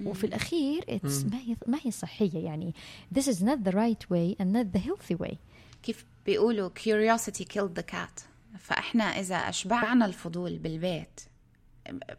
وفي 0.05 0.23
الأخير 0.23 0.99
ما 1.03 1.37
هي 1.37 1.55
ما 1.67 1.79
هي 1.83 1.91
صحية 1.91 2.45
يعني. 2.45 2.73
This 3.17 3.23
is 3.23 3.41
not 3.41 3.63
the 3.63 3.71
right 3.71 4.09
way 4.11 4.35
and 4.41 4.53
not 4.53 4.77
the 4.77 4.81
healthy 4.81 5.15
way. 5.23 5.35
كيف 5.83 6.05
بيقولوا 6.25 6.69
curiosity 6.69 7.43
killed 7.43 7.79
the 7.79 7.93
cat. 7.93 8.21
فإحنا 8.59 9.03
إذا 9.03 9.35
أشبعنا 9.35 10.05
الفضول 10.05 10.57
بالبيت 10.57 11.21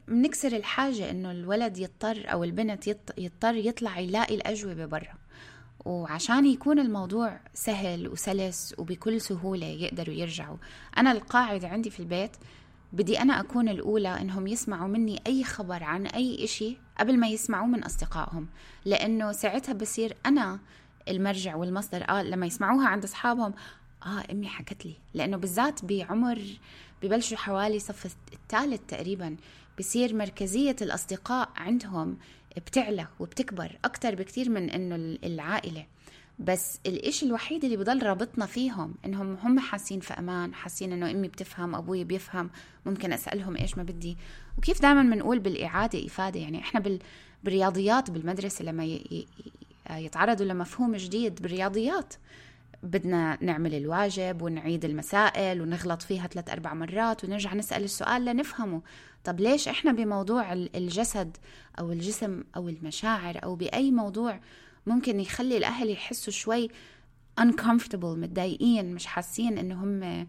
بنكسر 0.09 0.57
الحاجة 0.57 1.11
إنه 1.11 1.31
الولد 1.31 1.79
يضطر 1.79 2.33
أو 2.33 2.45
البنت 2.45 2.87
يضطر 3.19 3.55
يطلع 3.55 3.99
يلاقي 3.99 4.35
الأجوبة 4.35 4.87
برا. 4.87 5.15
وعشان 5.85 6.47
يكون 6.47 6.79
الموضوع 6.79 7.41
سهل 7.55 8.09
وسلس 8.09 8.75
وبكل 8.79 9.21
سهولة 9.21 9.67
يقدروا 9.67 10.15
يرجعوا. 10.15 10.57
أنا 10.99 11.13
القاعدة 11.13 11.69
عندي 11.69 11.91
في 11.91 12.01
البيت 12.01 12.37
بدي 12.97 13.21
أنا 13.21 13.41
أكون 13.41 13.69
الأولى 13.69 14.21
إنهم 14.21 14.47
يسمعوا 14.47 14.89
مني 14.89 15.23
أي 15.27 15.45
خبر 15.45 15.83
عن 15.83 16.07
أي 16.07 16.45
إشي 16.45 16.77
قبل 17.01 17.19
ما 17.19 17.29
يسمعوه 17.29 17.67
من 17.67 17.85
أصدقائهم. 17.85 18.49
لأنه 18.85 19.33
ساعتها 19.33 19.73
بصير 19.73 20.17
أنا 20.27 20.59
المرجع 21.09 21.57
والمصدر 21.57 22.09
آه 22.09 22.23
لما 22.23 22.47
يسمعوها 22.47 22.89
عند 22.89 23.05
أصحابهم 23.05 23.55
آه 24.07 24.25
أمي 24.33 24.49
حكت 24.49 24.87
لي. 24.87 24.95
لأنه 25.15 25.37
بالذات 25.37 25.85
بعمر 25.85 26.43
ببلشوا 27.03 27.37
حوالي 27.37 27.79
صف 27.79 28.17
الثالث 28.33 28.81
تقريبا 28.89 29.37
بصير 29.79 30.15
مركزية 30.15 30.77
الأصدقاء 30.83 31.49
عندهم 31.57 32.19
بتعلى 32.57 33.07
وبتكبر 33.21 33.79
أكتر 33.85 34.15
بكتير 34.15 34.51
من 34.51 34.71
إنه 34.71 35.19
العائلة. 35.25 35.87
بس 36.39 36.81
الإشي 36.87 37.27
الوحيد 37.27 37.65
اللي 37.65 37.77
بضل 37.77 38.03
رابطنا 38.03 38.47
فيهم 38.47 38.95
إنهم 39.05 39.37
هم 39.43 39.59
حاسين 39.59 40.01
في 40.01 40.15
أمان 40.15 40.55
حاسين 40.55 40.93
إنه 40.93 41.11
أمي 41.11 41.29
بتفهم 41.29 41.75
أبوي 41.75 42.05
بيفهم 42.05 42.51
ممكن 42.87 43.13
أسألهم 43.13 43.57
إيش 43.57 43.79
ما 43.79 43.83
بدي. 43.83 44.17
وكيف 44.59 44.83
دائما 44.83 45.03
بنقول 45.03 45.39
بالإعادة 45.39 46.07
إفادة؟ 46.07 46.41
يعني 46.41 46.59
إحنا 46.59 46.81
بال... 46.81 46.99
بالرياضيات 47.45 48.11
بالمدرسة 48.11 48.65
لما 48.65 48.85
ي... 48.85 49.27
يتعرضوا 49.91 50.47
لمفهوم 50.47 50.97
جديد 50.97 51.43
بالرياضيات 51.43 52.15
بدنا 52.83 53.39
نعمل 53.41 53.75
الواجب 53.75 54.43
ونعيد 54.43 54.85
المسائل 54.85 55.63
ونغلط 55.63 56.03
فيها 56.03 56.27
ثلاث 56.27 56.51
أربع 56.51 56.75
مرات 56.75 57.25
ونرجع 57.25 57.55
نسأل 57.55 57.85
السؤال 57.85 58.25
لنفهمه. 58.25 58.83
طب 59.25 59.41
ليش 59.41 59.69
إحنا 59.69 59.93
بموضوع 59.93 60.53
الجسد 60.53 61.37
أو 61.79 61.93
الجسم 61.93 62.45
أو 62.57 62.69
المشاعر 62.69 63.41
أو 63.45 63.55
بأي 63.55 63.91
موضوع 63.91 64.41
ممكن 64.87 65.21
يخلي 65.21 65.57
الأهل 65.57 65.91
يحسوا 65.91 66.33
شوي 66.33 66.69
uncomfortable 67.41 68.05
متضايقين 68.05 68.95
مش 68.95 69.07
حاسين 69.07 69.59
إنه 69.59 69.85
هم 69.85 70.27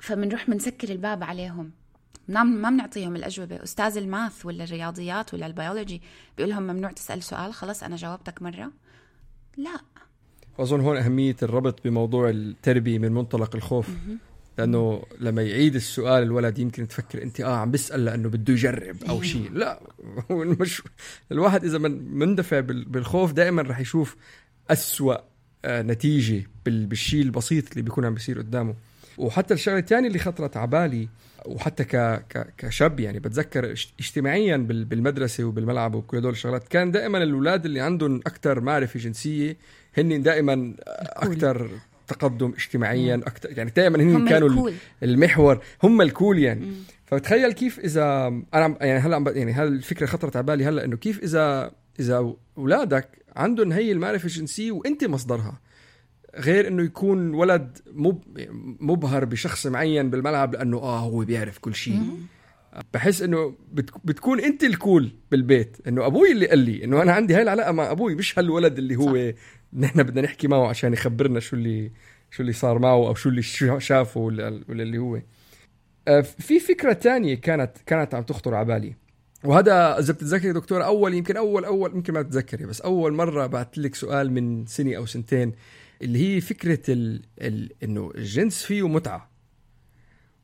فبنروح 0.00 0.50
بنسكر 0.50 0.88
الباب 0.88 1.24
عليهم. 1.24 1.70
ما 2.28 2.70
بنعطيهم 2.70 3.16
الأجوبة. 3.16 3.62
أستاذ 3.62 3.96
الماث 3.96 4.46
ولا 4.46 4.64
الرياضيات 4.64 5.34
ولا 5.34 5.46
البيولوجي 5.46 6.02
بيقول 6.36 6.50
لهم 6.50 6.62
ممنوع 6.62 6.92
تسأل 6.92 7.22
سؤال 7.22 7.54
خلص 7.54 7.82
أنا 7.82 7.96
جاوبتك 7.96 8.42
مرة. 8.42 8.72
لا. 9.56 9.80
وأظن 10.58 10.80
هون 10.80 10.96
أهمية 10.96 11.36
الربط 11.42 11.84
بموضوع 11.84 12.30
التربية 12.30 12.98
من 12.98 13.12
منطلق 13.12 13.56
الخوف. 13.56 13.88
لأنه 14.58 15.02
لما 15.20 15.42
يعيد 15.42 15.74
السؤال 15.74 16.22
الولد 16.22 16.58
يمكن 16.58 16.88
تفكر 16.88 17.22
أنت 17.22 17.40
آه 17.40 17.56
عم 17.56 17.70
بيسال 17.70 18.04
لأنه 18.04 18.28
بده 18.28 18.52
يجرب 18.52 18.96
أو 19.08 19.22
شيء. 19.22 19.50
لا 19.52 19.80
مش 20.30 20.82
الواحد 21.32 21.64
إذا 21.64 21.78
من 21.78 22.18
مندفع 22.18 22.60
بالخوف 22.60 23.32
دائما 23.32 23.62
رح 23.62 23.80
يشوف 23.80 24.16
أسوأ 24.70 25.16
آه، 25.64 25.82
نتيجة 25.82 26.46
بالشيء 26.64 27.22
البسيط 27.22 27.70
اللي 27.70 27.82
بيكون 27.82 28.04
عم 28.04 28.14
بيصير 28.14 28.38
قدامه. 28.38 28.74
وحتى 29.18 29.54
الشغلة 29.54 29.78
الثانية 29.78 30.08
اللي 30.08 30.18
خطرت 30.18 30.56
على 30.56 30.66
بالي 30.66 31.08
وحتى 31.46 31.84
ك... 31.84 31.96
ك... 32.28 32.54
كشاب 32.58 33.00
يعني 33.00 33.18
بتذكر 33.18 33.74
اجتماعيا 34.00 34.56
بالمدرسة 34.56 35.44
وبالملعب 35.44 35.94
وكل 35.94 36.16
هدول 36.16 36.32
الشغلات 36.32 36.68
كان 36.68 36.90
دائما 36.90 37.22
الأولاد 37.22 37.64
اللي 37.64 37.80
عندهم 37.80 38.16
أكثر 38.16 38.60
معرفة 38.60 39.00
جنسية 39.00 39.56
هن 39.98 40.22
دائما 40.22 40.74
أكثر 41.16 41.70
تقدم 42.12 42.52
اجتماعيا 42.58 43.14
أكثر 43.14 43.58
يعني 43.58 43.72
دائما 43.76 44.02
هن 44.02 44.28
كانوا 44.28 44.48
الكول. 44.48 44.72
المحور 45.02 45.60
هم 45.82 46.02
الكول 46.02 46.38
يعني. 46.38 46.66
مم. 46.66 46.72
فتخيل 47.06 47.52
كيف 47.52 47.78
إذا 47.78 48.26
أنا 48.54 48.76
يعني 48.80 48.98
هلأ 48.98 49.32
يعني 49.36 49.52
هذه 49.52 49.68
الفكرة 49.68 50.06
خطرت 50.06 50.36
على 50.36 50.46
بالي 50.46 50.64
هلأ 50.64 50.84
إنه 50.84 50.96
كيف 50.96 51.22
اذا 51.22 51.72
إذا 52.00 52.34
أولادك 52.58 53.08
عندهم 53.36 53.72
هي 53.72 53.92
المعرفة 53.92 54.24
الجنسيه 54.24 54.72
وأنت 54.72 55.04
مصدرها. 55.04 55.60
غير 56.38 56.68
إنه 56.68 56.82
يكون 56.82 57.34
ولد 57.34 57.78
مب 57.92 58.22
مبهر 58.80 59.24
بشخص 59.24 59.66
معين 59.66 60.10
بالملعب 60.10 60.52
لأنه 60.52 60.76
آه 60.76 60.98
هو 60.98 61.18
بيعرف 61.18 61.58
كل 61.58 61.74
شيء. 61.74 62.00
بحس 62.94 63.22
إنه 63.22 63.54
بتكون 64.04 64.40
أنت 64.40 64.64
الكول 64.64 65.12
بالبيت. 65.30 65.76
إنه 65.86 66.06
أبوي 66.06 66.32
اللي 66.32 66.46
قال 66.46 66.58
لي 66.58 66.84
إنه 66.84 67.02
أنا 67.02 67.12
عندي 67.12 67.34
هاي 67.34 67.42
العلاقة 67.42 67.72
مع 67.72 67.90
أبوي 67.90 68.14
مش 68.14 68.38
هالولد 68.38 68.78
اللي 68.78 68.96
هو 68.96 69.32
صح. 69.32 69.38
نحن 69.74 70.02
بدنا 70.02 70.22
نحكي 70.22 70.48
معه 70.48 70.68
عشان 70.68 70.92
يخبرنا 70.92 71.40
شو 71.40 71.56
اللي 71.56 71.92
شو 72.30 72.40
اللي 72.42 72.52
صار 72.52 72.78
معه 72.78 72.94
أو 73.08 73.14
شو 73.14 73.28
اللي 73.28 73.42
شافه 73.78 74.20
ولا, 74.20 74.48
اللي 74.48 74.98
هو. 74.98 75.20
آه، 76.08 76.20
في 76.20 76.60
فكرة 76.60 76.92
تانية 76.92 77.34
كانت 77.34 77.76
كانت 77.86 78.14
عم 78.14 78.22
تخطر 78.22 78.54
على 78.54 78.66
بالي. 78.66 78.94
وهذا 79.44 79.98
إذا 79.98 80.12
بتتذكري 80.12 80.52
دكتور 80.52 80.84
اول 80.84 81.14
يمكن 81.14 81.36
اول 81.36 81.64
اول 81.64 81.94
يمكن 81.94 82.12
ما 82.12 82.22
تتذكري 82.22 82.66
بس 82.66 82.80
أول 82.80 83.12
مرة 83.12 83.46
بعثت 83.46 83.78
لك 83.78 83.94
سؤال 83.94 84.32
من 84.32 84.66
سنة 84.66 84.96
أو 84.96 85.06
سنتين 85.06 85.52
اللي 86.02 86.36
هي 86.36 86.40
فكرة 86.40 86.80
ال... 86.88 87.22
ال... 87.40 87.72
إنه 87.82 88.12
الجنس 88.14 88.62
فيه 88.64 88.88
متعة. 88.88 89.30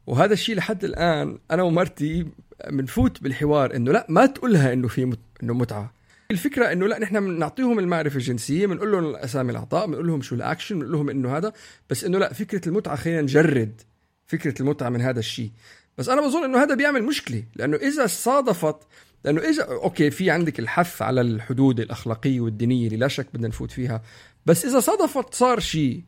وهذا 0.06 0.32
الشيء 0.32 0.56
لحد 0.56 0.84
الآن 0.84 1.38
أنا 1.50 1.62
ومرتي 1.62 2.26
بنفوت 2.70 3.22
بالحوار 3.22 3.76
إنه 3.76 3.92
لا 3.92 4.06
ما 4.08 4.26
تقولها 4.26 4.72
إنه 4.72 4.88
في 4.88 5.04
مت... 5.04 5.18
إنه 5.42 5.54
متعة. 5.54 5.92
الفكرة 6.30 6.72
إنه 6.72 6.86
لا 6.86 6.98
نحن 6.98 7.20
بنعطيهم 7.20 7.78
المعرفة 7.78 8.16
الجنسية 8.16 8.66
بنقول 8.66 8.92
لهم 8.92 9.16
أسامي 9.16 9.52
العطاء 9.52 9.86
بنقول 9.86 10.06
لهم 10.06 10.22
شو 10.22 10.34
الأكشن 10.34 10.78
بنقول 10.78 10.92
لهم 10.92 11.10
إنه 11.10 11.36
هذا 11.36 11.52
بس 11.90 12.04
إنه 12.04 12.18
لا 12.18 12.32
فكرة 12.32 12.68
المتعة 12.68 12.96
خلينا 12.96 13.22
نجرد 13.22 13.80
فكرة 14.26 14.62
المتعة 14.62 14.88
من 14.88 15.00
هذا 15.00 15.18
الشيء. 15.18 15.50
بس 15.98 16.08
أنا 16.08 16.20
بظن 16.20 16.44
إنه 16.44 16.62
هذا 16.62 16.74
بيعمل 16.74 17.02
مشكلة 17.02 17.44
لأنه 17.56 17.76
إذا 17.76 18.06
صادفت 18.06 18.76
لأنه 19.24 19.40
إذا 19.40 19.64
أوكي 19.64 20.10
في 20.10 20.30
عندك 20.30 20.58
الحث 20.58 21.02
على 21.02 21.20
الحدود 21.20 21.80
الأخلاقية 21.80 22.40
والدينية 22.40 22.86
اللي 22.86 22.96
لا 22.96 23.08
شك 23.08 23.26
بدنا 23.34 23.48
نفوت 23.48 23.70
فيها 23.70 24.02
بس 24.46 24.64
إذا 24.64 24.80
صادفت 24.80 25.34
صار 25.34 25.60
شيء 25.60 26.02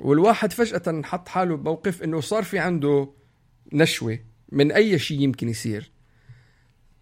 والواحد 0.00 0.52
فجأة 0.52 1.02
حط 1.04 1.28
حاله 1.28 1.56
بموقف 1.56 2.02
إنه 2.02 2.20
صار 2.20 2.42
في 2.42 2.58
عنده 2.58 3.08
نشوة 3.72 4.18
من 4.52 4.72
أي 4.72 4.98
شيء 4.98 5.20
يمكن 5.20 5.48
يصير. 5.48 5.90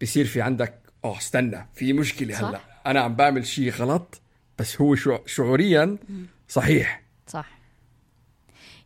بصير 0.03 0.25
في 0.25 0.41
عندك 0.41 0.88
آه 1.09 1.19
استنى 1.19 1.67
في 1.75 1.93
مشكلة. 1.93 2.49
هلأ. 2.49 2.61
أنا 2.87 3.01
عم 3.01 3.15
بعمل 3.15 3.47
شيء 3.47 3.71
غلط 3.71 4.21
بس 4.59 4.81
هو 4.81 4.95
شعوريا 5.27 5.99
صحيح. 6.49 7.03
صح. 7.27 7.59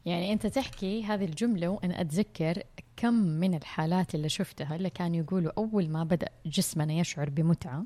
يعني 0.06 0.32
أنت 0.32 0.46
تحكي 0.46 1.04
هذه 1.04 1.24
الجملة 1.24 1.68
وأنا 1.68 2.00
أتذكر 2.00 2.62
كم 2.96 3.14
من 3.14 3.54
الحالات 3.54 4.14
اللي 4.14 4.28
شفتها 4.28 4.76
اللي 4.76 4.90
كانوا 4.90 5.16
يقولوا 5.16 5.52
أول 5.58 5.88
ما 5.88 6.04
بدأ 6.04 6.28
جسمنا 6.46 6.92
يشعر 6.92 7.30
بمتعة 7.30 7.84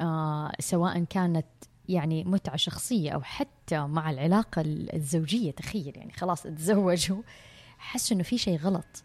آه 0.00 0.52
سواء 0.60 1.04
كانت 1.04 1.46
يعني 1.88 2.24
متعة 2.24 2.56
شخصية 2.56 3.10
أو 3.10 3.22
حتى 3.22 3.78
مع 3.86 4.10
العلاقة 4.10 4.62
الزوجية 4.66 5.50
تخيل 5.50 5.92
يعني 5.96 6.12
خلاص 6.12 6.42
تزوجوا 6.42 7.22
حسوا 7.78 8.16
إنه 8.16 8.24
في 8.24 8.38
شيء 8.38 8.58
غلط. 8.58 9.04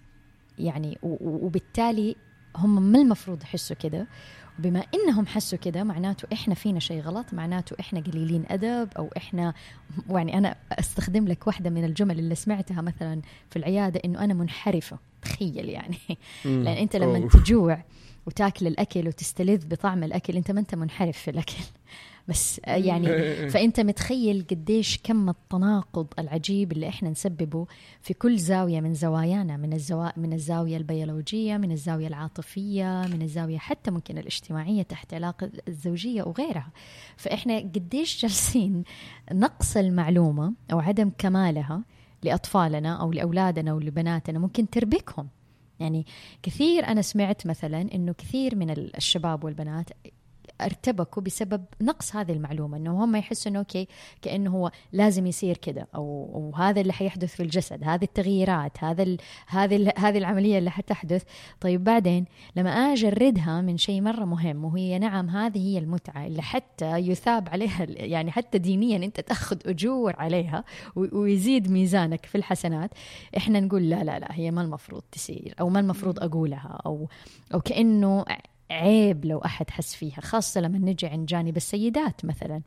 يعني 0.59 0.97
وبالتالي 1.01 2.15
هم 2.55 2.91
ما 2.91 3.01
المفروض 3.01 3.43
يحسوا 3.43 3.75
كده. 3.75 4.07
بما 4.59 4.83
إنهم 4.93 5.25
حسوا 5.27 5.57
كده 5.57 5.83
معناته 5.83 6.27
إحنا 6.33 6.55
فينا 6.55 6.79
شيء 6.79 7.01
غلط 7.01 7.33
معناته 7.33 7.75
إحنا 7.79 7.99
قليلين 7.99 8.43
أدب 8.49 8.89
أو 8.97 9.09
إحنا 9.17 9.53
يعني 10.09 10.37
أنا 10.37 10.55
أستخدم 10.71 11.27
لك 11.27 11.47
واحدة 11.47 11.69
من 11.69 11.83
الجمل 11.83 12.19
اللي 12.19 12.35
سمعتها 12.35 12.81
مثلا 12.81 13.21
في 13.49 13.55
العيادة 13.55 14.01
إنه 14.05 14.23
أنا 14.23 14.33
منحرفة. 14.33 14.97
تخيل 15.21 15.69
يعني. 15.69 15.97
لأن 16.45 16.67
أنت 16.67 16.95
لما. 16.95 17.27
تجوع 17.27 17.83
وتاكل 18.25 18.67
الأكل 18.67 19.07
وتستلذ 19.07 19.67
بطعم 19.67 20.03
الأكل 20.03 20.35
أنت 20.37 20.51
ما 20.51 20.59
أنت 20.59 20.75
منحرف 20.75 21.17
في 21.17 21.31
الأكل. 21.31 21.53
بس 22.27 22.61
آه، 22.65 22.75
يعني 22.75 23.07
فأنت 23.51 23.79
متخيل 23.79 24.45
قديش 24.51 24.99
كم 25.03 25.29
التناقض 25.29 26.07
العجيب 26.19 26.71
اللي 26.71 26.87
إحنا 26.89 27.09
نسببه 27.09 27.65
في 28.01 28.13
كل 28.13 28.37
زاوية 28.37 28.81
من 28.81 28.93
زوايانا 28.93 29.57
من 29.57 29.73
الزوا... 29.73 30.19
من 30.19 30.33
الزاوية 30.33 30.77
البيولوجية 30.77 31.57
من 31.57 31.71
الزاوية 31.71 32.07
العاطفية 32.07 33.01
من 33.13 33.21
الزاوية 33.21 33.57
حتى 33.57 33.91
ممكن 33.91 34.17
الاجتماعية 34.17 34.83
تحت 34.83 35.13
علاقة 35.13 35.51
الزوجية 35.67 36.23
وغيرها. 36.23 36.71
فإحنا 37.17 37.57
قديش 37.57 38.21
جالسين 38.21 38.83
نقص 39.31 39.77
المعلومة 39.77 40.53
أو 40.71 40.79
عدم 40.79 41.11
كمالها 41.17 41.83
لأطفالنا 42.23 43.01
أو 43.01 43.11
لأولادنا 43.11 43.71
أو 43.71 43.79
لبناتنا 43.79 44.39
ممكن 44.39 44.69
تربكهم. 44.69 45.27
يعني 45.79 46.05
كثير 46.43 46.87
أنا 46.87 47.01
سمعت 47.01 47.47
مثلا 47.47 47.81
إنه 47.93 48.13
كثير 48.13 48.55
من 48.55 48.69
الشباب 48.69 49.43
والبنات 49.43 49.89
أرتبكوا 50.65 51.23
بسبب 51.23 51.65
نقص 51.81 52.15
هذه 52.15 52.31
المعلومة 52.31 52.77
إنه 52.77 53.03
هم 53.03 53.15
يحسوا 53.15 53.51
انه 53.51 53.59
أوكي 53.59 53.87
كأنه 54.21 54.51
هو 54.51 54.71
لازم 54.91 55.27
يصير 55.27 55.57
كده 55.57 55.87
أو 55.95 56.31
أو 56.35 56.55
هذا 56.63 56.81
اللي 56.81 56.93
حيحدث 56.93 57.35
في 57.35 57.43
الجسد 57.43 57.83
هذه 57.83 58.03
التغييرات 58.03 58.83
هذا 58.83 59.17
هذه 59.47 59.93
هذه 59.97 60.17
العملية 60.17 60.57
اللي 60.57 60.71
حتحدث. 60.71 61.23
طيب 61.61 61.83
بعدين 61.83 62.25
لما 62.55 62.69
اجردها 62.69 63.61
من 63.61 63.77
شيء 63.77 64.01
مرة 64.01 64.25
مهم 64.25 64.65
وهي 64.65 64.99
نعم 64.99 65.29
هذه 65.29 65.59
هي 65.59 65.77
المتعة 65.77 66.25
اللي 66.25 66.41
حتى 66.41 66.97
يثاب 66.97 67.49
عليها 67.49 67.85
يعني 67.89 68.31
حتى 68.31 68.57
دينيا 68.57 68.97
أنت 68.97 69.19
تأخذ 69.19 69.57
أجور 69.65 70.15
عليها 70.17 70.63
ويزيد 70.95 71.71
ميزانك 71.71 72.25
في 72.25 72.35
الحسنات 72.35 72.91
إحنا 73.37 73.59
نقول 73.59 73.89
لا 73.89 74.03
لا 74.03 74.19
لا 74.19 74.27
هي 74.31 74.51
ما 74.51 74.61
المفروض 74.61 75.01
تصير 75.11 75.55
أو 75.59 75.69
ما 75.69 75.79
المفروض 75.79 76.19
أقولها 76.19 76.81
أو 76.85 77.09
أو 77.53 77.61
كأنه 77.61 78.25
عيب 78.73 79.25
لو 79.25 79.37
أحد 79.39 79.69
حس 79.69 79.95
فيها 79.95 80.21
خاصة 80.21 80.61
لما 80.61 80.77
نجي 80.77 81.07
عند 81.07 81.25
جانب 81.25 81.57
السيدات 81.57 82.25
مثلا. 82.25 82.61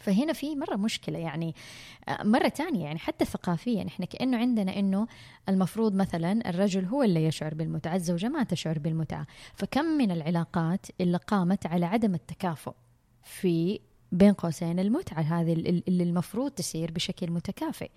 فهنا 0.00 0.32
في 0.32 0.56
مرة 0.56 0.76
مشكلة 0.76 1.18
يعني 1.18 1.54
آه، 2.08 2.22
مرة 2.22 2.48
تانية 2.48 2.84
يعني 2.84 2.98
حتى 2.98 3.24
ثقافيا 3.24 3.86
إحنا 3.86 4.06
كأنه 4.06 4.36
عندنا 4.38 4.78
إنه 4.78 5.06
المفروض 5.48 5.94
مثلا 5.94 6.48
الرجل 6.50 6.84
هو 6.84 7.02
اللي 7.02 7.24
يشعر 7.24 7.54
بالمتعة 7.54 7.94
الزوجة 7.94 8.28
ما 8.28 8.42
تشعر 8.42 8.78
بالمتعة. 8.78 9.26
فكم 9.54 9.84
من 9.84 10.10
العلاقات 10.10 10.86
اللي 11.00 11.16
قامت 11.18 11.66
على 11.66 11.86
عدم 11.86 12.14
التكافؤ 12.14 12.72
في 13.22 13.80
بين 14.12 14.32
قوسين 14.32 14.78
المتعة 14.78 15.20
هذه 15.22 15.52
ال- 15.52 15.82
اللي 15.88 16.02
المفروض 16.02 16.50
تصير 16.50 16.90
بشكل 16.92 17.30
متكافئ. 17.30 17.90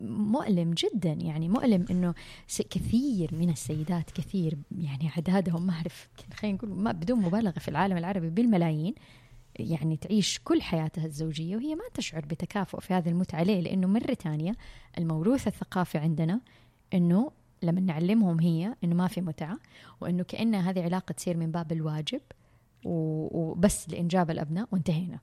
مؤلم 0.00 0.74
جدا 0.74 1.12
يعني 1.12 1.48
مؤلم 1.48 1.86
إنه 1.90 2.14
كثير 2.70 3.34
من 3.34 3.50
السيدات 3.50 4.10
كثير 4.10 4.58
يعني 4.78 5.08
عدادهم 5.16 5.66
ما 5.66 5.72
أعرف 5.72 6.08
خلينا 6.34 6.56
نقول 6.56 6.70
ما 6.70 6.92
بدون 6.92 7.20
مبالغة 7.20 7.58
في 7.58 7.68
العالم 7.68 7.96
العربي 7.96 8.30
بالملايين 8.30 8.94
يعني 9.58 9.96
تعيش 9.96 10.40
كل 10.44 10.62
حياتها 10.62 11.06
الزوجية 11.06 11.56
وهي 11.56 11.74
ما 11.74 11.84
تشعر 11.94 12.20
بتكافؤ 12.20 12.80
في 12.80 12.94
هذه 12.94 13.08
المتعة 13.08 13.42
ليه؟ 13.42 13.60
لأنه 13.60 13.86
مرة 13.86 14.14
ثانية 14.14 14.56
الموروث 14.98 15.46
الثقافي 15.46 15.98
عندنا 15.98 16.40
إنه 16.94 17.30
لما 17.62 17.80
نعلمهم 17.80 18.40
هي 18.40 18.74
إنه 18.84 18.94
ما 18.94 19.08
في 19.08 19.20
متعة 19.20 19.58
وإنه 20.00 20.22
كأن 20.22 20.54
هذه 20.54 20.82
علاقة 20.82 21.12
تصير 21.12 21.36
من 21.36 21.50
باب 21.50 21.72
الواجب 21.72 22.20
وبس 22.84 23.90
لإنجاب 23.90 24.30
الأبناء 24.30 24.68
وانتهينا. 24.72 25.18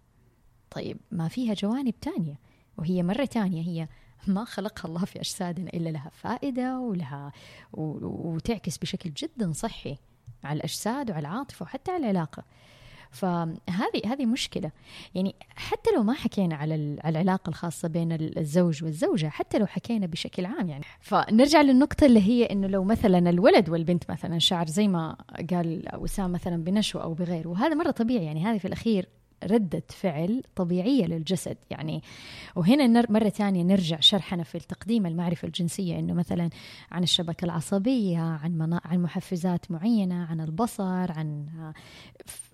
طيب 0.70 0.98
ما 1.12 1.28
فيها 1.28 1.54
جوانب 1.54 1.94
تانية 2.00 2.40
وهي 2.78 3.04
مرة 3.04 3.26
تانية 3.26 3.62
هي 3.62 3.88
ما 4.28 4.46
خلقها 4.46 4.90
الله 4.90 5.06
في 5.06 5.20
أجسادنا 5.20 5.70
إلا 5.74 5.90
لها 5.90 6.10
فائدة 6.14 6.80
ولها 6.80 7.32
وتعكس 7.74 8.78
بشكل 8.78 9.10
جدا 9.14 9.52
صحي 9.54 9.98
على 10.44 10.58
الأجساد 10.58 11.12
وعلى 11.12 11.28
العاطفة 11.28 11.64
وحتى 11.64 11.92
على 11.92 12.04
العلاقة. 12.04 12.44
فهذه 13.12 14.02
هذه 14.06 14.26
مشكلة. 14.26 14.72
يعني 15.16 15.36
حتى 15.56 15.92
لو 15.96 16.04
ما 16.04 16.14
حكينا 16.14 16.56
على 16.56 16.76
ال- 16.76 17.00
على 17.04 17.22
العلاقة 17.22 17.50
الخاصة 17.50 17.88
بين 17.88 18.12
ال- 18.12 18.38
الزوج 18.40 18.84
والزوجة 18.84 19.28
حتى 19.30 19.58
لو 19.60 19.66
حكينا 19.66 20.06
بشكل 20.08 20.46
عام 20.46 20.70
يعني. 20.70 20.84
فنرجع 21.02 21.62
للنقطة 21.62 22.06
اللي 22.06 22.22
هي 22.22 22.46
إنه 22.46 22.68
لو 22.68 22.84
مثلا 22.84 23.30
الولد 23.30 23.70
والبنت 23.70 24.12
مثلا 24.12 24.40
شعر 24.40 24.68
زي 24.68 24.88
ما 24.88 25.16
قال 25.50 25.90
وسام 25.98 26.32
مثلا 26.32 26.64
بنشوة 26.64 27.04
أو 27.04 27.14
بغيره 27.14 27.48
وهذا 27.50 27.74
مرة 27.76 27.92
طبيعي 27.92 28.26
يعني 28.26 28.46
هذه 28.46 28.58
في 28.58 28.66
الأخير 28.66 29.10
ردة 29.44 29.84
فعل 29.90 30.44
طبيعية 30.56 31.06
للجسد 31.06 31.58
يعني 31.70 32.04
وهنا 32.56 33.06
مرة 33.10 33.30
ثانية 33.30 33.64
نرجع 33.64 34.00
شرحنا 34.00 34.44
في 34.44 34.56
التقديم 34.56 35.06
المعرفة 35.06 35.46
الجنسية 35.46 36.00
إنه 36.00 36.14
مثلا 36.14 36.50
عن 36.92 37.04
الشبكة 37.04 37.46
العصبية 37.46 38.20
عن 38.20 38.52
منا... 38.52 38.82
عن 38.86 39.02
محفزات 39.02 39.72
معينة 39.72 40.26
عن 40.26 40.42
البصر 40.42 41.12
عن 41.12 41.48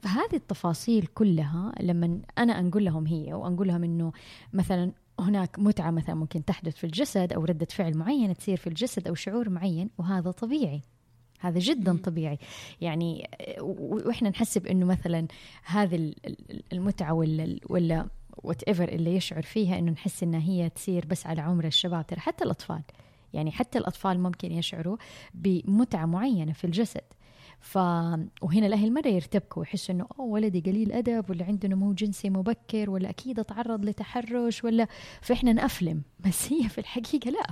هذه 0.06 0.36
التفاصيل 0.36 1.06
كلها 1.06 1.72
لما 1.80 2.22
أنا 2.38 2.60
أنقول 2.60 2.86
لهم 2.86 3.08
هي 3.08 3.34
وأنقول 3.34 3.68
لهم 3.68 3.84
إنه 3.84 4.12
مثلا 4.54 4.92
هناك 5.20 5.60
متعة 5.60 5.92
مثلا 5.92 6.16
ممكن 6.16 6.46
تحدث 6.46 6.76
في 6.76 6.84
الجسد 6.84 7.34
أو 7.34 7.46
ردة 7.46 7.68
فعل 7.72 7.98
معينة 7.98 8.34
تصير 8.34 8.58
في 8.58 8.68
الجسد 8.68 9.08
أو 9.08 9.16
شعور 9.16 9.50
معين 9.50 9.90
وهذا 9.98 10.32
طبيعي. 10.32 10.82
هذا 11.44 11.60
جدا 11.60 11.98
طبيعي. 11.98 12.38
يعني 12.82 13.30
و- 13.62 13.96
وإحنا 14.08 14.30
نحسب 14.30 14.68
إنه 14.68 14.86
مثلا 14.86 15.28
هذه 15.66 15.96
ال- 15.96 16.16
ال- 16.26 16.64
المتعة 16.74 17.14
ولا 17.14 17.58
ولا 17.70 18.06
وات 18.44 18.64
ايفر 18.64 18.90
اللي 18.90 19.16
يشعر 19.16 19.42
فيها 19.42 19.80
إنه 19.80 19.92
نحس 19.92 20.24
إنها 20.24 20.40
هي 20.42 20.70
تصير 20.70 21.06
بس 21.06 21.28
على 21.28 21.42
عمر 21.42 21.66
الشباب 21.66 22.08
ترى 22.08 22.20
حتى 22.20 22.44
الأطفال. 22.44 22.82
يعني 23.34 23.52
حتى 23.52 23.78
الأطفال 23.80 24.20
ممكن 24.20 24.52
يشعروا 24.52 24.98
بمتعة 25.34 26.06
معينة 26.06 26.54
في 26.54 26.64
الجسد. 26.64 27.02
ف 27.60 27.78
وهنا 28.42 28.68
الاهل 28.68 28.94
مره 28.94 29.08
يرتبكوا 29.08 29.60
ويحسوا 29.62 29.96
إنه 29.96 30.08
أوه 30.20 30.26
ولدي 30.28 30.60
قليل 30.60 30.92
أدب 30.92 31.30
ولا 31.30 31.46
عنده 31.46 31.68
نمو 31.70 31.94
جنسي 31.94 32.30
مبكر 32.30 32.90
ولا 32.90 33.10
أكيد 33.10 33.40
أتعرض 33.40 33.86
لتحرش 33.86 34.64
ولا 34.64 34.88
فإحنا 35.22 35.54
نأفلم. 35.54 36.02
بس 36.20 36.54
هي 36.54 36.70
في 36.70 36.78
الحقيقة 36.78 37.30
لا. 37.32 37.48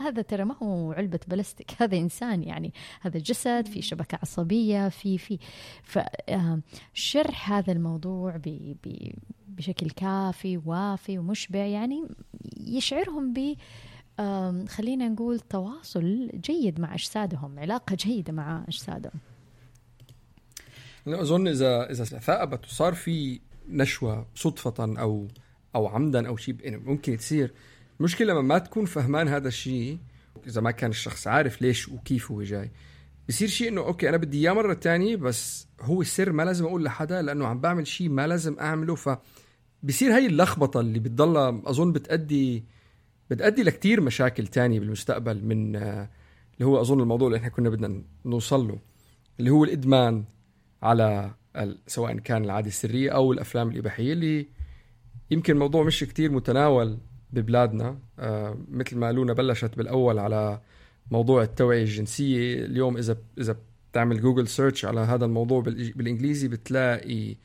هذا 0.00 0.22
ترى 0.22 0.44
ما 0.44 0.56
هو 0.62 0.92
علبة 0.92 1.20
بلاستيك. 1.28 1.70
هذا 1.82 1.98
إنسان 1.98 2.42
يعني 2.42 2.72
هذا 3.00 3.18
جسد 3.18 3.66
في 3.66 3.82
شبكة 3.82 4.18
عصبية 4.22 4.88
في 4.88 5.18
في. 5.18 5.38
فشرح 5.82 7.52
هذا 7.52 7.72
الموضوع 7.72 8.36
ب 8.36 8.76
بشكل 9.48 9.90
كافي 9.90 10.60
وافي 10.66 11.18
ومشبع 11.18 11.58
يعني 11.58 12.08
يشعرهم 12.60 13.32
ب 13.32 13.56
خلينا 14.68 15.08
نقول 15.08 15.40
تواصل 15.40 16.30
جيد 16.34 16.80
مع 16.80 16.94
أجسادهم 16.94 17.58
علاقة 17.58 17.96
جيدة 17.96 18.32
مع 18.32 18.64
أجسادهم. 18.68 19.20
أنا 21.06 21.20
أظن 21.20 21.48
إذا 21.48 21.90
إذا 21.90 22.04
ثأبت 22.04 22.64
وصار 22.64 22.94
في 22.94 23.40
نشوة 23.68 24.26
صدفة 24.34 24.74
أو 25.00 25.28
أو 25.74 25.86
عمدا 25.86 26.28
أو 26.28 26.36
شيء 26.36 26.56
يعني 26.60 26.76
ممكن 26.76 27.16
تصير 27.16 27.52
المشكلة 28.02 28.32
لما 28.32 28.42
ما 28.42 28.58
تكون 28.58 28.84
فهمان 28.84 29.28
هذا 29.28 29.48
الشيء 29.48 29.98
إذا 30.46 30.60
ما 30.60 30.70
كان 30.70 30.90
الشخص 30.90 31.26
عارف 31.26 31.62
ليش 31.62 31.88
وكيف 31.88 32.30
هو 32.30 32.42
جاي 32.42 32.70
بصير 33.28 33.48
شيء 33.48 33.68
إنه 33.68 33.80
أوكي 33.80 34.08
أنا 34.08 34.16
بدي 34.16 34.40
إياه 34.40 34.52
مرة 34.52 34.74
تانية 34.74 35.16
بس 35.16 35.66
هو 35.80 36.00
السر 36.00 36.32
ما 36.32 36.42
لازم 36.42 36.64
أقول 36.64 36.84
لحدا 36.84 37.22
لأنه 37.22 37.46
عم 37.46 37.60
بعمل 37.60 37.86
شيء 37.86 38.08
ما 38.08 38.26
لازم 38.26 38.56
أعمله 38.60 38.94
ف 38.94 39.18
بصير 39.82 40.16
هاي 40.16 40.26
اللخبطة 40.26 40.80
اللي 40.80 40.98
بتضلها 40.98 41.62
أظن 41.66 41.92
بتأدي 41.92 42.64
بتأدي 43.30 43.62
لكتير 43.62 44.00
مشاكل 44.00 44.46
تانية 44.46 44.80
بالمستقبل 44.80 45.44
من 45.44 45.76
اللي 45.76 46.08
هو 46.62 46.80
أظن 46.80 47.00
الموضوع 47.00 47.28
اللي 47.28 47.38
إحنا 47.38 47.48
كنا 47.48 47.68
بدنا 47.68 48.02
نوصل 48.24 48.68
له 48.68 48.78
اللي 49.40 49.50
هو 49.50 49.64
الإدمان 49.64 50.24
على 50.82 51.34
سواء 51.86 52.18
كان 52.18 52.44
العادة 52.44 52.68
السرية 52.68 53.10
أو 53.10 53.32
الأفلام 53.32 53.68
الإباحية 53.68 54.12
اللي 54.12 54.46
يمكن 55.30 55.58
موضوع 55.58 55.84
مش 55.84 56.04
كتير 56.04 56.32
متناول 56.32 56.98
ببلادنا. 57.32 57.98
آه 58.18 58.56
مثل 58.70 58.98
ما 58.98 59.12
لونا 59.12 59.32
بلشت 59.32 59.76
بالأول 59.76 60.18
على 60.18 60.60
موضوع 61.10 61.42
التوعية 61.42 61.82
الجنسية 61.82 62.64
اليوم 62.64 62.96
إذا 62.96 63.16
إذا 63.38 63.56
بتعمل 63.92 64.20
Google 64.20 64.48
search 64.48 64.84
على 64.84 65.00
هذا 65.00 65.24
الموضوع 65.24 65.60
بالإنجليزي 65.60 66.48
بتلاقي 66.48 67.36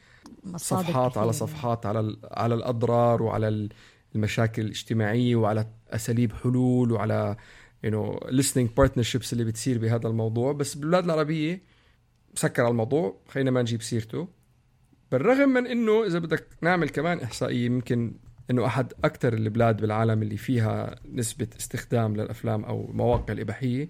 صفحات 0.55 1.11
كثير. 1.11 1.21
على 1.21 1.33
صفحات 1.33 1.85
على 1.85 2.17
على 2.31 2.55
الأضرار 2.55 3.23
وعلى 3.23 3.69
المشاكل 4.15 4.61
الاجتماعية 4.61 5.35
وعلى 5.35 5.67
أساليب 5.89 6.33
حلول 6.33 6.91
وعلى 6.91 7.35
you 7.83 7.91
know 7.91 8.19
listening 8.19 8.67
partnerships 8.81 9.31
اللي 9.33 9.43
بتصير 9.43 9.77
بهذا 9.77 10.07
الموضوع. 10.07 10.53
بس 10.53 10.75
بالبلاد 10.75 11.03
العربية 11.03 11.61
مسكر 12.33 12.61
على 12.61 12.71
الموضوع 12.71 13.17
خلينا 13.27 13.51
ما 13.51 13.61
نجيب 13.61 13.81
سيرته. 13.81 14.27
بالرغم 15.11 15.49
من 15.49 15.67
إنه 15.67 16.05
إذا 16.05 16.19
بدك 16.19 16.47
نعمل 16.61 16.89
كمان 16.89 17.19
إحصائية 17.19 17.65
يمكن 17.65 18.13
إنه 18.51 18.65
أحد 18.65 18.93
أكثر 19.03 19.33
البلاد 19.33 19.81
بالعالم 19.81 20.21
اللي 20.21 20.37
فيها 20.37 20.95
نسبة 21.11 21.47
استخدام 21.59 22.15
للأفلام 22.15 22.65
أو 22.65 22.87
مواقع 22.93 23.33
الإباحية. 23.33 23.89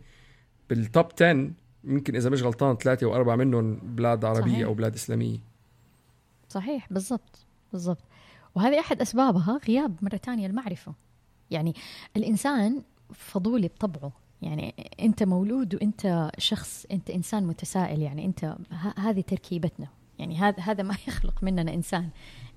بال 0.70 0.84
top 0.84 1.06
10 1.16 1.52
يمكن 1.84 2.16
إذا 2.16 2.30
مش 2.30 2.44
غلطان 2.44 2.76
ثلاثة 2.76 3.08
واربعه 3.08 3.36
منهم 3.36 3.76
بلاد 3.76 4.26
عربية 4.26 4.52
صحيح. 4.52 4.66
أو 4.66 4.74
بلاد 4.74 4.94
إسلامية. 4.94 5.38
صحيح 6.50 6.88
بالضبط 6.94 7.46
بالضبط. 7.72 8.04
وهذه 8.56 8.80
أحد 8.80 9.02
أسبابها 9.02 9.60
غياب 9.68 9.96
مرة 10.02 10.18
ثانية 10.18 10.48
المعرفة. 10.48 10.94
يعني 11.52 11.76
الإنسان 12.18 12.82
فضولي 13.14 13.68
بطبعه. 13.68 14.12
يعني 14.42 14.74
أنت 15.00 15.24
مولود 15.24 15.76
وأنت 15.76 16.32
شخص 16.38 16.86
أنت 16.92 17.10
إنسان 17.10 17.44
متسائل 17.44 18.02
يعني 18.02 18.26
أنت 18.26 18.56
هذه 18.98 19.22
تركيبتنا. 19.22 19.88
يعني 20.20 20.38
هذا 20.38 20.60
هذا 20.64 20.84
ما 20.84 20.96
يخلق 21.08 21.44
مننا 21.44 21.74
إنسان 21.74 22.10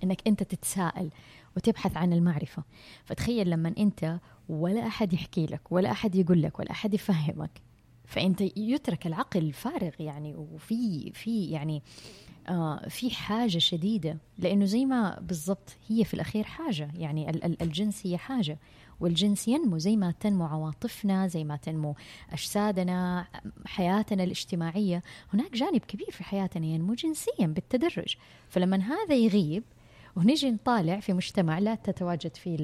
إنك 0.04 0.22
أنت 0.26 0.42
تتساءل 0.42 1.11
وتبحث 1.56 1.96
عن 1.96 2.12
المعرفة. 2.12 2.62
فتخيل 3.04 3.50
لما 3.50 3.74
أنت 3.78 4.18
ولا 4.48 4.86
أحد 4.86 5.12
يحكي 5.12 5.46
لك 5.46 5.72
ولا 5.72 5.90
أحد 5.90 6.14
يقول 6.14 6.42
لك 6.42 6.58
ولا 6.58 6.70
أحد 6.70 6.94
يفهمك 6.94 7.50
فأنت 8.06 8.40
يترك 8.56 9.06
العقل 9.06 9.52
فارغ 9.52 9.92
يعني 10.00 10.34
وفي 10.34 11.11
في 11.14 11.44
يعني 11.44 11.82
آه 12.48 12.88
في 12.88 13.11
حاجة 13.11 13.58
شديدة. 13.58 14.18
لأنه 14.38 14.64
زي 14.64 14.84
ما 14.84 15.20
بالضبط 15.20 15.76
هي 15.88 16.04
في 16.04 16.14
الأخير 16.14 16.44
حاجة 16.44 16.90
يعني 16.94 17.30
الجنس 17.62 18.06
هي 18.06 18.18
حاجة. 18.18 18.58
والجنس 19.01 19.48
ينمو 19.48 19.78
زي 19.78 19.96
ما 19.96 20.11
تنمو 20.20 20.44
عواطفنا 20.44 21.26
زي 21.26 21.44
ما 21.44 21.57
تنمو 21.57 21.94
أجسادنا 22.32 23.26
حياتنا 23.66 24.24
الاجتماعية. 24.24 25.03
هناك 25.34 25.53
جانب 25.53 25.80
كبير 25.80 26.11
في 26.11 26.24
حياتنا 26.24 26.66
ينمو 26.66 26.94
جنسيا 26.94 27.46
بالتدرج. 27.46 28.16
فلما 28.48 28.76
هذا 28.76 29.14
يغيب 29.14 29.64
ونجي 30.16 30.51
نطالع 30.51 31.01
في 31.01 31.12
مجتمع 31.12 31.59
لا 31.59 31.74
تتواجد 31.74 32.36
فيه 32.36 32.57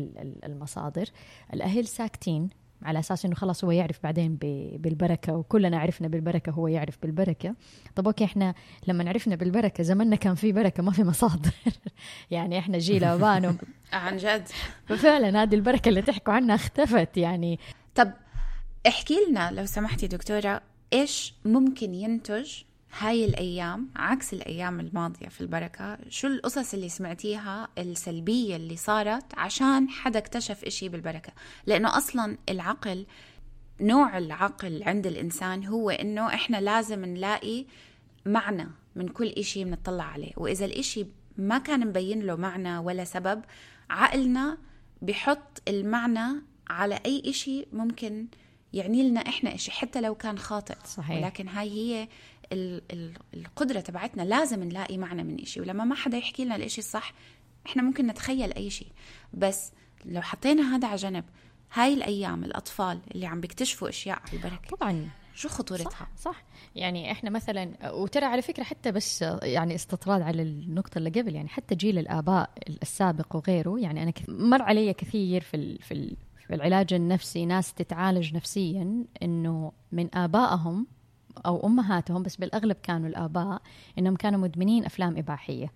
المصادر 0.45 1.11
الأهل 1.55 1.87
ساكتين 1.87 2.49
على 2.83 2.99
أساس 2.99 3.24
إنه 3.24 3.35
خلاص 3.35 3.64
هو 3.64 3.70
يعرف 3.70 4.03
بعدين 4.03 4.37
بالبركة 4.77 5.33
وكلنا 5.33 5.79
عرفنا 5.79 6.09
بالبركة 6.09 6.53
هو 6.53 6.68
يعرف 6.68 6.99
بالبركة. 7.03 7.55
طب 7.95 8.07
أوكي 8.07 8.24
إحنا 8.24 8.55
لما 8.87 9.09
عرفنا 9.09 9.37
بالبركة 9.37 9.83
زمننا 9.83 10.16
كان 10.16 10.35
في 10.35 10.53
بركة 10.53 10.83
ما 10.83 10.91
في 10.93 11.05
مصادر. 11.05 11.51
يعني 12.31 12.59
إحنا 12.59 12.79
جيل 12.79 13.05
ابانا 13.05 13.57
عن 13.93 14.16
جد. 14.16 14.49
ففعلا 14.87 15.43
هذه 15.43 15.55
البركة 15.55 15.89
اللي 15.89 16.03
تحكوا 16.03 16.35
عنها 16.35 16.55
اختفت 16.55 17.16
يعني. 17.16 17.59
طب 17.95 18.12
احكي 18.87 19.16
لنا 19.31 19.51
لو 19.51 19.66
سمحتي 19.66 20.07
دكتورة 20.07 20.61
إيش 20.93 21.35
ممكن 21.45 21.95
ينتج 21.95 22.53
هاي 22.99 23.24
الأيام 23.24 23.89
عكس 23.97 24.32
الأيام 24.32 24.80
الماضية 24.80 25.28
في 25.28 25.41
البركة 25.41 25.99
شو 26.09 26.26
القصص 26.26 26.74
اللي 26.74 26.89
سمعتيها 26.89 27.68
السلبية 27.78 28.57
اللي 28.57 28.76
صارت 28.76 29.24
عشان 29.34 29.89
حدا 29.89 30.18
اكتشف 30.18 30.64
إشي 30.64 30.89
بالبركة؟ 30.89 31.32
لأنه 31.66 31.97
أصلا 31.97 32.39
العقل 32.49 33.07
نوع 33.80 34.18
العقل 34.18 34.82
عند 34.82 35.07
الإنسان 35.07 35.64
هو 35.64 35.91
إنه 35.91 36.26
إحنا 36.34 36.61
لازم 36.61 37.05
نلاقي 37.05 37.64
معنى 38.26 38.68
من 38.97 39.09
كل 39.09 39.26
إشي 39.28 39.64
بنطلع 39.64 40.05
عليه. 40.05 40.32
وإذا 40.37 40.64
الإشي 40.64 41.07
ما 41.39 41.59
كان 41.59 41.87
مبين 41.87 42.20
له 42.20 42.37
معنى 42.37 42.78
ولا 42.78 43.05
سبب 43.05 43.43
عقلنا 43.91 44.59
بحط 45.03 45.62
المعنى 45.68 46.43
على 46.68 47.01
أي 47.07 47.22
إشي 47.26 47.66
ممكن 47.72 48.26
يعني 48.72 49.09
لنا 49.09 49.20
إحنا 49.20 49.55
إشي 49.55 49.70
حتى 49.70 50.01
لو 50.01 50.14
كان 50.14 50.39
خاطئ. 50.39 50.74
صحيح. 50.84 51.22
ولكن 51.22 51.49
هاي 51.49 51.70
هي 51.70 52.09
القدرة 53.34 53.80
تبعتنا 53.80 54.22
لازم 54.22 54.64
نلاقي 54.64 54.99
معنى 54.99 55.24
من 55.24 55.40
إشي 55.40 55.61
ولما 55.61 55.84
ما 55.84 55.94
حدا 55.94 56.18
يحكي 56.18 56.44
لنا 56.44 56.57
الإشي 56.57 56.78
الصح 56.78 57.12
إحنا 57.66 57.82
ممكن 57.82 58.07
نتخيل 58.07 58.53
أي 58.53 58.70
شيء. 58.70 58.88
بس 59.34 59.72
لو 60.05 60.22
حطينا 60.22 60.76
هذا 60.76 60.88
على 60.88 60.97
جنب 60.97 61.24
هاي 61.72 61.94
الأيام 61.94 62.44
الأطفال 62.44 63.01
اللي 63.14 63.26
عم 63.26 63.40
بيكتشفوا 63.40 63.88
أشياء 63.88 64.18
على 64.18 64.32
البركة. 64.32 64.76
طبعا. 64.76 65.09
شو 65.34 65.49
خطورتها؟ 65.49 65.90
صح, 65.90 66.09
صح. 66.16 66.44
يعني 66.76 67.12
إحنا 67.12 67.30
مثلا 67.30 67.90
وترى 67.92 68.24
على 68.24 68.42
فكرة 68.42 68.62
حتى 68.62 68.92
بس 68.92 69.22
يعني 69.42 69.74
استطراد 69.74 70.22
على 70.22 70.42
النقطة 70.42 70.99
اللي 70.99 71.11
قبل 71.11 71.34
يعني 71.34 71.49
حتى 71.49 71.74
جيل 71.74 71.99
الآباء 71.99 72.51
السابق 72.82 73.36
وغيره 73.36 73.80
يعني 73.80 74.03
أنا 74.03 74.12
مر 74.28 74.62
علي 74.62 74.92
كثير 74.92 75.40
في 75.40 75.78
في 75.78 76.16
في 76.47 76.55
العلاج 76.55 76.94
النفسي 76.94 77.47
ناس 77.47 77.74
تتعالج 77.74 78.34
نفسيا 78.34 79.05
إنه 79.22 79.72
من 79.92 80.14
آبائهم 80.14 80.86
أو 81.47 81.66
أمهاتهم 81.66 82.22
بس 82.22 82.37
بالأغلب 82.37 82.76
كانوا 82.82 83.09
الآباء 83.09 83.62
إنهم 83.99 84.16
كانوا 84.16 84.41
مدمنين 84.41 84.84
أفلام 84.84 85.16
إباحية. 85.16 85.72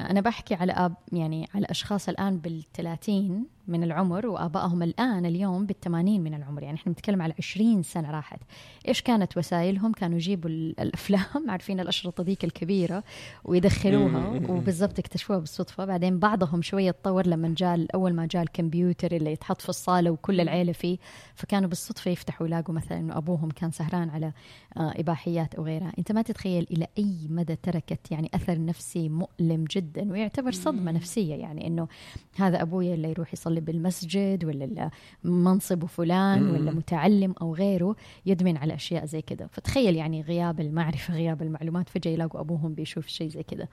أنا 0.00 0.20
بحكي 0.20 0.54
على 0.54 0.72
آب 0.72 0.94
يعني 1.12 1.48
على 1.54 1.66
أشخاص 1.70 2.08
الآن 2.08 2.38
بالثلاثين 2.38 3.55
من 3.68 3.82
العمر 3.82 4.26
وآبائهم 4.26 4.82
الآن 4.82 5.26
اليوم 5.26 5.66
بالثمانين 5.66 6.22
من 6.22 6.34
العمر. 6.34 6.62
يعني 6.62 6.76
إحنا 6.76 6.92
بنتكلم 6.92 7.22
على 7.22 7.34
20 7.38 7.82
سنة 7.82 8.10
راحت. 8.10 8.40
إيش 8.88 9.02
كانت 9.02 9.38
وسائلهم؟ 9.38 9.92
كانوا 9.92 10.16
يجيبوا 10.16 10.50
الأفلام. 10.50 11.20
عارفين 11.50 11.80
الأشرطة 11.80 12.22
ذيك 12.22 12.44
الكبيرة 12.44 13.04
ويدخلوها. 13.44 14.28
وبالضبط 14.48 14.98
اكتشفوها 14.98 15.38
بالصدفة. 15.38 15.84
بعدين 15.84 16.18
بعضهم 16.18 16.62
شوية 16.62 16.90
تطور 16.90 17.26
لما 17.26 17.54
جاء 17.56 17.86
أول 17.94 18.14
ما 18.14 18.26
جاء 18.26 18.42
الكمبيوتر 18.42 19.12
اللي 19.12 19.32
يتحط 19.32 19.60
في 19.60 19.68
الصالة 19.68 20.10
وكل 20.10 20.40
العيلة 20.40 20.72
فيه. 20.72 20.98
فكانوا 21.34 21.68
بالصدفة 21.68 22.10
يفتحوا 22.10 22.46
يلاقوا 22.46 22.74
مثلا 22.74 22.98
إنه 22.98 23.16
أبوهم 23.16 23.50
كان 23.50 23.70
سهران 23.70 24.10
على 24.10 24.32
آه، 24.76 24.92
إباحيات 24.96 25.54
أو 25.54 25.64
غيرها. 25.64 25.92
أنت 25.98 26.12
ما 26.12 26.22
تتخيل 26.22 26.66
إلى 26.70 26.86
أي 26.98 27.16
مدى 27.30 27.56
تركت 27.56 28.10
يعني 28.10 28.30
أثر 28.34 28.64
نفسي 28.64 29.08
مؤلم 29.08 29.64
جدا 29.70 30.12
ويعتبر 30.12 30.52
صدمة 30.52 30.92
نفسية. 30.92 31.34
يعني 31.34 31.66
إنه 31.66 31.88
هذا 32.36 32.62
أبويا 32.62 32.94
اللي 32.94 33.10
يروح 33.10 33.32
يصلي 33.32 33.55
بالمسجد 33.60 34.44
ولا 34.44 34.90
منصب 35.24 35.84
فلان 35.84 36.50
ولا 36.50 36.72
متعلم 36.72 37.34
أو 37.42 37.54
غيره 37.54 37.96
يدمن 38.26 38.56
على 38.56 38.74
أشياء 38.74 39.04
زي 39.04 39.22
كذا 39.22 39.46
فتخيل 39.46 39.96
يعني 39.96 40.22
غياب 40.22 40.60
المعرفة 40.60 41.14
غياب 41.14 41.42
المعلومات 41.42 41.88
فجأة 41.88 42.10
يلاقوا 42.10 42.40
أبوهم 42.40 42.74
بيشوف 42.74 43.06
شيء 43.06 43.28
زي 43.28 43.42
كذا 43.42 43.68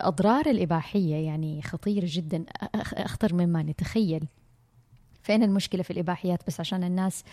أضرار 0.00 0.46
الإباحية 0.46 1.14
يعني 1.14 1.62
خطيره 1.62 2.06
جدا 2.08 2.44
أخطر 2.74 3.34
مما 3.34 3.62
نتخيل. 3.62 4.24
فين 5.24 5.42
المشكلة 5.42 5.82
في 5.82 5.90
الإباحيات؟ 5.90 6.40
بس 6.46 6.60
عشان 6.60 6.84
الناس 6.84 7.24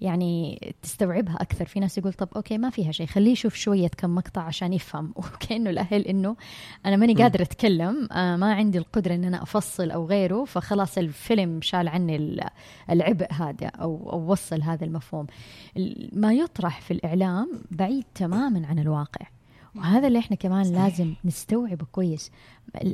يعني 0.00 0.60
تستوعبها 0.82 1.36
أكثر. 1.40 1.64
في 1.64 1.80
ناس 1.80 1.98
يقول 1.98 2.12
طب 2.12 2.28
أوكي 2.36 2.58
ما 2.58 2.70
فيها 2.70 2.92
شيء 2.92 3.06
خليه 3.06 3.32
يشوف 3.32 3.54
شوية 3.54 3.88
كم 3.88 4.14
مقطع 4.14 4.42
عشان 4.42 4.72
يفهم. 4.72 5.12
وكأنه 5.16 5.70
الأهل 5.70 6.02
إنه 6.02 6.36
أنا 6.86 6.96
ماني 6.96 7.14
قادرة 7.14 7.42
أتكلم 7.42 8.08
آه 8.12 8.36
ما 8.36 8.54
عندي 8.54 8.78
القدرة 8.78 9.14
إن 9.14 9.24
أنا 9.24 9.42
أفصل 9.42 9.90
أو 9.90 10.06
غيره 10.06 10.44
فخلاص 10.44 10.98
الفيلم 10.98 11.60
شال 11.62 11.88
عني 11.88 12.40
العبء 12.90 13.32
هذا 13.32 13.66
أو, 13.66 14.10
أو 14.12 14.32
وصل 14.32 14.62
هذا 14.62 14.84
المفهوم. 14.84 15.26
ما 16.12 16.32
يطرح 16.32 16.80
في 16.80 16.90
الإعلام 16.90 17.62
بعيد 17.70 18.04
تماما 18.14 18.66
عن 18.66 18.78
الواقع. 18.78 19.26
وهذا 19.76 20.08
اللي 20.08 20.18
إحنا 20.18 20.36
كمان 20.36 20.64
صحيح. 20.64 20.82
لازم 20.82 21.14
نستوعبه 21.24 21.86
كويس. 21.92 22.30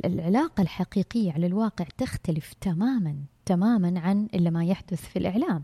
العلاقة 0.05 0.61
الحقيقية 0.61 1.31
على 1.31 1.45
الواقع 1.45 1.85
تختلف 1.97 2.53
تماما. 2.61 3.15
تماما 3.47 3.99
عن 3.99 4.27
اللي 4.33 4.51
ما 4.51 4.65
يحدث 4.65 5.01
في 5.09 5.19
الإعلام. 5.19 5.63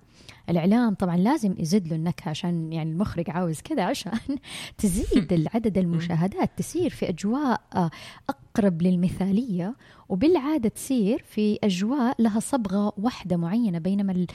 الإعلام 0.50 0.94
طبعا 0.94 1.18
لازم 1.18 1.56
يزيد 1.58 1.88
له 1.88 1.96
النكهة 1.96 2.30
عشان 2.30 2.74
يعني 2.74 2.92
المخرج 2.92 3.30
عاوز 3.30 3.62
كذا 3.62 3.84
عشان 3.84 4.20
تزيد 4.78 5.48
عدد 5.54 5.78
المشاهدات 5.78 6.52
تسير 6.58 6.90
في 6.90 7.10
أجواء 7.10 7.62
أقرب 8.30 8.82
للمثالية 8.82 9.76
وبالعادة 10.10 10.70
تصير 10.70 11.24
في 11.28 11.60
أجواء 11.64 12.16
لها 12.22 12.40
صبغة 12.40 12.94
واحدة 12.98 13.38
معينة 13.38 13.80
بينما 13.80 14.26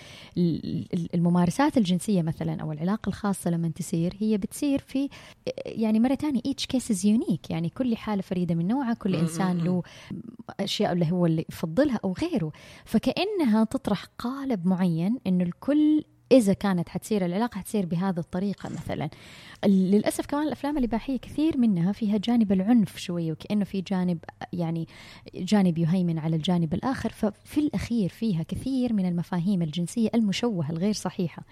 الممارسات 1.15 1.77
الجنسية 1.77 2.23
مثلا 2.23 2.63
أو 2.63 2.73
العلاقة 2.73 3.09
الخاصة 3.09 3.51
لما 3.51 3.69
تصير 3.69 4.15
هي 4.19 4.39
بتصير 4.39 4.79
في 4.79 5.09
يعني 5.67 6.17
ثانية 6.17 6.41
each 6.41 6.77
case 6.77 6.95
is 6.95 7.03
unique 7.05 7.51
يعني 7.51 7.69
كل 7.69 7.97
حالة 7.97 8.23
فريدة 8.23 8.55
من 8.55 8.67
نوعها 8.69 8.95
كل 8.95 9.15
إنسان 9.15 9.59
له 9.59 9.83
أشياء 10.61 10.93
اللي 10.93 11.13
هو 11.13 11.27
اللي 11.27 11.45
يفضلها 11.49 12.01
أو 12.05 12.13
غيره. 12.13 12.53
فكأنها 12.85 13.65
تطرح 13.65 14.05
قالب 14.19 14.67
معين 14.67 15.19
إنه 15.27 15.45
الكل 15.45 15.98
إذا 16.33 16.53
كانت 16.53 16.89
حتصير 16.89 17.25
العلاقة 17.25 17.59
حتصير 17.59 17.87
بهذه 17.87 18.19
الطريقة 18.19 18.69
مثلا. 18.69 19.11
للأسف 19.67 20.27
كمان 20.27 20.47
الأفلام 20.47 20.79
الإباحية 20.79 21.17
كثير 21.17 21.59
منها 21.59 21.93
فيها 21.93 22.17
جانب 22.17 22.53
العنف 22.53 22.99
شوية 22.99 23.33
وكأنه 23.33 23.65
في 23.65 23.81
جانب 23.81 24.19
يعني 24.53 24.89
جانب 25.35 25.79
يهيمن 25.79 26.19
على 26.19 26.37
الجانب 26.37 26.75
الآخر. 26.75 27.13
ففي 27.13 27.61
الأخير 27.61 28.09
فيها 28.09 28.43
كثير 28.43 28.93
من 28.93 29.09
المفاهيم 29.09 29.63
الجنسية 29.63 30.11
المشوهة 30.15 30.71
الغير 30.71 30.93
صحيحة. 30.93 31.43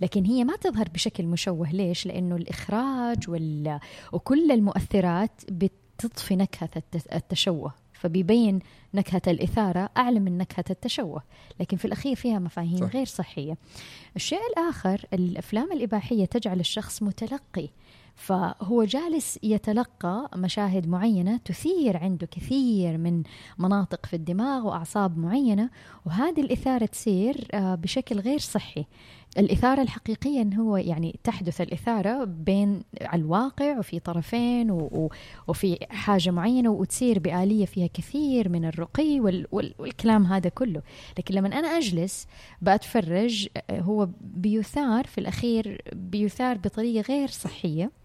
لكن 0.00 0.24
هي 0.24 0.44
ما 0.44 0.56
تظهر 0.56 0.88
بشكل 0.88 1.26
مشوه. 1.26 1.72
ليش؟ 1.72 2.06
لأنه 2.06 2.36
الإخراج 2.36 3.28
وال... 3.28 3.78
وكل 4.12 4.50
المؤثرات 4.50 5.40
بتطفي 5.50 6.36
نكهة 6.36 6.82
التشوه. 7.14 7.83
فبيبين 8.04 8.58
نكهة 8.94 9.22
الإثارة 9.26 9.90
أعلى 9.96 10.20
من 10.20 10.38
نكهة 10.38 10.64
التشوه 10.70 11.22
لكن 11.60 11.76
في 11.76 11.84
الأخير 11.84 12.16
فيها 12.16 12.38
مفاهيم 12.38 12.76
صح. 12.76 12.94
غير 12.94 13.06
صحية 13.06 13.56
الشيء 14.16 14.38
الآخر 14.52 15.06
الأفلام 15.12 15.72
الإباحية 15.72 16.24
تجعل 16.24 16.60
الشخص 16.60 17.02
متلقي 17.02 17.68
فهو 18.16 18.84
جالس 18.84 19.38
يتلقى 19.42 20.30
مشاهد 20.36 20.88
معينة 20.88 21.36
تثير 21.36 21.96
عنده 21.96 22.26
كثير 22.26 22.98
من 22.98 23.22
مناطق 23.58 24.06
في 24.06 24.16
الدماغ 24.16 24.66
وأعصاب 24.66 25.18
معينة 25.18 25.70
وهذه 26.06 26.40
الإثارة 26.40 26.86
تصير 26.86 27.48
آه، 27.54 27.74
بشكل 27.74 28.20
غير 28.20 28.38
صحي. 28.38 28.86
الإثارة 29.38 29.82
الحقيقية 29.82 30.42
أن 30.42 30.52
هو 30.52 30.76
يعني 30.76 31.18
تحدث 31.24 31.60
الإثارة 31.60 32.24
بين 32.24 32.82
على 33.00 33.22
الواقع 33.22 33.78
وفي 33.78 33.98
طرفين 33.98 34.70
وفي 35.48 35.86
حاجة 35.90 36.30
معينة 36.30 36.70
وتصير 36.70 37.18
بآلية 37.18 37.66
فيها 37.66 37.86
كثير 37.86 38.48
من 38.48 38.64
الرقي 38.64 39.20
والكلام 39.52 40.26
هذا 40.26 40.48
كله. 40.48 40.82
لكن 41.18 41.34
لما 41.34 41.58
أنا 41.58 41.68
أجلس 41.68 42.26
بأتفرج 42.62 43.48
آه، 43.70 43.80
هو 43.80 44.08
بيثار 44.20 45.06
في 45.06 45.18
الأخير 45.18 45.82
بيثار 45.92 46.58
بطريقة 46.58 47.00
غير 47.08 47.28
صحية. 47.28 48.03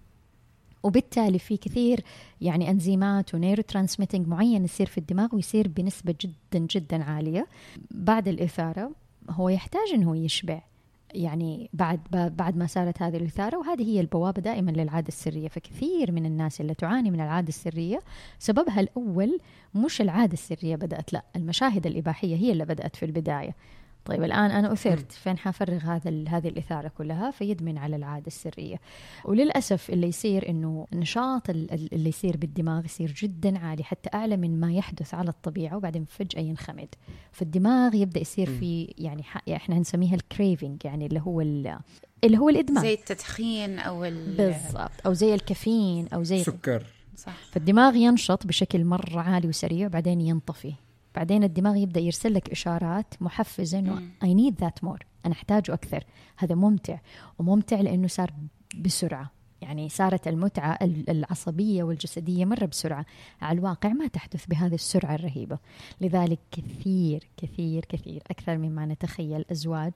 وبالتالي 0.84 1.40
في 1.40 1.58
كثير 1.58 2.04
يعني 2.42 2.72
أنزيمات 2.72 3.36
و 3.36 3.64
neurotransmitting 3.64 4.28
معين 4.28 4.64
يصير 4.66 4.88
في 4.88 4.98
الدماغ 4.98 5.36
ويصير 5.36 5.68
بنسبة 5.68 6.16
جدا 6.22 6.66
جدا 6.72 7.04
عالية. 7.04 7.48
بعد 7.92 8.28
الإثارة 8.28 8.92
هو 9.30 9.50
يحتاج 9.50 9.94
إنه 9.94 10.18
يشبع. 10.18 10.62
يعني 11.14 11.70
بعد 11.74 12.00
بعد 12.12 12.58
ما 12.58 12.68
صارت 12.68 13.02
هذه 13.02 13.18
الإثارة 13.18 13.58
وهذه 13.58 13.84
هي 13.84 14.00
البوابة 14.00 14.42
دائما 14.42 14.72
للعادة 14.72 15.08
السرية. 15.08 15.48
فكثير 15.48 16.12
من 16.12 16.26
الناس 16.26 16.62
اللي 16.62 16.74
تعاني 16.74 17.12
من 17.12 17.22
العادة 17.22 17.50
السرية 17.50 18.00
سببها 18.40 18.80
الأول 18.80 19.40
مش 19.76 20.02
العادة 20.02 20.34
السرية 20.34 20.76
بدأت 20.76 21.14
لا 21.14 21.24
المشاهد 21.36 21.88
الإباحية 21.88 22.36
هي 22.36 22.52
اللي 22.52 22.66
بدأت 22.66 22.96
في 22.96 23.06
البداية. 23.06 23.56
طيب 24.10 24.24
الآن 24.24 24.52
أنا 24.52 24.74
أثرت 24.74 25.12
فين 25.12 25.38
حفرغ 25.38 25.78
هذا 25.78 26.24
هذه 26.28 26.48
الإثارة 26.48 26.88
كلها؟ 26.88 27.32
فيدمن 27.32 27.78
على 27.78 27.96
العادة 27.96 28.28
السرية. 28.28 28.80
وللأسف 29.26 29.90
اللي 29.90 30.08
يصير 30.08 30.50
إنه 30.50 30.88
النشاط 30.94 31.50
اللي 31.50 32.10
يصير 32.10 32.38
بالدماغ 32.38 32.86
يصير 32.86 33.12
جدا 33.12 33.60
عالي 33.60 33.84
حتى 33.84 34.10
أعلى 34.14 34.38
من 34.38 34.60
ما 34.60 34.74
يحدث 34.74 35.14
على 35.14 35.30
الطبيعة 35.30 35.78
وبعدين 35.78 36.06
فجأة 36.06 36.42
ينخمد. 36.42 36.90
فالدماغ 37.32 37.96
يبدأ 37.96 38.20
يصير 38.20 38.46
في 38.46 38.94
يعني 38.98 39.24
إحنا 39.56 39.80
نسميها 39.80 40.16
ال 40.16 40.24
craving 40.25 40.86
يعني 40.86 41.06
اللي 41.06 41.20
هو 41.20 41.42
اللي 41.42 42.38
هو 42.38 42.50
الإدمان. 42.50 42.84
زي 42.84 42.94
التدخين 42.94 43.80
أو 43.80 44.00
بالضبط. 44.38 44.92
أو 45.06 45.14
زي 45.14 45.34
الكافيين 45.34 46.08
أو 46.08 46.24
زي 46.24 46.44
سكر. 46.44 46.86
صح. 47.16 47.38
فالدماغ 47.52 47.96
ينشط 47.96 48.48
بشكل 48.48 48.86
مرة 48.86 49.20
عالي 49.20 49.48
وسريع 49.48 49.88
وبعدين 49.88 50.22
ينطفي. 50.22 50.74
بعدين 51.16 51.44
الدماغ 51.44 51.76
يبدأ 51.76 52.00
يرسل 52.00 52.34
لك 52.34 52.50
إشارات 52.50 53.14
محفزة 53.22 53.80
إنه 53.80 54.02
I 54.24 54.34
need 54.34 54.62
that 54.62 54.84
more 54.84 55.06
أنا 55.26 55.34
احتاجه 55.34 55.74
أكثر. 55.74 56.04
هذا 56.38 56.56
ممتع. 56.56 57.00
وممتع 57.40 57.82
لأنه 57.82 58.08
صار 58.08 58.34
بسرعة. 58.78 59.32
يعني 59.62 59.90
صارت 59.90 60.28
المتعة 60.28 60.78
العصبية 61.10 61.84
والجسدية 61.84 62.46
مرة 62.46 62.66
بسرعة. 62.66 63.06
على 63.42 63.60
الواقع 63.60 63.90
ما 63.90 64.08
تحدث 64.08 64.46
بهذه 64.46 64.74
السرعة 64.74 65.16
الرهيبة. 65.16 65.58
لذلك 66.02 66.40
كثير 66.52 67.28
كثير 67.38 67.86
كثير 67.86 68.24
أكثر 68.32 68.58
مما 68.58 68.86
نتخيل 68.86 69.46
أزواج 69.52 69.94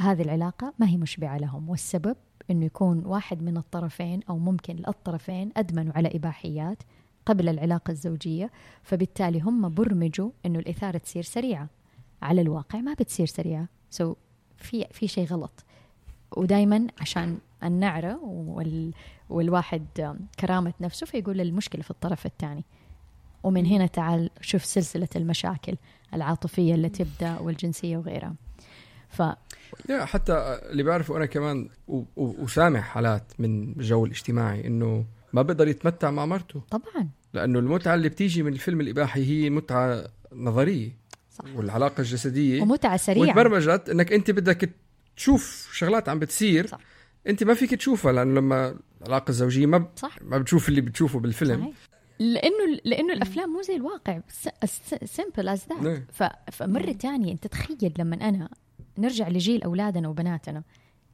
هذه 0.00 0.22
العلاقة 0.22 0.74
ما 0.78 0.88
هي 0.88 0.96
مشبعة 0.96 1.38
لهم. 1.38 1.68
والسبب 1.68 2.16
أنه 2.50 2.66
يكون 2.66 3.06
واحد 3.06 3.42
من 3.42 3.56
الطرفين 3.56 4.20
أو 4.30 4.38
ممكن 4.38 4.82
الطرفين 4.88 5.52
أدمنوا 5.56 5.92
على 5.92 6.08
إباحيات 6.14 6.82
قبل 7.26 7.48
العلاقة 7.48 7.90
الزوجية 7.90 8.50
فبالتالي 8.82 9.40
هم 9.40 9.74
برمجوا 9.74 10.30
إنه 10.46 10.58
الإثارة 10.58 10.98
تصير 10.98 11.22
سريعة. 11.22 11.68
على 12.22 12.40
الواقع 12.40 12.80
ما 12.80 12.94
بتصير 12.94 13.26
سريعة. 13.26 13.68
سو 13.90 14.12
so 14.12 14.16
في 14.56 14.86
في 14.90 15.08
شيء 15.08 15.26
غلط. 15.26 15.64
ودائما 16.36 16.86
عشان 17.00 17.38
النعرة 17.64 18.18
وال 18.24 18.94
والواحد 19.28 20.16
كرامة 20.40 20.74
نفسه 20.80 21.06
فيقول 21.06 21.40
المشكلة 21.40 21.82
في 21.82 21.90
الطرف 21.90 22.26
الثاني. 22.26 22.64
ومن 23.42 23.66
هنا 23.66 23.86
تعال 23.86 24.30
شوف 24.40 24.64
سلسلة 24.64 25.08
المشاكل 25.16 25.76
العاطفية 26.14 26.74
اللي 26.74 26.88
تبدأ 26.88 27.38
والجنسية 27.38 27.96
وغيرها. 27.96 28.34
ف 29.08 29.22
يا 29.88 30.04
حتى 30.04 30.32
اللي 30.70 30.82
بعرفه 30.82 31.16
أنا 31.16 31.26
كمان 31.26 31.68
وسامع 32.16 32.80
حالات 32.80 33.32
من 33.38 33.72
الجو 33.72 34.04
الاجتماعي 34.04 34.66
إنه 34.66 35.04
ما 35.36 35.42
بقدر 35.42 35.68
يتمتع 35.68 36.10
مع 36.10 36.26
مرته. 36.26 36.62
طبعا. 36.70 37.08
لأنه 37.34 37.58
المتعة 37.58 37.94
اللي 37.94 38.08
بتيجي 38.08 38.42
من 38.42 38.52
الفيلم 38.52 38.80
الإباحي 38.80 39.24
هي 39.24 39.50
متعة 39.50 40.04
نظرية 40.32 40.90
صح. 41.30 41.44
والعلاقة 41.56 42.00
الجسدية. 42.00 42.62
ومتعة 42.62 42.96
سريعة. 42.96 43.28
وتبرمجت 43.28 43.88
إنك 43.88 44.12
أنت 44.12 44.30
بدك 44.30 44.70
تشوف 45.16 45.70
شغلات 45.72 46.08
عم 46.08 46.18
بتصير. 46.18 46.66
صح. 46.66 46.78
أنت 47.26 47.44
ما 47.44 47.54
فيك 47.54 47.74
تشوفها 47.74 48.12
لأنه 48.12 48.40
لما 48.40 48.76
العلاقة 49.02 49.28
الزوجية 49.30 49.66
ما 49.66 49.88
صح. 49.96 50.18
ما 50.22 50.38
بتشوف 50.38 50.68
اللي 50.68 50.80
بتشوفه 50.80 51.18
بالفيلم. 51.20 51.60
صحيح. 51.60 51.74
لأنه 52.18 52.80
لأنه 52.84 53.12
الأفلام 53.12 53.50
مو 53.50 53.62
زي 53.62 53.76
الواقع. 53.76 54.20
سمبل 55.04 55.48
از 55.48 55.66
ذات 55.68 56.42
فمرة 56.52 56.92
ثانية 56.92 57.32
أنت 57.32 57.46
تخيل 57.46 57.92
لما 57.98 58.28
أنا 58.28 58.48
نرجع 58.98 59.28
لجيل 59.28 59.62
أولادنا 59.62 60.08
وبناتنا. 60.08 60.62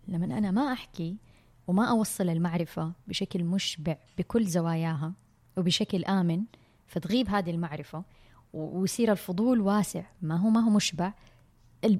لما 0.09 0.39
أنا 0.39 0.51
ما 0.51 0.73
أحكي 0.73 1.17
وما 1.67 1.91
أوصل 1.91 2.29
المعرفة 2.29 2.93
بشكل 3.07 3.45
مشبع 3.45 3.97
بكل 4.19 4.47
زواياها 4.47 5.13
وبشكل 5.57 6.05
آمن 6.05 6.45
فتغيب 6.87 7.29
هذه 7.29 7.51
المعرفة 7.51 8.05
ويصير 8.53 9.13
الفضول 9.13 9.61
واسع. 9.61 10.03
ما 10.23 10.37
هو 10.37 10.49
ما 10.49 10.61
هو 10.61 10.71
مشبع؟ 10.71 11.13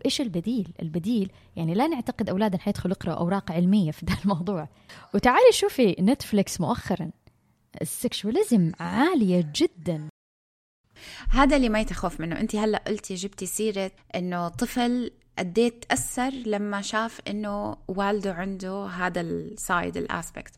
إيش 0.05 0.21
البديل؟ 0.21 0.73
البديل 0.83 1.33
يعني 1.57 1.75
لا 1.75 1.87
نعتقد 1.87 2.29
أولادنا 2.29 2.61
حيدخلوا 2.61 2.95
يقرأوا 2.95 3.19
أوراق 3.19 3.53
علمية 3.53 3.91
في 3.91 4.07
ذا 4.07 4.17
الموضوع. 4.25 4.69
وتعالي 5.15 5.53
شوفي 5.53 5.97
نتفليكس 6.01 6.61
مؤخرا. 6.61 7.11
ال 7.83 7.92
sexualism 7.92 8.73
عالية 8.81 9.53
جدا. 9.55 10.09
هذا 11.29 11.57
اللي 11.57 11.69
ما 11.69 11.81
يتخوف 11.81 12.21
منه. 12.21 12.41
أنت 12.41 12.57
هلأ 12.57 12.83
قلتي 12.87 13.15
جبتي 13.15 13.47
سيرة 13.47 13.93
إنه 14.15 14.49
طفل 14.49 15.11
قد 15.39 15.59
إيه 15.59 15.81
تأثر 15.81 16.31
لما 16.31 16.83
شاف 16.83 17.21
إنه 17.29 17.77
والده 17.89 18.35
عنده 18.35 18.87
هذا 18.87 19.21
ال 19.21 19.36
side 19.36 19.97
ال 19.97 20.05
aspect 20.05 20.53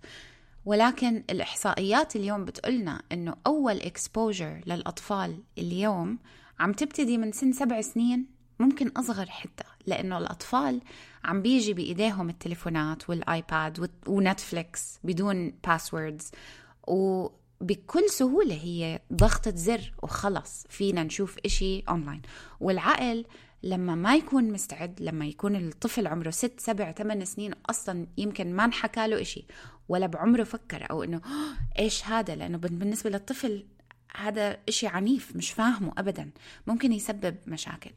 ولكن 0.65 1.25
الإحصائيات 1.31 2.17
اليوم 2.17 2.45
بتقولنا 2.45 3.03
إنه 3.13 3.35
أول 3.47 3.81
exposure 3.81 4.61
للأطفال 4.67 5.43
اليوم 5.59 6.19
عم 6.61 6.73
تبتدي 6.73 7.19
من 7.19 7.33
سن 7.33 7.53
سبع 7.53 7.81
سنين 7.81 8.27
ممكن 8.59 8.89
أصغر 8.89 9.27
حتى 9.27 9.65
لأنه 9.87 10.19
الأطفال 10.19 10.81
عم 11.25 11.43
بيجي 11.43 11.73
بإيديهم 11.73 12.29
التليفونات 12.29 13.11
والآيباد 13.11 13.91
ونتفليكس 14.07 14.99
بدون 15.05 15.51
passwords 15.67 16.31
وبكل 16.89 18.11
سهولة 18.11 18.55
هي 18.55 19.01
ضغطة 19.13 19.53
زر 19.57 19.93
وخلص 20.03 20.67
فينا 20.69 21.03
نشوف 21.03 21.37
إشي 21.45 21.81
أونلاين 21.81 22.23
والعقل 22.61 23.25
لما 23.65 23.95
ما 23.95 24.17
يكون 24.17 24.53
مستعد 24.53 25.01
لما 25.01 25.27
يكون 25.27 25.57
الطفل 25.57 26.07
عمره 26.07 26.31
ست 26.31 26.61
سبع 26.61 26.93
ثمان 26.93 27.25
سنين 27.25 27.53
أصلا 27.71 28.07
يمكن 28.17 28.55
ما 28.55 28.65
انحكى 28.65 29.07
له 29.07 29.21
إشي 29.21 29.47
ولا 29.89 30.07
بعمره 30.07 30.45
فكر 30.45 30.91
أو 30.91 31.03
إنه 31.03 31.21
إيش 31.79 32.07
هذا؟ 32.07 32.35
لأنه 32.35 32.59
بالنسبة 32.59 33.11
للطفل 33.11 33.67
هذا 34.17 34.59
إشي 34.69 34.87
عنيف 34.87 35.37
مش 35.37 35.51
فاهمه 35.51 35.93
أبدا 35.99 36.31
ممكن 36.67 36.93
يسبب 36.93 37.37
مشاكل. 37.47 37.91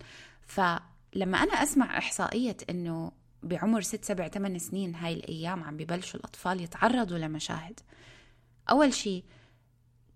فلما 0.47 1.38
أنا 1.43 1.53
أسمع 1.63 1.97
إحصائية 1.97 2.57
إنه 2.70 3.11
بعمر 3.43 3.82
ست 3.82 4.05
سبع 4.05 4.28
ثمان 4.28 4.59
سنين 4.59 4.95
هاي 4.95 5.13
الأيام 5.13 5.63
عم 5.63 5.78
ببلشوا 5.78 6.20
الأطفال 6.20 6.61
يتعرضوا 6.61 7.18
لمشاهد 7.18 7.80
أول 8.70 8.93
شيء 8.93 9.24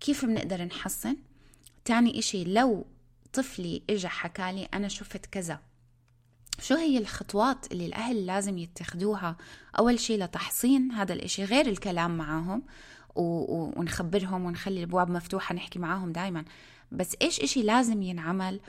كيف 0.00 0.24
بنقدر 0.24 0.64
نحسن 0.64 1.16
تاني 1.84 2.18
إشي 2.18 2.44
لو 2.44 2.86
طفلي 3.32 3.82
إجا 3.90 4.08
حكالي 4.08 4.64
أنا 4.64 4.88
شفت 4.88 5.26
كذا. 5.26 5.60
شو 6.60 6.74
هي 6.74 6.98
الخطوات 6.98 7.72
اللي 7.72 7.86
الأهل 7.86 8.26
لازم 8.26 8.58
يتخذوها؟ 8.58 9.36
أول 9.78 10.00
شيء 10.00 10.24
لتحصين 10.24 10.92
هذا 10.92 11.12
الإشي 11.12 11.44
غير 11.44 11.66
الكلام 11.66 12.16
معاهم 12.16 12.62
ونخبرهم 13.16 14.44
ونخلي 14.44 14.78
الأبواب 14.78 15.10
مفتوحة 15.10 15.54
نحكي 15.54 15.78
معاهم 15.78 16.12
دائما 16.12 16.44
بس 16.92 17.16
إيش 17.22 17.40
إشي 17.40 17.62
لازم 17.62 18.02
ينعمل؟ 18.02 18.60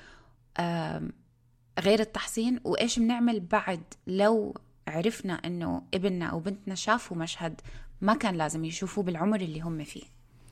غير 1.79 1.99
التحصين؟ 1.99 2.59
وإيش 2.63 2.99
بنعمل 2.99 3.39
بعد؟ 3.39 3.83
لو 4.07 4.53
عرفنا 4.87 5.33
إنه 5.33 5.83
ابننا 5.93 6.25
أو 6.25 6.39
بنتنا 6.39 6.75
شافوا 6.75 7.17
مشهد 7.17 7.61
ما 8.01 8.13
كان 8.13 8.35
لازم 8.35 8.65
يشوفوه 8.65 9.03
بالعمر 9.03 9.41
اللي 9.41 9.61
هم 9.61 9.83
فيه 9.83 10.03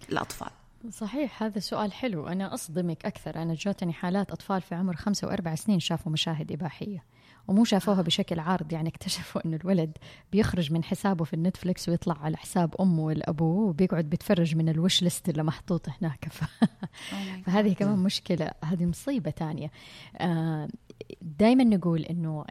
الأطفال. 0.10 0.52
صحيح 0.90 1.44
هذا 1.44 1.60
سؤال 1.60 1.94
حلو. 1.94 2.28
أنا 2.28 2.54
أصدمك 2.54 3.06
أكثر. 3.06 3.42
أنا 3.42 3.54
جاتني 3.54 3.94
حالات 3.94 4.32
أطفال 4.32 4.62
في 4.62 4.76
عمر 4.76 4.96
خمسة 4.96 5.28
وأربع 5.28 5.56
سنين 5.56 5.80
شافوا 5.80 6.12
مشاهد 6.12 6.52
إباحية. 6.52 7.04
ومو 7.48 7.64
شافوها 7.64 8.02
بشكل 8.02 8.40
عارض 8.40 8.74
يعني 8.74 8.90
اكتشفوا 8.90 9.46
إنه 9.46 9.58
الولد 9.64 9.98
بيخرج 10.32 10.74
من 10.74 10.84
حسابه 10.84 11.26
في 11.26 11.34
النتفليكس 11.34 11.90
ويطلع 11.90 12.18
على 12.22 12.38
حساب 12.38 12.76
أمه 12.82 13.04
والابوه 13.04 13.70
وبيقعد 13.70 14.06
بيتفرج 14.06 14.56
من 14.56 14.70
الوش 14.70 15.04
ليست 15.04 15.30
اللي 15.30 15.44
محطوط 15.44 15.90
هناك. 15.90 16.28
ف... 16.32 16.44
oh 16.44 16.66
فهذه 17.46 17.74
كمان 17.74 18.00
مشكلة 18.00 18.52
هذه 18.64 18.86
مصيبة 18.86 19.32
ثانية 19.32 19.72
آه 20.18 20.68
دائما 21.22 21.64
نقول 21.64 22.02
إنه 22.02 22.46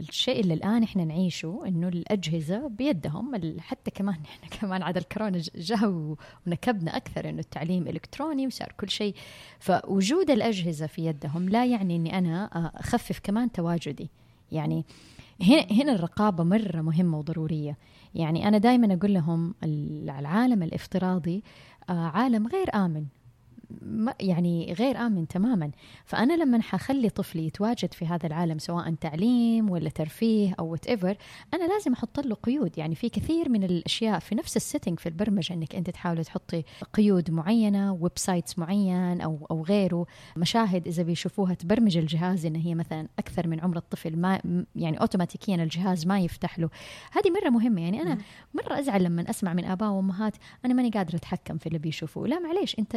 الشيء 0.00 0.40
اللي 0.40 0.54
الآن 0.54 0.82
إحنا 0.82 1.04
نعيشه 1.04 1.62
إنه 1.66 1.88
الأجهزة 1.88 2.68
بيدهم 2.68 3.58
حتى 3.60 3.90
كمان 3.90 4.18
إحنا 4.32 4.58
كمان 4.60 4.82
عاد 4.82 4.96
الكورونا 4.96 5.42
جاء 5.54 6.14
ونكبنا 6.46 6.96
أكثر 6.96 7.28
إنه 7.28 7.40
التعليم 7.40 7.88
إلكتروني 7.88 8.46
وصار 8.46 8.72
كل 8.80 8.90
شيء. 8.90 9.14
فوجود 9.58 10.30
الأجهزة 10.30 10.86
في 10.86 11.06
يدهم 11.06 11.48
لا 11.48 11.66
يعني 11.66 11.96
إني 11.96 12.18
أنا 12.18 12.46
أخفف 12.74 13.20
كمان 13.22 13.52
تواجدي. 13.52 14.10
يعني 14.52 14.84
هنا 15.42 15.66
هنا 15.70 15.92
الرقابة 15.92 16.44
مرة 16.44 16.80
مهمة 16.80 17.18
وضرورية. 17.18 17.78
يعني 18.14 18.48
أنا 18.48 18.58
دائما 18.58 18.94
أقول 18.94 19.14
لهم 19.14 19.54
العالم 19.64 20.62
الافتراضي 20.62 21.42
عالم 21.88 22.46
غير 22.46 22.74
امن 23.82 24.12
يعني 24.20 24.72
غير 24.78 24.96
آمن 24.96 25.28
تماما. 25.28 25.70
فأنا 26.04 26.32
لما 26.32 26.62
حخلي 26.62 27.10
طفلي 27.10 27.46
يتواجد 27.46 27.94
في 27.94 28.06
هذا 28.06 28.26
العالم 28.26 28.58
سواء 28.58 28.94
تعليم 28.94 29.70
ولا 29.70 29.88
ترفيه 29.90 30.54
أو 30.58 30.66
whatever 30.66 31.16
أنا 31.54 31.64
لازم 31.64 31.92
أحط 31.92 32.20
له 32.20 32.34
قيود. 32.34 32.78
يعني 32.78 32.94
في 32.94 33.08
كثير 33.08 33.48
من 33.48 33.64
الأشياء 33.64 34.18
في 34.18 34.34
نفس 34.34 34.56
ال 34.56 34.61
setting 34.61 34.98
في 34.98 35.08
البرمجة 35.08 35.52
أنك 35.54 35.74
أنت 35.74 35.90
تحاولي 35.90 36.24
تحطي 36.24 36.62
قيود 36.92 37.30
معينة 37.30 37.92
websites 37.92 38.58
معين 38.58 39.20
أو 39.20 39.46
أو 39.50 39.62
غيره. 39.62 40.06
مشاهد 40.36 40.86
إذا 40.86 41.02
بيشوفوها 41.02 41.54
تبرمج 41.54 41.96
الجهاز 41.96 42.46
إن 42.46 42.56
هي 42.56 42.74
مثلا 42.74 43.08
أكثر 43.18 43.48
من 43.48 43.60
عمر 43.60 43.76
الطفل 43.76 44.16
ما 44.16 44.40
يعني 44.76 45.00
أوتوماتيكيا 45.00 45.54
الجهاز 45.54 46.06
ما 46.06 46.20
يفتح 46.20 46.58
له. 46.58 46.70
هذه 47.12 47.30
مرة 47.30 47.50
مهمة. 47.50 47.82
يعني 47.82 48.02
أنا 48.02 48.18
مرة 48.54 48.78
أزعل 48.78 49.04
لما 49.04 49.30
أسمع 49.30 49.54
من 49.54 49.64
آباء 49.64 49.90
وأمهات 49.90 50.36
أنا 50.64 50.74
ماني 50.74 50.90
قادرة 50.90 51.16
أتحكم 51.16 51.58
في 51.58 51.66
اللي 51.66 51.78
بيشوفوه. 51.78 52.28
لا 52.28 52.38
معليش 52.38 52.78
أنت 52.78 52.96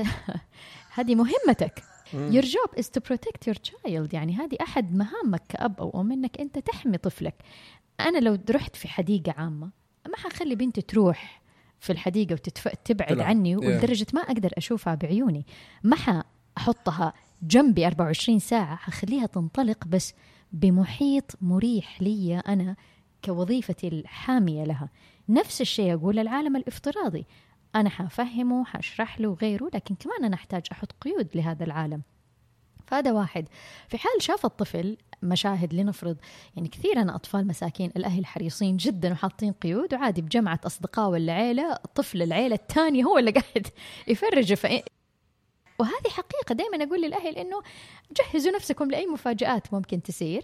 هذه 0.94 1.16
مهمتك. 1.16 1.84
your 2.14 2.44
job 2.44 2.80
is 2.80 2.86
to 2.86 3.02
protect 3.02 3.48
your 3.48 3.58
child. 3.70 4.14
يعني 4.14 4.36
هذه 4.36 4.58
أحد 4.62 4.96
مهامك 4.96 5.42
كأب 5.50 5.80
أو 5.80 6.02
أم 6.02 6.12
إنك 6.12 6.40
أنت 6.40 6.60
تحمي 6.60 6.98
طفلك. 6.98 7.36
أنا 8.00 8.18
لو 8.18 8.38
رحت 8.50 8.76
في 8.76 8.88
حديقة 8.88 9.34
عامة 9.38 9.70
ما 10.08 10.18
حخلي 10.18 10.56
بنتي 10.56 10.82
تروح 10.82 11.42
في 11.80 11.92
الحديقة 11.92 12.34
وتبعد 12.66 13.20
عني 13.20 13.56
ولدرجة 13.56 14.08
ما 14.14 14.22
أقدر 14.22 14.52
أشوفها 14.58 14.96
بعيوني. 14.96 15.46
ما 15.84 15.96
حأحطها 15.96 17.14
جنبي 17.44 17.88
24 17.88 18.40
ساعة 18.40 18.76
حخليها 18.76 19.26
تنطلق 19.26 19.88
بس 19.88 20.14
بمحيط 20.52 21.36
مريح 21.42 22.02
لي 22.02 22.40
أنا 22.40 22.76
كوظيفتي 23.26 23.88
الحامية 23.88 24.64
لها. 24.64 24.90
نفس 25.30 25.62
الشيء 25.62 25.94
أقول 25.94 26.20
العالم 26.20 26.56
الافتراضي. 26.56 27.26
أنا 27.76 27.90
حفهمه 27.90 28.66
حشرح 28.66 29.20
له 29.20 29.34
غيره 29.42 29.70
لكن 29.74 29.96
كمان 29.96 30.24
أنا 30.26 30.36
أحتاج 30.36 30.64
أحط 30.72 30.92
قيود 31.02 31.30
لهذا 31.36 31.64
العالم. 31.64 32.02
فهذا 32.88 33.12
واحد. 33.12 33.48
في 33.88 33.98
حال 33.98 34.22
شاف 34.22 34.46
الطفل 34.46 34.98
مشاهد 35.24 35.74
لنفرض 35.74 36.18
يعني 36.56 36.68
كثير 36.70 37.02
أنا 37.02 37.16
أطفال 37.16 37.48
مساكين 37.48 37.92
الأهل 37.98 38.26
حريصين 38.26 38.78
جدا 38.78 39.12
وحاطين 39.12 39.52
قيود 39.52 39.94
وعادي 39.94 40.22
بجمعة 40.22 40.60
أصدقاء 40.66 41.10
ولا 41.10 41.34
عيلة 41.34 41.76
طفل 41.96 42.22
العيلة 42.22 42.56
الثانية 42.56 43.04
هو 43.04 43.18
اللي 43.18 43.32
قاعد 43.42 43.68
يفرج. 44.08 44.54
فإن 44.54 44.82
وهذه 45.80 46.10
حقيقة. 46.10 46.54
دائما 46.54 46.84
أقول 46.84 47.02
للأهل 47.02 47.38
إنه 47.38 47.62
جهزوا 48.18 48.52
نفسكم 48.52 48.92
لأي 48.92 49.08
مفاجآت 49.08 49.74
ممكن 49.74 50.02
تصير 50.02 50.44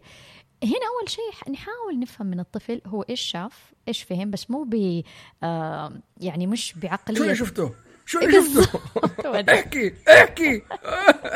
هنا 0.63 0.85
أول 0.99 1.09
شيء 1.09 1.51
نحاول 1.51 1.99
نفهم 1.99 2.27
من 2.27 2.39
الطفل 2.39 2.81
هو 2.85 3.01
إيش 3.01 3.21
شاف 3.21 3.71
إيش 3.87 4.03
فهم 4.03 4.31
بس 4.31 4.51
مو 4.51 4.63
ب 4.63 5.03
آه 5.43 5.91
يعني 6.21 6.47
مش 6.47 6.73
بعقلية. 6.73 7.17
شو 7.17 7.23
اللي 7.23 7.35
شفته؟ 7.35 7.71
شو 8.05 8.19
اللي 8.19 8.31
شفته؟ 8.31 8.79
احكي 9.53 9.93
احكي. 10.07 10.61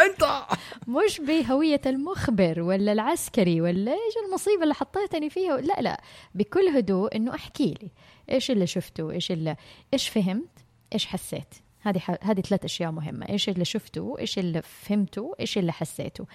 أنت. 0.06 0.46
مش 0.88 1.22
بهوية 1.22 1.82
المخبر 1.86 2.62
ولا 2.62 2.92
العسكري 2.92 3.62
ولا 3.62 3.92
إيش 3.92 4.14
المصيبة 4.28 4.64
اللي 4.64 4.74
حطيتني 4.74 5.30
فيها؟ 5.30 5.58
لا 5.58 5.82
لا. 5.82 6.02
بكل 6.36 6.68
هدوء 6.68 7.16
إنه 7.16 7.36
أحكي 7.36 7.74
لي 7.82 7.92
إيش 8.30 8.52
اللي 8.52 8.68
شفته 8.68 9.12
إيش 9.12 9.32
اللي 9.32 9.56
إيش 9.94 10.10
فهمت 10.10 10.60
إيش 10.94 11.06
حسيت. 11.06 11.54
هذه 11.86 12.00
ح... 12.00 12.12
هذه 12.22 12.42
ثلاث 12.42 12.64
أشياء 12.64 12.92
مهمة. 12.92 13.30
إيش 13.30 13.50
اللي 13.50 13.66
شفته؟ 13.66 14.16
إيش 14.20 14.40
اللي 14.40 14.62
فهمته؟ 14.62 15.36
إيش 15.40 15.58
اللي 15.58 15.72
حسيته؟ 15.72 16.26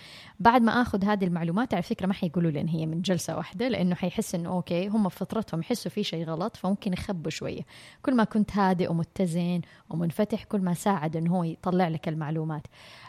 بعد 0.41 0.63
ما 0.63 0.83
آخذ 0.83 1.05
هذه 1.05 1.25
المعلومات 1.25 1.75
على 1.75 1.83
فكرة 1.83 2.07
ما 2.07 2.15
حيقولوا 2.15 2.51
لي 2.51 2.61
إن 2.61 2.69
هي 2.69 2.87
من 2.87 3.03
جلسة 3.03 3.37
واحدة 3.37 3.69
لأنه 3.69 3.95
حيحس 3.95 4.35
إنه 4.35 4.49
أوكي 4.51 4.89
هم 4.89 5.05
بفطرتهم 5.05 5.61
يحسوا 5.61 5.91
في 5.91 6.05
شيء 6.05 6.25
غلط 6.25 6.57
فممكن 6.57 6.93
يخبوا 6.93 7.31
شوية. 7.31 7.63
كل 8.03 8.15
ما 8.15 8.25
كنت 8.25 8.57
هادئ 8.57 8.91
ومتزن 8.91 9.61
ومنفتح 9.91 10.45
كل 10.45 10.61
ما 10.61 10.75
ساعد 10.75 11.17
إنه 11.17 11.37
هو 11.37 11.45
يطلع 11.45 11.89
لك 11.89 12.09
المعلومات. 12.09 12.67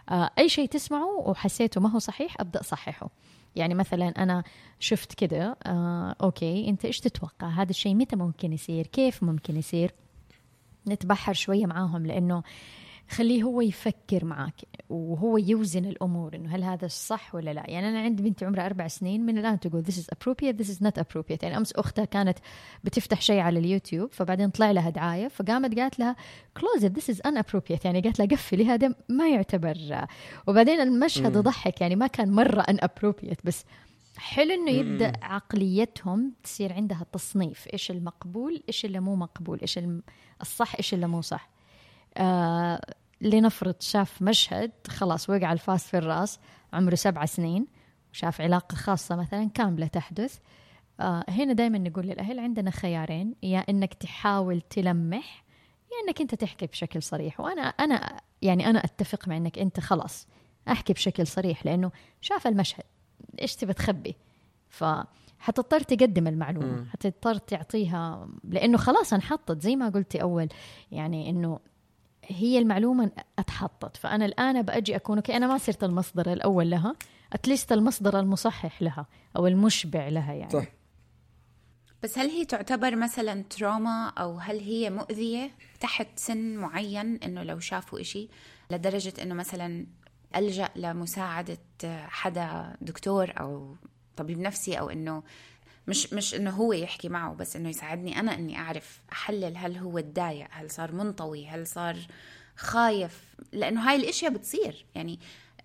آه 0.10 0.30
أي 0.38 0.50
شيء 0.50 0.68
تسمعه 0.68 1.20
وحسيته 1.20 1.82
ما 1.82 1.90
هو 1.90 2.00
صحيح 2.00 2.36
أبدأ 2.40 2.64
صححه. 2.64 3.10
يعني 3.56 3.74
مثلا 3.74 4.08
أنا 4.08 4.44
شفت 4.80 5.14
كده 5.14 5.58
آه 5.66 6.16
أوكي 6.22 6.70
أنت 6.70 6.86
إيش 6.86 7.00
تتوقع؟ 7.00 7.48
هذا 7.48 7.70
الشيء 7.70 7.96
متى 7.96 8.16
ممكن 8.16 8.54
يصير؟ 8.54 8.88
كيف 8.88 9.24
ممكن 9.24 9.58
يصير؟ 9.58 9.94
نتبحر 10.88 11.34
شوية 11.34 11.66
معاهم 11.66 12.06
لأنه 12.06 12.44
خليه 13.10 13.44
هو 13.44 13.62
يفكر 13.62 14.26
معك 14.26 14.62
وهو 14.90 15.38
يوزن 15.38 15.86
الأمور 15.86 16.36
إنه 16.36 16.56
هل 16.56 16.64
هذا 16.64 16.86
الصح 16.86 17.36
ولا 17.36 17.54
لا. 17.54 17.70
يعني 17.70 17.90
أنا 17.90 18.00
عندي 18.00 18.24
بنتي 18.24 18.46
عمرها 18.46 18.66
أربع 18.66 18.88
سنين 18.88 19.26
من 19.26 19.38
الآن 19.38 19.60
تقول 19.60 19.86
this 19.86 19.96
is 19.96 20.06
appropriate 20.16 20.64
this 20.64 20.70
is 20.70 20.82
not 20.82 21.02
appropriate. 21.02 21.44
يعني 21.44 21.58
أمس 21.58 21.74
أختها 21.74 22.06
كانت 22.06 22.38
بتفتح 22.84 23.22
شيء 23.22 23.40
على 23.40 23.60
اليوتيوب 23.60 24.12
فبعدين 24.12 24.50
طلع 24.50 24.72
لها 24.72 24.90
دعاية 24.90 25.28
فقامت 25.28 25.80
قالت 25.80 26.00
لها 26.00 26.16
close 26.60 26.82
it 26.82 26.90
this 26.90 27.16
is 27.16 27.18
inappropriate 27.18 27.86
يعني 27.86 28.02
قالت 28.02 28.20
لها 28.20 28.28
قفلي 28.28 28.66
هذا 28.66 28.96
ما 29.10 29.30
يعتبر. 29.30 30.06
وبعدين 30.48 30.82
المشهد 30.82 31.36
يضحك 31.36 31.82
يعني 31.82 31.96
ما 31.96 32.08
كان 32.08 32.32
مرة 32.32 32.62
inappropriate 32.62 33.40
بس 33.44 33.66
حلو 34.18 34.54
إنه 34.54 34.72
يبدأ 34.72 35.14
عقليتهم 35.22 36.34
تصير 36.44 36.74
عندها 36.74 37.06
تصنيف 37.14 37.68
إيش 37.74 37.92
المقبول 37.92 38.64
إيش 38.68 38.86
اللي 38.86 39.00
مو 39.00 39.16
مقبول 39.16 39.60
إيش 39.62 39.80
الصح 40.42 40.76
إيش 40.76 40.94
اللي 40.94 41.08
مو 41.08 41.22
صح. 41.22 41.50
آه 42.18 42.82
لنفرض 43.22 43.76
شاف 43.80 44.22
مشهد 44.22 44.72
خلاص 44.88 45.30
وقع 45.30 45.54
الفاس 45.54 45.88
في 45.88 45.98
الرأس 45.98 46.40
عمره 46.74 46.96
سبع 46.96 47.26
سنين 47.26 47.68
وشاف 48.14 48.42
علاقة 48.42 48.76
خاصة 48.76 49.16
مثلا 49.16 49.50
كاملة 49.54 49.88
تحدث. 49.88 50.38
آه 51.00 51.24
هنا 51.30 51.54
دائما 51.54 51.78
نقول 51.78 52.06
للأهل 52.06 52.40
عندنا 52.40 52.72
خيارين 52.72 53.36
يا 53.44 53.60
إنك 53.70 53.94
تحاول 53.94 54.62
تلمح 54.62 55.44
يا 55.92 56.08
إنك 56.08 56.22
أنت 56.22 56.36
تحكي 56.36 56.66
بشكل 56.66 57.04
صريح. 57.04 57.40
وأنا 57.40 57.62
أنا 57.62 58.22
يعني 58.42 58.70
أنا 58.70 58.80
أتفق 58.86 59.28
مع 59.28 59.38
إنك 59.38 59.60
أنت 59.60 59.80
خلاص 59.80 60.28
أحكي 60.68 60.94
بشكل 60.94 61.28
صريح 61.28 61.66
لأنه 61.66 61.92
شاف 62.22 62.48
المشهد 62.48 62.84
إيش 63.42 63.56
تبي 63.56 63.74
تخبي؟ 63.74 64.16
ف 64.70 64.84
حتضطر 65.42 65.80
تقدم 65.80 66.28
المعلومة 66.28 66.86
حتضطر 66.90 67.38
تعطيها 67.38 68.28
لأنه 68.44 68.78
خلاص 68.78 69.14
انحطت 69.14 69.62
زي 69.62 69.76
ما 69.76 69.90
قلتي 69.90 70.22
أول 70.22 70.48
يعني 70.92 71.30
إنه 71.30 71.60
هي 72.26 72.60
المعلومة 72.60 73.12
أتحطت. 73.40 73.98
فأنا 73.98 74.26
الآن 74.26 74.62
بأجي 74.62 74.96
أكون 74.96 75.18
okay 75.18 75.38
أنا 75.38 75.48
ما 75.48 75.58
صرت 75.58 75.84
المصدر 75.84 76.34
الأول 76.34 76.70
لها 76.70 76.96
at 77.34 77.45
least 77.45 77.72
المصدر 77.72 78.20
المصحح 78.20 78.82
لها 78.82 79.06
أو 79.38 79.48
المشبع 79.48 80.08
لها 80.08 80.34
يعني. 80.34 80.52
صح. 80.52 80.66
بس 82.04 82.18
هل 82.18 82.30
هي 82.30 82.46
تعتبر 82.46 82.96
مثلا 82.96 83.44
trauma 83.44 84.10
أو 84.10 84.38
هل 84.38 84.60
هي 84.60 84.90
مؤذية 84.90 85.52
تحت 85.80 86.08
سن 86.16 86.56
معين 86.56 87.16
إنه 87.16 87.44
لو 87.44 87.60
شافوا 87.60 88.02
إشي؟ 88.02 88.30
لدرجة 88.72 89.14
إنه 89.22 89.36
مثلا 89.36 89.88
ألجأ 90.36 90.70
لمساعدة 90.76 91.58
حدا 92.08 92.76
دكتور 92.82 93.34
أو 93.40 93.76
طبيب 94.22 94.40
نفسي 94.40 94.80
أو 94.80 94.90
إنه 94.90 95.24
مش 95.88 96.14
مش 96.14 96.36
إنه 96.36 96.50
هو 96.50 96.74
يحكي 96.74 97.10
معه 97.10 97.34
بس 97.34 97.56
إنه 97.56 97.70
يساعدني 97.70 98.20
أنا 98.20 98.36
إني 98.36 98.58
أعرف 98.58 99.02
أحلل 99.12 99.58
هل 99.58 99.78
هو 99.78 100.00
تضايق 100.00 100.48
هل 100.52 100.72
صار 100.72 100.92
منطوي 100.92 101.48
هل 101.48 101.68
صار 101.68 101.98
خايف 102.56 103.24
لأنه 103.52 103.90
هاي 103.90 103.96
الإشياء 103.96 104.32
بتصير. 104.32 104.86
يعني 104.96 105.20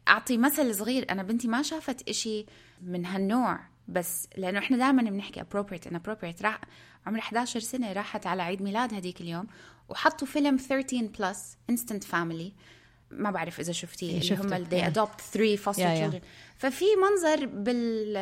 أعطي 0.09 0.39
مثل 0.39 0.75
صغير 0.75 1.11
أنا 1.11 1.23
بنتي 1.23 1.49
ما 1.49 1.63
شافت 1.63 2.09
إشي 2.09 2.47
من 2.83 3.07
هالنوع 3.07 3.61
بس 3.89 4.29
لأنه 4.37 4.59
إحنا 4.59 4.77
دائما 4.77 5.03
بنحكي 5.03 5.41
appropriate 5.41 5.89
inappropriate 5.89 6.43
راح 6.43 6.61
عمرها 7.07 7.21
11 7.21 7.61
سنة 7.61 7.93
راحت 7.93 8.27
على 8.27 8.43
عيد 8.43 8.63
ميلاد 8.63 8.95
هذيك 8.95 9.21
اليوم 9.21 9.47
وحطوا 9.89 10.27
فيلم 10.27 10.57
PG-13 10.57 11.07
بس 11.07 11.57
Instant 11.71 12.05
Family 12.05 12.53
ما 13.11 13.31
بعرف 13.31 13.61
إذا 13.61 13.73
شفتيه 13.73 14.21
اللي 14.21 14.37
هم 14.37 14.65
they 14.65 14.93
adopt 14.95 15.21
three 15.37 15.65
foster 15.65 15.79
yeah- 15.79 15.89
yeah. 15.89 16.11
children. 16.11 16.23
ففي 16.57 16.85
منظر 16.97 17.47
بال 17.47 18.13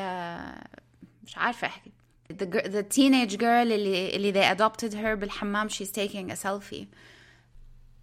مش 1.26 1.38
عارفة 1.38 1.66
أحكي. 1.66 1.92
The, 2.32 2.46
the 2.46 2.84
teenage 2.96 3.36
girl 3.36 3.44
اللي 3.44 4.16
اللي 4.16 4.32
they 4.32 4.56
adopted 4.58 4.92
her 4.94 5.14
بالحمام 5.20 5.68
she's 5.68 5.90
taking 5.98 6.30
a 6.32 6.36
selfie. 6.46 6.84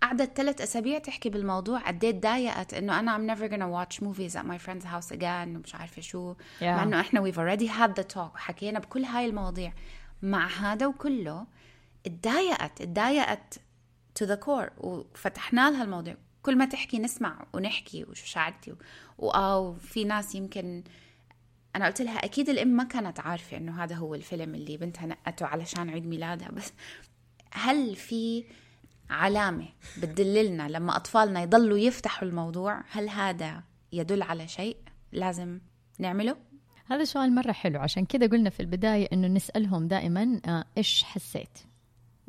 قعدت 0.01 0.37
ثلاث 0.37 0.61
أسابيع 0.61 0.97
تحكي 0.99 1.29
بالموضوع 1.29 1.79
قد 1.79 2.03
إيه 2.03 2.11
تضايقت 2.11 2.73
إنه 2.73 2.99
أنا 2.99 3.17
I'm 3.17 3.35
never 3.37 3.43
gonna 3.51 3.71
watch 3.77 4.03
movies 4.03 4.35
at 4.35 4.45
my 4.45 4.57
friend's 4.67 4.85
house 4.85 5.15
again 5.17 5.47
ومش 5.55 5.75
عارفة 5.75 6.01
شو. 6.01 6.33
Yeah. 6.33 6.63
مع 6.63 6.83
إنه 6.83 6.99
إحنا 6.99 7.21
we've 7.31 7.35
already 7.35 7.67
had 7.67 8.01
the 8.03 8.07
talk 8.15 8.33
وحكينا 8.35 8.79
بكل 8.79 9.03
هاي 9.03 9.25
المواضيع. 9.25 9.73
مع 10.21 10.47
هذا 10.47 10.85
وكله 10.87 11.45
تضايقت 12.03 12.81
تضايقت 12.81 13.59
to 14.23 14.27
the 14.27 14.37
core 14.45 14.69
وفتحنا 14.77 15.71
لها 15.71 15.83
الموضوع. 15.83 16.15
كل 16.43 16.57
ما 16.57 16.65
تحكي 16.65 16.99
نسمع 16.99 17.45
ونحكي 17.53 18.03
وشو 18.03 18.25
شعرتي 18.25 18.75
وآه 19.17 19.73
في 19.73 20.03
ناس 20.03 20.35
يمكن 20.35 20.83
أنا 21.75 21.85
قلت 21.85 22.01
لها 22.01 22.25
أكيد 22.25 22.49
الأم 22.49 22.67
ما 22.67 22.83
كانت 22.83 23.19
عارفة 23.19 23.57
إنه 23.57 23.83
هذا 23.83 23.95
هو 23.95 24.15
الفيلم 24.15 24.55
اللي 24.55 24.77
بنتها 24.77 25.05
نقته 25.05 25.45
علشان 25.45 25.89
عيد 25.89 26.05
ميلادها 26.05 26.51
بس 26.51 26.73
هل 27.51 27.95
في 27.95 28.43
علامة 29.09 29.67
بتدللنا 29.97 30.69
لما 30.69 30.95
أطفالنا 30.95 31.41
يضلوا 31.41 31.77
يفتحوا 31.77 32.27
الموضوع 32.27 32.83
هل 32.91 33.09
هذا 33.09 33.63
يدل 33.91 34.21
على 34.21 34.47
شيء 34.47 34.77
لازم 35.11 35.59
نعمله؟ 35.99 36.35
هذا 36.85 37.03
سؤال 37.03 37.35
مرة 37.35 37.51
حلو 37.51 37.79
عشان 37.79 38.05
كذا 38.05 38.27
قلنا 38.27 38.49
في 38.49 38.59
البداية 38.59 39.07
إنه 39.13 39.27
نسألهم 39.27 39.87
دائما 39.87 40.41
آه 40.45 40.65
إيش 40.77 41.03
حسيت؟ 41.03 41.59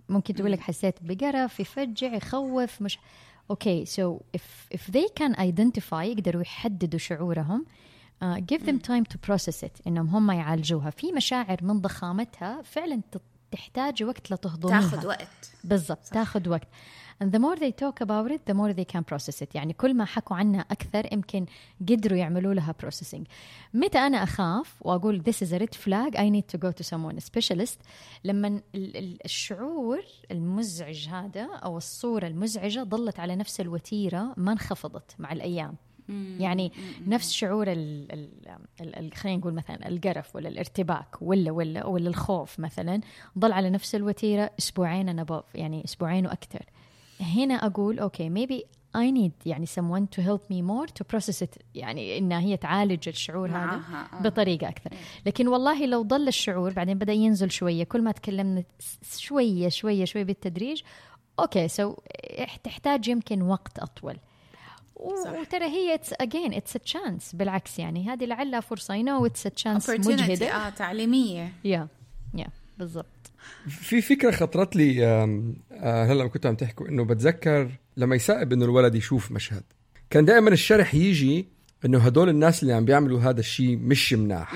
ممكن 0.09 0.35
تقول 0.35 0.53
لك 0.53 0.61
حسيت 0.61 0.95
بقرف 1.01 1.61
يفجع 1.61 2.15
يخوف 2.15 2.83
مش 2.83 2.99
okay 3.51 3.85
so 3.85 4.19
if 4.37 4.77
if 4.77 4.93
they 4.93 5.23
can 5.23 5.35
identify 5.35 5.93
يقدروا 5.93 6.43
يحددوا 6.43 6.99
شعورهم 6.99 7.67
uh, 8.23 8.41
give 8.53 8.61
them 8.67 8.79
time 8.79 9.05
to 9.05 9.17
process 9.31 9.63
it 9.63 9.87
إنهم 9.87 10.09
هم 10.09 10.31
يعالجوها. 10.31 10.91
في 10.91 11.13
مشاعر 11.13 11.59
من 11.63 11.81
ضخامتها 11.81 12.63
فعلا 12.63 13.01
تحتاج 13.53 14.03
وقت 14.03 14.31
لتهضميها 14.33 14.81
تاخذ 14.81 15.07
وقت. 15.07 15.51
بالضبط 15.65 16.05
تاخذ 16.07 16.49
وقت. 16.49 16.69
And 17.23 17.27
the 17.27 17.39
more 17.39 17.57
they 17.57 17.73
talk 17.85 18.01
about 18.07 18.31
it 18.37 18.41
the 18.51 18.55
more 18.55 18.73
they 18.73 18.85
can 18.95 19.03
process 19.13 19.43
it. 19.43 19.55
يعني 19.55 19.73
كل 19.73 19.95
ما 19.95 20.05
حكوا 20.05 20.37
عنها 20.37 20.61
أكثر 20.61 21.13
يمكن 21.13 21.47
قدروا 21.89 22.19
يعملوا 22.19 22.55
لها 22.55 22.75
processing. 22.85 23.23
متى 23.75 23.99
أنا 23.99 24.23
أخاف 24.23 24.75
وأقول 24.81 25.23
this 25.29 25.47
is 25.47 25.51
a 25.53 25.59
red 25.59 25.75
flag 25.75 26.17
I 26.17 26.29
need 26.31 26.55
to 26.57 26.59
go 26.59 26.71
to 26.73 26.85
someone 26.85 27.17
a 27.17 27.21
specialist. 27.21 27.79
لما 28.25 28.49
ال- 28.49 28.63
ال- 28.97 29.25
الشعور 29.25 30.03
المزعج 30.31 31.09
هذا 31.09 31.49
أو 31.55 31.77
الصورة 31.77 32.27
المزعجة 32.27 32.83
ظلت 32.85 33.21
على 33.21 33.37
نفس 33.37 33.61
الوتيرة 33.61 34.35
ما 34.37 34.53
انخفضت 34.53 35.15
مع 35.19 35.33
الأيام. 35.33 35.77
يعني 36.39 36.73
نفس 37.07 37.33
شعور 37.33 37.73
ال 37.73 38.13
ال 38.13 38.29
ال 38.81 38.97
ال 38.99 39.15
خلينا 39.15 39.39
نقول 39.39 39.55
مثلا 39.55 39.89
القرف 39.89 40.37
ولا 40.37 40.49
الارتباك 40.49 41.23
ولا 41.23 41.51
ولا 41.51 41.87
ولا 41.87 42.09
الخوف 42.09 42.61
مثلا 42.61 43.01
ضل 43.39 43.53
على 43.53 43.71
نفس 43.71 43.95
الوتيرة 43.95 44.51
أسبوعين 44.59 45.09
أنا 45.09 45.43
يعني 45.55 45.85
أسبوعين 45.85 46.27
وأكثر 46.27 46.65
هنا 47.21 47.55
أقول 47.55 47.99
okay 47.99 48.31
maybe 48.31 48.65
I 48.95 49.11
need 49.11 49.47
يعني 49.47 49.67
someone 49.67 50.07
to 50.17 50.21
help 50.23 50.51
me 50.51 50.61
more 50.63 50.87
to 50.87 51.05
process 51.05 51.43
it 51.43 51.59
يعني 51.75 52.19
إنها 52.19 52.41
هي 52.41 52.57
تعالج 52.57 53.09
الشعور 53.09 53.49
هذا 53.49 53.81
آه. 54.13 54.23
بطريقة 54.23 54.69
أكثر 54.69 54.91
لكن 55.27 55.49
والله 55.49 55.87
لو 55.87 56.03
ضل 56.03 56.29
الشعور 56.29 56.73
بعدين 56.73 56.99
بدأ 56.99 57.13
ينزل 57.13 57.51
شوية 57.51 57.85
كل 57.85 58.03
ما 58.03 58.13
تكلمنا 58.13 58.65
شوية 59.17 59.69
شوية 59.69 60.05
شوية 60.05 60.25
بالتدريج 60.25 60.83
okay 61.39 61.69
so 61.69 61.95
تحتاج 62.65 63.09
يمكن 63.09 63.43
وقت 63.43 63.79
أطول 63.79 64.15
صح. 64.15 64.32
وترى 65.41 65.65
هي 65.65 65.95
it's 65.95 66.11
again 66.21 66.55
it's 66.55 66.73
chance 66.73 67.35
بالعكس 67.35 67.79
يعني 67.79 68.09
هذه 68.09 68.25
لعلها 68.25 68.61
فرصة 68.61 68.95
I 68.95 69.03
know 69.03 69.27
it's 69.27 69.43
chance 69.43 69.91
مجهدة. 69.91 70.47
آه 70.67 70.69
تعليمية. 70.71 71.53
yeah 71.65 71.89
yeah 72.35 72.47
بالضبط. 72.79 73.07
في 73.69 74.01
فكرة 74.03 74.31
خطرت 74.31 74.77
لي 74.77 75.07
آه، 75.07 76.05
هلا 76.05 76.15
لما 76.15 76.29
كنتوا 76.29 76.51
عم 76.51 76.57
تحكوا 76.57 76.89
إنه 76.89 77.05
بتذكر 77.05 77.71
لما 77.97 78.17
يصعب 78.17 78.53
إنه 78.53 78.65
الولد 78.65 78.95
يشوف 78.95 79.33
مشهد. 79.33 79.63
كان 80.11 80.25
دائما 80.25 80.51
الشرح 80.51 80.95
يجي 80.95 81.47
إنه 81.85 81.99
هدول 81.99 82.29
الناس 82.29 82.63
اللي 82.63 82.73
عم 82.75 82.85
بيعملوا 82.85 83.21
هذا 83.21 83.41
الشيء 83.41 83.77
مش 83.77 84.13
مناح. 84.13 84.55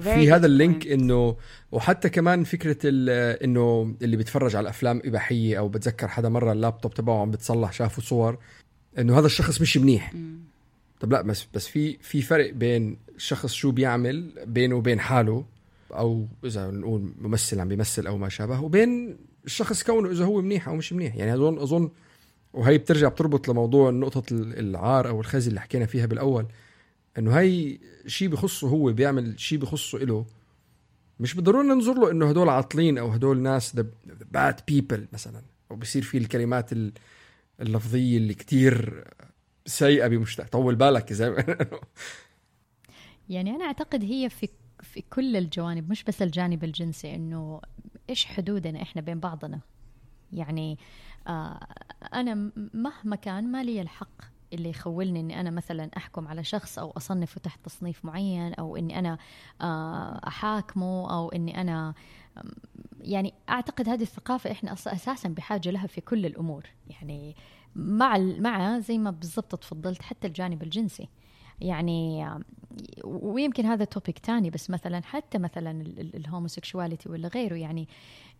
في 0.00 0.32
هذا 0.32 0.46
ال 0.46 0.54
link 0.54 0.86
إنه 0.86 1.36
وحتى 1.72 2.08
كمان 2.08 2.44
فكرة 2.44 2.76
ال- 2.84 3.42
إنه 3.42 3.94
اللي 4.02 4.16
بيتفرج 4.16 4.56
على 4.56 4.68
أفلام 4.68 5.02
إباحية 5.04 5.58
أو 5.58 5.68
بتذكر 5.68 6.08
حدا 6.08 6.28
مرة 6.28 6.52
اللابتوب 6.52 6.94
تبعه 6.94 7.20
عم 7.20 7.30
بتصلح 7.30 7.72
شافوا 7.72 8.02
صور 8.02 8.38
إنه 8.98 9.18
هذا 9.18 9.26
الشخص 9.26 9.60
مش 9.60 9.76
منيح. 9.76 10.12
طب 11.00 11.12
لا 11.12 11.22
بس 11.22 11.46
بس 11.54 11.66
في 11.68 11.96
في 12.00 12.22
فرق 12.22 12.52
بين 12.52 12.96
الشخص 13.16 13.52
شو 13.52 13.70
بيعمل 13.70 14.30
بينه 14.46 14.74
وبين 14.74 15.00
حاله 15.00 15.44
أو 15.92 16.26
إذا 16.44 16.70
نقول 16.70 17.12
ممثل 17.20 17.60
عم 17.60 17.68
بيمثل 17.68 18.06
أو 18.06 18.18
ما 18.18 18.28
شابه 18.28 18.60
وبين 18.60 19.16
الشخص 19.44 19.82
كونه 19.82 20.10
إذا 20.10 20.24
هو 20.24 20.42
منيح 20.42 20.68
أو 20.68 20.76
مش 20.76 20.92
منيح. 20.92 21.14
يعني 21.16 21.34
أظن 21.34 21.58
أظن 21.58 21.90
وهي 22.52 22.78
بترجع 22.78 23.08
بتربط 23.08 23.48
لموضوع 23.48 23.90
نقطة 23.90 24.22
ال- 24.34 24.58
العار 24.58 25.08
أو 25.08 25.20
الخزي 25.20 25.48
اللي 25.48 25.60
حكينا 25.60 25.86
فيها 25.86 26.06
بالأول 26.06 26.46
إنه 27.18 27.32
هي 27.38 27.78
شيء 28.06 28.28
بخصه 28.28 28.68
هو 28.68 28.92
بيعمل 28.92 29.40
شيء 29.40 29.58
بخصه 29.58 29.98
إله. 29.98 30.26
مش 31.20 31.34
بالضرورة 31.34 31.62
ننظر 31.62 31.94
له 31.94 32.10
إنه 32.10 32.28
هدول 32.30 32.48
عاطلين 32.48 32.98
أو 32.98 33.08
هدول 33.10 33.38
ناس 33.42 33.76
باد 34.32 34.60
بيبل 34.68 35.06
مثلا 35.12 35.42
أو 35.70 35.76
بصير 35.76 36.02
في 36.02 36.18
الكلمات 36.18 36.72
ال- 36.72 36.92
اللفظية 37.60 38.16
اللي 38.16 38.34
كتير 38.34 39.04
سيئة 39.66 40.06
بمجتمع 40.06 40.46
طول 40.46 40.74
بالك 40.74 41.12
زي 41.12 41.30
ما 41.30 41.56
يعني 43.28 43.50
أنا 43.50 43.64
أعتقد 43.64 44.04
هي 44.04 44.30
في 44.30 44.48
في 44.82 45.02
كل 45.10 45.36
الجوانب 45.36 45.90
مش 45.90 46.04
بس 46.04 46.22
الجانب 46.22 46.64
الجنسي 46.64 47.14
إنه 47.14 47.60
إيش 48.10 48.26
حدودنا 48.26 48.82
إحنا 48.82 49.02
بين 49.02 49.20
بعضنا؟ 49.20 49.60
يعني 50.32 50.78
آه 51.26 51.66
أنا 52.14 52.52
مهما 52.74 53.16
كان 53.16 53.52
ما 53.52 53.64
لي 53.64 53.80
الحق 53.80 54.22
اللي 54.52 54.70
يخولني 54.70 55.20
إني 55.20 55.40
أنا 55.40 55.50
مثلا 55.50 55.90
أحكم 55.96 56.28
على 56.28 56.44
شخص 56.44 56.78
أو 56.78 56.90
أصنفه 56.96 57.40
تحت 57.40 57.64
تصنيف 57.64 58.04
معين 58.04 58.54
أو 58.54 58.76
إني 58.76 58.98
أنا 58.98 59.18
آه 59.60 60.20
أحاكمه 60.26 61.14
أو 61.14 61.28
إني 61.28 61.60
أنا 61.60 61.94
يعني 63.00 63.34
أعتقد 63.48 63.88
هذه 63.88 64.02
الثقافة 64.02 64.50
إحنا 64.50 64.72
أساسا 64.72 65.28
بحاجة 65.28 65.70
لها 65.70 65.86
في 65.86 66.00
كل 66.00 66.26
الأمور. 66.26 66.66
يعني 66.90 67.36
مع 67.76 68.18
مع 68.18 68.78
زي 68.78 68.98
ما 68.98 69.10
بالضبط 69.10 69.54
تفضلت 69.54 70.02
حتى 70.02 70.26
الجانب 70.26 70.62
الجنسي. 70.62 71.08
يعني 71.60 72.28
ويمكن 73.04 73.66
هذا 73.66 73.84
topic 73.84 74.18
تاني 74.18 74.50
بس 74.50 74.70
مثلا 74.70 75.02
حتى 75.02 75.38
مثلا 75.38 75.70
ال 76.14 76.21
homosexuality 76.21 77.08
ولا 77.08 77.28
غيره. 77.28 77.54
يعني 77.54 77.88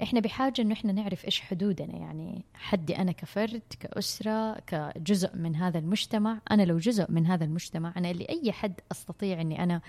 إحنا 0.03 0.21
بحاجة 0.21 0.63
إنه 0.63 0.73
إحنا 0.73 0.93
نعرف 0.93 1.25
إيش 1.25 1.41
حدودنا. 1.41 1.97
يعني 1.97 2.45
حدي 2.55 2.97
أنا 2.97 3.13
كفرد 3.13 3.63
كأسرة 3.81 4.61
كجزء 4.61 5.37
من 5.37 5.57
هذا 5.57 5.79
المجتمع. 5.79 6.41
أنا 6.51 6.63
لو 6.63 6.79
جزء 6.79 7.11
من 7.11 7.27
هذا 7.27 7.45
المجتمع 7.45 7.93
أنا 7.97 8.13
لأي 8.13 8.53
حد 8.53 8.81
أستطيع 8.93 9.41
إني 9.41 9.63
أنا 9.63 9.81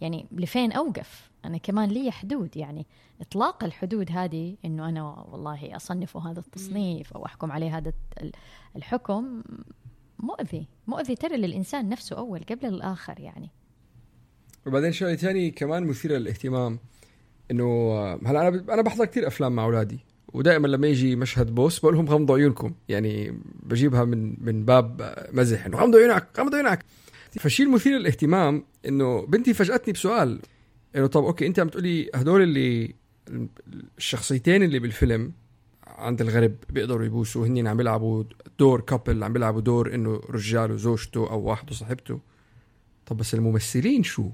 يعني 0.00 0.26
لفين 0.32 0.72
أوقف؟ 0.72 1.30
أنا 1.44 1.58
كمان 1.58 1.88
لي 1.88 2.10
حدود 2.10 2.56
يعني 2.56 2.86
إطلاق 3.20 3.64
الحدود 3.64 4.10
هذه 4.12 4.56
إنه 4.64 4.88
أنا 4.88 5.02
والله 5.04 5.76
اصنفه 5.76 6.30
هذا 6.30 6.40
التصنيف 6.40 7.12
أو 7.12 7.26
أحكم 7.26 7.52
عليه 7.52 7.76
هذا 7.76 7.92
ال- 8.22 8.32
الحكم 8.76 9.42
مؤذي. 10.18 10.66
مؤذي 10.86 11.14
ترى 11.14 11.36
للإنسان 11.36 11.88
نفسه 11.88 12.16
أول 12.16 12.40
قبل 12.50 12.66
الآخر 12.66 13.20
يعني. 13.20 13.50
وبعدين 14.66 14.92
شغله 14.92 15.16
ثانية 15.16 15.52
كمان 15.52 15.84
مثيره 15.84 16.16
للاهتمام 16.16 16.78
إنه 17.50 17.94
هلا 18.26 18.48
أنا 18.48 18.64
أنا 18.74 18.82
بحضر 18.82 19.04
كثير 19.04 19.26
أفلام 19.26 19.52
مع 19.56 19.64
أولادي 19.64 19.98
ودائما 20.32 20.66
لما 20.66 20.86
يجي 20.86 21.16
مشهد 21.16 21.54
بوس 21.54 21.78
بقول 21.78 21.94
لهم 21.94 22.08
غمضوا 22.08 22.36
عيونكم 22.36 22.74
يعني 22.88 23.40
بجيبها 23.62 24.04
من 24.04 24.44
من 24.44 24.64
باب 24.64 25.14
مزح 25.32 25.66
إنه 25.66 25.76
غمضوا 25.78 26.00
عيونك 26.00 26.26
غمضوا 26.38 26.58
عيونك. 26.58 26.84
فالشيء 27.38 27.66
المثير 27.66 27.98
للاهتمام 27.98 28.64
إنه 28.88 29.26
بنتي 29.26 29.54
فاجأتني 29.54 29.92
بسؤال 29.92 30.40
إنه 30.96 31.06
طب 31.06 31.24
okay 31.24 31.46
أنت 31.46 31.58
عم 31.58 31.68
تقولي 31.68 32.10
هدول 32.14 32.42
اللي 32.42 32.94
الشخصيتين 33.98 34.62
اللي 34.62 34.78
بالفيلم 34.78 35.32
عند 35.86 36.20
الغرب 36.20 36.54
بيقدروا 36.70 37.06
يبوسوا 37.06 37.46
هن 37.46 37.66
عم 37.66 37.76
بيلعبوا 37.76 38.24
دور 38.58 38.80
couple 38.80 39.24
عم 39.24 39.32
بيلعبوا 39.32 39.60
دور 39.60 39.94
إنه 39.94 40.20
رجال 40.30 40.72
وزوجته 40.72 41.30
أو 41.30 41.40
واحد 41.40 41.70
وصاحبته. 41.70 42.20
طب 43.06 43.16
بس 43.16 43.34
الممثلين 43.34 44.02
شو؟ 44.02 44.30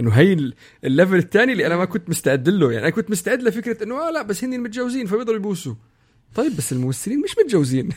إنه 0.00 0.10
هي 0.10 0.32
ال- 0.32 0.54
ال 0.84 0.89
level 0.89 1.16
الثاني 1.16 1.52
اللي 1.52 1.66
أنا 1.66 1.76
ما 1.76 1.84
كنت 1.84 2.08
مستعد 2.10 2.48
له 2.48 2.72
يعني 2.72 2.84
أنا 2.84 2.94
كنت 2.94 3.10
مستعد 3.10 3.42
لفكرة 3.42 3.84
إنه 3.84 3.94
آه 4.08 4.10
لا 4.10 4.22
بس 4.22 4.44
هن 4.44 4.60
متجوزين 4.60 5.06
فبيقدروا 5.06 5.36
يبوسوا. 5.36 5.74
طيب 6.34 6.56
بس 6.56 6.72
الممثلين 6.72 7.20
مش 7.20 7.34
متجوزين. 7.44 7.88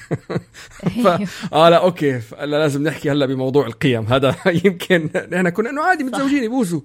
ف... 1.04 1.08
آه 1.54 1.70
لا 1.70 1.78
أوكي. 1.84 2.12
لا 2.32 2.46
لازم 2.46 2.84
نحكي 2.84 3.12
هلا 3.12 3.26
بموضوع 3.26 3.68
القيم. 3.68 4.06
هذا 4.06 4.36
يمكن 4.66 5.10
إحنا 5.34 5.50
كنا 5.50 5.70
إنه 5.70 5.84
عادي 5.84 6.04
متزوجين 6.04 6.44
يبوسوا. 6.44 6.82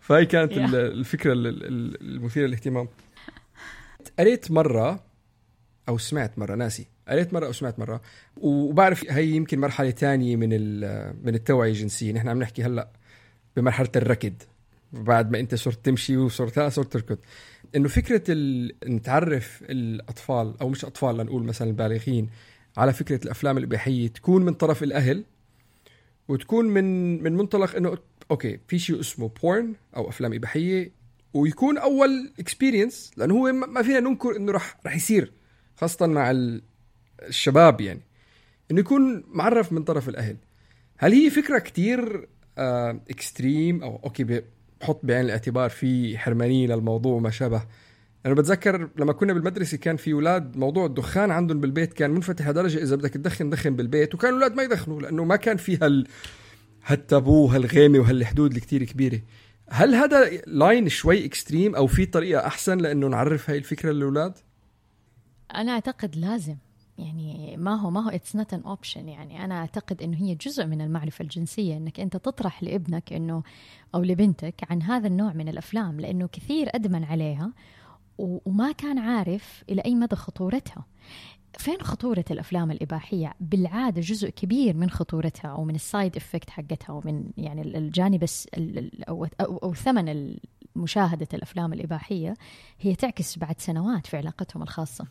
فهي 0.00 0.26
كانت 0.26 0.52
ال- 0.52 0.74
الفكرة 0.74 1.32
ال- 1.32 1.46
ال- 1.46 2.00
المثيرة 2.02 2.46
للاهتمام. 2.46 2.88
قريت 4.18 4.50
مرة 4.50 5.04
أو 5.88 5.98
سمعت 5.98 6.38
مرة 6.38 6.54
ناسي. 6.54 6.86
قريت 7.08 7.34
مرة 7.34 7.46
أو 7.46 7.52
سمعت 7.52 7.78
مرة. 7.78 8.00
وبعرف 8.36 9.04
هي 9.10 9.26
يمكن 9.26 9.60
مرحلة 9.60 9.90
تانية 9.90 10.36
من 10.36 10.48
من 11.26 11.34
التوعية 11.34 11.70
الجنسية. 11.70 12.12
نحن 12.12 12.28
عم 12.28 12.38
نحكي 12.38 12.62
هلا 12.62 12.88
بمرحلة 13.56 13.88
الركض. 13.96 14.32
بعد 14.92 15.30
ما 15.32 15.40
أنت 15.40 15.54
صرت 15.54 15.84
تمشي 15.84 16.16
وصرت 16.16 16.60
صرت 16.60 16.92
تركض. 16.92 17.18
إنه 17.76 17.88
فكرة 17.88 18.22
ال... 18.28 18.72
نتعرف 18.86 19.62
الأطفال 19.62 20.54
أو 20.60 20.68
مش 20.68 20.84
أطفال 20.84 21.16
لنقول 21.16 21.42
مثلا 21.44 21.68
البالغين 21.68 22.28
على 22.76 22.92
فكرة 22.92 23.24
الأفلام 23.24 23.58
الإباحية 23.58 24.08
تكون 24.08 24.44
من 24.44 24.54
طرف 24.54 24.82
الأهل 24.82 25.24
وتكون 26.28 26.64
من 26.64 27.22
من 27.22 27.36
منطلق 27.36 27.76
إنه 27.76 27.98
okay 28.30 28.58
في 28.68 28.78
شيء 28.78 29.00
اسمه 29.00 29.28
porn 29.42 29.74
أو 29.96 30.08
أفلام 30.08 30.32
إباحية 30.32 30.92
ويكون 31.34 31.78
أول 31.78 32.32
experience 32.40 33.10
لأنه 33.16 33.34
هو 33.34 33.52
ما 33.52 33.82
فينا 33.82 34.00
ننكر 34.00 34.36
إنه 34.36 34.52
رح 34.52 34.76
رح 34.86 34.96
يصير 34.96 35.32
خاصه 35.76 36.06
مع 36.06 36.30
ال- 36.30 36.62
الشباب 37.22 37.80
يعني. 37.80 38.00
إنه 38.70 38.80
يكون 38.80 39.24
معرف 39.28 39.72
من 39.72 39.82
طرف 39.84 40.08
الأهل. 40.08 40.36
هل 40.98 41.12
هي 41.12 41.30
فكرة 41.30 41.58
كتير 41.58 42.28
آه 42.58 43.00
extreme 43.10 43.82
أو 43.82 44.00
okay 44.04 44.42
بحط 44.80 45.00
بعين 45.02 45.24
الاعتبار 45.24 45.70
في 45.70 46.18
حرمانيه 46.18 46.66
للموضوع 46.66 47.12
وما 47.12 47.30
شابه. 47.30 47.62
أنا 48.26 48.34
بتذكر 48.34 48.88
لما 48.96 49.12
كنا 49.12 49.32
بالمدرسة 49.32 49.76
كان 49.76 49.96
في 49.96 50.12
أولاد 50.12 50.56
موضوع 50.56 50.86
الدخان 50.86 51.30
عندهم 51.30 51.60
بالبيت 51.60 51.92
كان 51.92 52.10
منفتح 52.10 52.48
لدرجة 52.48 52.82
إذا 52.82 52.96
بدك 52.96 53.10
تدخن 53.10 53.50
دخن 53.50 53.76
بالبيت 53.76 54.14
وكانوا 54.14 54.36
الأولاد 54.38 54.56
ما 54.56 54.62
يدخنوا 54.62 55.00
لأنه 55.00 55.24
ما 55.24 55.36
كان 55.36 55.56
في 55.56 55.78
هال 55.82 56.06
هالتابو 56.86 57.46
هالغيمة 57.46 57.98
وهالحدود 57.98 58.56
الكتير 58.56 58.84
كبيرة. 58.84 59.20
هل 59.70 59.94
هذا 59.94 60.30
line 60.46 60.88
شوي 60.88 61.24
extreme 61.24 61.74
أو 61.74 61.86
في 61.86 62.06
طريقة 62.06 62.46
أحسن 62.46 62.78
لأنه 62.78 63.08
نعرف 63.08 63.50
هاي 63.50 63.58
الفكرة 63.58 63.92
للأولاد؟ 63.92 64.38
أنا 65.54 65.72
أعتقد 65.72 66.16
لازم. 66.16 66.56
يعني 67.00 67.56
ما 67.56 67.74
هو 67.74 67.90
ما 67.90 68.00
هو 68.04 68.08
it's 68.08 68.36
not 68.36 68.54
an 68.54 68.60
option 68.62 69.08
يعني 69.08 69.44
أنا 69.44 69.58
أعتقد 69.58 70.02
إنه 70.02 70.16
هي 70.16 70.34
جزء 70.34 70.66
من 70.66 70.80
المعرفة 70.80 71.22
الجنسية 71.22 71.76
إنك 71.76 72.00
أنت 72.00 72.16
تطرح 72.16 72.62
لابنك 72.62 73.12
إنه 73.12 73.42
أو 73.94 74.02
لبنتك 74.02 74.54
عن 74.70 74.82
هذا 74.82 75.06
النوع 75.08 75.32
من 75.32 75.48
الأفلام 75.48 76.00
لأنه 76.00 76.26
كثير 76.32 76.68
أدمن 76.74 77.04
عليها 77.04 77.52
وما 78.18 78.72
كان 78.72 78.98
عارف 78.98 79.64
إلى 79.70 79.82
أي 79.84 79.94
مدى 79.94 80.16
خطورتها. 80.16 80.84
فين 81.58 81.80
خطورة 81.82 82.24
الأفلام 82.30 82.70
الإباحية؟ 82.70 83.34
بالعادة 83.40 84.00
جزء 84.00 84.28
كبير 84.30 84.76
من 84.76 84.90
خطورتها 84.90 85.48
أو 85.50 85.64
من 85.64 85.74
ال 85.74 85.82
side 85.82 86.16
effect 86.16 86.50
حقتها 86.50 86.92
ومن 86.92 87.24
يعني 87.36 87.62
ال- 87.62 87.76
الجانب 87.76 88.24
أو, 89.08 89.24
أو, 89.40 89.56
أو 89.56 89.74
ثمن 89.74 90.36
مشاهدة 90.76 91.28
الأفلام 91.34 91.72
الإباحية 91.72 92.34
هي 92.80 92.94
تعكس 92.94 93.38
بعد 93.38 93.60
سنوات 93.60 94.06
في 94.06 94.16
علاقتهم 94.16 94.62
الخاصة. 94.62 95.06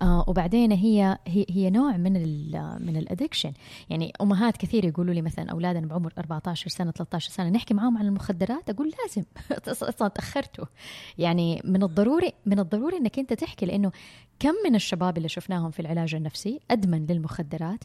آه 0.00 0.24
وبعدين 0.28 0.72
هي 0.72 1.18
هي 1.26 1.70
نوع 1.70 1.96
من 1.96 2.16
ال 2.16 2.76
من 2.86 2.96
ال 2.96 3.02
addiction 3.02 3.52
يعني 3.90 4.12
أمهات 4.20 4.56
كثير 4.56 4.84
يقولوا 4.84 5.14
لي 5.14 5.22
مثلا 5.22 5.50
أولادنا 5.50 5.86
بعمر 5.86 6.12
14 6.18 6.68
سنة 6.68 6.90
13 6.90 7.30
سنة 7.30 7.48
نحكي 7.48 7.74
معاهم 7.74 7.98
عن 7.98 8.06
المخدرات 8.06 8.70
أقول 8.70 8.92
لازم. 9.02 9.24
أصلا 9.88 10.08
تأخرتوا. 10.08 10.64
يعني 11.18 11.62
من 11.64 11.82
الضروري 11.82 12.32
من 12.46 12.58
الضروري 12.58 12.96
إنك 12.96 13.18
أنت 13.18 13.32
تحكي 13.32 13.66
لأنه 13.66 13.92
كم 14.38 14.54
من 14.64 14.74
الشباب 14.74 15.16
اللي 15.16 15.28
شفناهم 15.28 15.70
في 15.70 15.80
العلاج 15.80 16.14
النفسي 16.14 16.60
أدمن 16.70 17.06
للمخدرات 17.06 17.84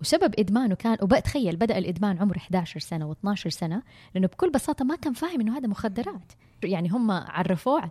وسبب 0.00 0.34
إدمانه 0.38 0.74
كان 0.74 0.96
وبتخيل 1.02 1.56
بدأ 1.56 1.78
الإدمان 1.78 2.18
عمره 2.18 2.36
11 2.36 2.80
سنة 2.80 3.14
و12 3.14 3.34
سنة 3.34 3.82
لأنه 4.14 4.26
بكل 4.26 4.50
بساطة 4.50 4.84
ما 4.84 4.96
كان 4.96 5.12
فاهم 5.12 5.40
إنه 5.40 5.58
هذا 5.58 5.68
مخدرات. 5.68 6.32
يعني 6.64 6.88
هم 6.88 7.10
عرفوه 7.10 7.90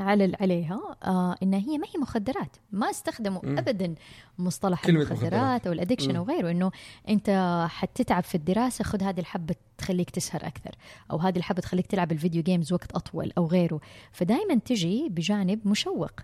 على 0.00 0.36
عليها 0.40 0.80
آه 1.04 1.36
انها 1.42 1.58
هي 1.58 1.78
ما 1.78 1.86
هي 1.86 2.00
مخدرات 2.00 2.56
ما 2.72 2.90
استخدموا 2.90 3.40
مم. 3.44 3.58
ابدا 3.58 3.94
مصطلح 4.38 4.86
المخدرات 4.86 5.18
مخدرات. 5.18 5.66
أو 5.66 5.72
ال 5.72 5.76
addiction. 5.76 6.16
أو 6.16 6.24
غيره 6.24 6.50
إنه 6.50 6.70
أنت 7.08 7.30
حتتعب 7.70 8.22
في 8.22 8.34
الدراسة 8.34 8.84
خذ 8.84 9.02
هذه 9.02 9.20
الحبة 9.20 9.54
تخليك 9.78 10.10
تسهر 10.10 10.46
أكثر 10.46 10.70
أو 11.10 11.16
هذه 11.16 11.36
الحبة 11.36 11.60
تخليك 11.60 11.86
تلعب 11.86 12.12
ال 12.12 12.17
video 12.17 12.42
games 12.42 12.72
وقت 12.72 12.92
أطول 12.92 13.32
أو 13.38 13.46
غيره 13.46 13.80
فدائما 14.12 14.54
تجي 14.54 15.08
بجانب 15.08 15.68
مشوق 15.68 16.20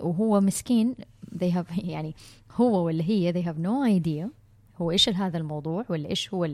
وهو 0.00 0.40
مسكين 0.40 0.94
they 1.38 1.52
have 1.54 1.84
يعني 1.84 2.14
هو 2.52 2.84
ولا 2.84 3.04
هي 3.04 3.32
they 3.32 3.46
have 3.46 3.58
no 3.58 4.00
idea 4.00 4.40
هو 4.80 4.90
إيش 4.90 5.08
هذا 5.08 5.38
الموضوع 5.38 5.84
ولا 5.88 6.10
إيش 6.10 6.34
هو 6.34 6.44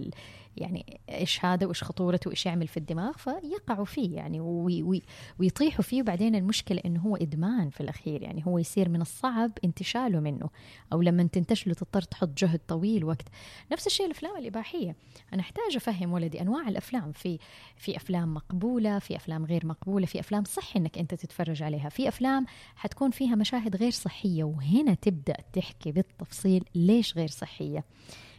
يعني 0.56 1.00
إيش 1.10 1.44
هذا 1.44 1.66
وإيش 1.66 1.84
خطورته 1.84 2.28
وإيش 2.28 2.46
يعمل 2.46 2.66
في 2.66 2.76
الدماغ 2.76 3.12
فيقعوا 3.12 3.84
فيه 3.84 4.16
يعني 4.16 4.40
وي 4.40 4.82
وي 4.82 5.02
ويطيحوا 5.38 5.82
فيه. 5.82 6.02
وبعدين 6.02 6.34
المشكلة 6.34 6.80
إنه 6.84 7.00
هو 7.00 7.16
إدمان 7.16 7.70
في 7.70 7.80
الأخير 7.80 8.22
يعني 8.22 8.46
هو 8.46 8.58
يصير 8.58 8.88
من 8.88 9.00
الصعب 9.00 9.50
انتشاله 9.64 10.20
منه 10.20 10.50
أو 10.92 11.02
لما 11.02 11.22
تنتشله 11.22 11.74
تضطر 11.74 12.02
تحط 12.02 12.28
جهد 12.38 12.60
طويل 12.68 13.04
وقت. 13.04 13.28
نفس 13.72 13.86
الشيء 13.86 14.06
الأفلام 14.06 14.36
الإباحية. 14.36 14.96
أنا 15.32 15.40
أحتاج 15.42 15.76
أفهم 15.76 16.12
ولدي 16.12 16.40
أنواع 16.40 16.68
الأفلام. 16.68 17.12
في 17.12 17.38
في 17.76 17.96
أفلام 17.96 18.34
مقبولة 18.34 18.98
في 18.98 19.16
أفلام 19.16 19.44
غير 19.44 19.66
مقبولة 19.66 20.06
في 20.06 20.20
أفلام 20.20 20.44
صحي 20.44 20.78
إنك 20.78 20.98
أنت 20.98 21.14
تتفرج 21.14 21.62
عليها. 21.62 21.88
في 21.88 22.08
أفلام 22.08 22.46
حتكون 22.76 23.10
فيها 23.10 23.34
مشاهد 23.34 23.76
غير 23.76 23.90
صحية 23.90 24.44
وهنا 24.44 24.94
تبدأ 24.94 25.36
تحكي 25.52 25.92
بالتفصيل 25.92 26.64
ليش 26.74 27.16
غير 27.16 27.28
صحية. 27.28 27.84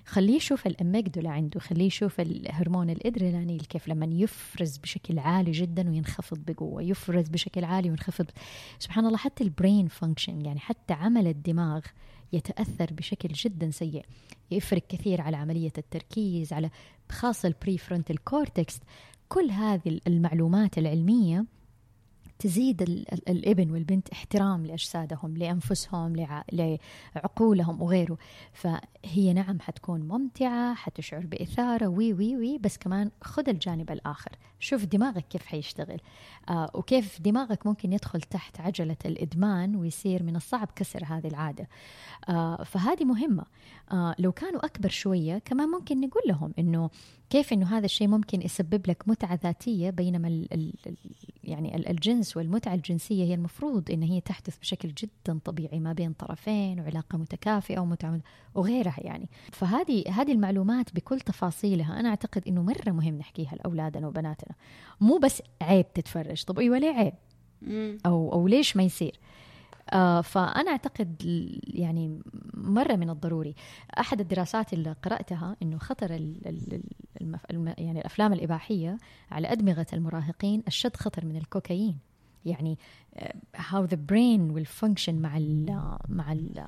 خليه 0.07 0.35
يشوف 0.35 0.67
الأميجدولا 0.67 1.29
عنده 1.29 1.59
خليه 1.59 1.85
يشوف 1.85 2.19
الهرمون 2.19 2.89
الإدرينالين 2.89 3.59
كيف 3.59 3.87
لما 3.87 4.05
يفرز 4.05 4.77
بشكل 4.77 5.19
عالي 5.19 5.51
جدا 5.51 5.89
وينخفض 5.89 6.39
بقوة 6.47 6.81
يفرز 6.81 7.29
بشكل 7.29 7.63
عالي 7.63 7.89
وينخفض. 7.89 8.25
سبحان 8.79 9.05
الله 9.05 9.17
حتى 9.17 9.43
ال 9.43 9.51
brain 9.51 9.87
function 9.87 10.45
يعني 10.45 10.59
حتى 10.59 10.93
عمل 10.93 11.27
الدماغ 11.27 11.81
يتأثر 12.33 12.93
بشكل 12.93 13.29
جدا 13.29 13.71
سيء. 13.71 14.05
يفرق 14.51 14.87
كثير 14.89 15.21
على 15.21 15.37
عملية 15.37 15.73
التركيز 15.77 16.53
على 16.53 16.69
خاصة 17.11 17.47
ال 17.47 17.77
prefrontal 17.77 18.23
cortex 18.23 18.79
كل 19.29 19.51
هذه 19.51 19.99
المعلومات 20.07 20.77
العلمية 20.77 21.45
تزيد 22.39 22.81
ال- 22.81 23.13
ال- 23.13 23.29
الابن 23.29 23.71
والبنت 23.71 24.09
احترام 24.09 24.65
لأجسادهم 24.65 25.37
لأنفسهم 25.37 26.15
لع- 26.15 26.43
لعقولهم 27.15 27.81
وغيره. 27.81 28.17
فهي 28.53 29.33
نعم 29.33 29.59
حتكون 29.59 30.01
ممتعة 30.01 30.73
حتشعر 30.73 31.25
بإثارة 31.25 31.87
وي 31.87 32.13
وي 32.13 32.37
وي. 32.37 32.57
بس 32.57 32.77
كمان 32.77 33.11
خذ 33.21 33.49
الجانب 33.49 33.91
الآخر. 33.91 34.31
شوف 34.59 34.85
دماغك 34.85 35.27
كيف 35.27 35.45
حيشتغل. 35.45 35.99
آه 36.49 36.71
وكيف 36.73 37.21
دماغك 37.21 37.67
ممكن 37.67 37.93
يدخل 37.93 38.21
تحت 38.21 38.61
عجلة 38.61 38.97
الإدمان 39.05 39.75
ويصير 39.75 40.23
من 40.23 40.35
الصعب 40.35 40.69
كسر 40.75 41.03
هذه 41.05 41.27
العادة. 41.27 41.67
آه 42.29 42.63
فهذه 42.63 43.03
مهمة. 43.05 43.43
آه 43.91 44.15
لو 44.19 44.31
كانوا 44.31 44.65
أكبر 44.65 44.89
شوية 44.89 45.37
كمان 45.37 45.69
ممكن 45.69 46.01
نقول 46.01 46.23
لهم 46.25 46.53
إنه 46.59 46.89
كيف 47.29 47.53
إنه 47.53 47.77
هذا 47.77 47.85
الشيء 47.85 48.07
ممكن 48.07 48.41
يسبب 48.41 48.87
لك 48.87 49.03
متعة 49.07 49.39
ذاتية 49.43 49.89
بينما 49.89 50.27
ال 50.27 50.53
ال 50.53 50.73
يعني 51.43 51.75
ال- 51.75 51.87
الجنس 51.89 52.37
والمتعة 52.37 52.73
الجنسية 52.73 53.23
هي 53.23 53.33
المفروض 53.33 53.91
إن 53.91 54.03
هي 54.03 54.21
تحدث 54.21 54.57
بشكل 54.57 54.89
جدا 54.93 55.39
طبيعي 55.45 55.79
ما 55.79 55.93
بين 55.93 56.13
طرفين 56.13 56.79
وعلاقة 56.79 57.17
متكافئة 57.17 57.79
ومتعة 57.79 58.19
وغيرها 58.55 58.95
يعني. 58.97 59.29
فهذه 59.51 60.03
هذه 60.11 60.31
المعلومات 60.31 60.95
بكل 60.95 61.19
تفاصيلها 61.19 61.99
أنا 61.99 62.09
أعتقد 62.09 62.47
إنه 62.47 62.61
مرة 62.63 62.91
مهم 62.91 63.17
نحكيها 63.17 63.55
لأولادنا 63.55 64.07
وبناتنا. 64.07 64.55
مو 65.01 65.17
بس 65.17 65.41
عيب 65.61 65.93
تتفرج. 65.93 66.43
طب 66.43 66.59
إيوه 66.59 66.77
ليه 66.77 66.89
عيب. 66.91 67.13
أو 68.05 68.33
أو 68.33 68.47
ليش 68.47 68.77
ما 68.77 68.83
يصير؟ 68.83 69.19
آه 69.93 70.21
فأنا 70.21 70.71
أعتقد 70.71 71.23
ل- 71.23 71.59
يعني 71.79 72.19
مرة 72.53 72.95
من 72.95 73.09
الضروري. 73.09 73.55
أحد 73.99 74.19
الدراسات 74.19 74.73
اللي 74.73 74.95
قرأتها 75.03 75.55
إنه 75.61 75.77
خطر 75.77 76.15
ال 76.15 76.47
ال 76.47 76.83
المف... 77.21 77.39
الم... 77.51 77.67
يعني 77.77 77.99
الأفلام 77.99 78.33
الإباحية 78.33 78.97
على 79.31 79.51
أدمغة 79.51 79.87
المراهقين 79.93 80.63
اشد 80.67 80.95
خطر 80.95 81.25
من 81.25 81.35
الكوكايين. 81.37 81.97
يعني 82.45 82.77
آه، 83.15 83.33
how 83.57 83.87
the 83.87 83.95
brain 84.11 84.55
will 84.57 84.67
function 84.81 85.09
مع 85.13 85.37
ال 85.37 85.79
مع 86.09 86.31
ال 86.31 86.59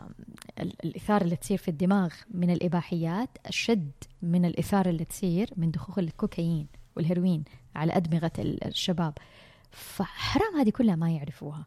ال 0.59 0.73
الاثاره 0.85 1.23
اللي 1.23 1.35
تصير 1.35 1.57
في 1.57 1.67
الدماغ 1.67 2.13
من 2.31 2.49
الإباحيات 2.49 3.29
أشد 3.45 3.91
من 4.21 4.45
الاثاره 4.45 4.89
اللي 4.89 5.05
تصير 5.05 5.49
من 5.57 5.71
دخول 5.71 6.03
الكوكايين 6.03 6.67
والهيروين 6.95 7.43
على 7.75 7.93
ال- 8.39 8.63
الشباب. 8.63 9.13
فحرام 9.71 10.55
هذه 10.55 10.69
كلها 10.69 10.95
ما 10.95 11.11
يعرفوها. 11.11 11.65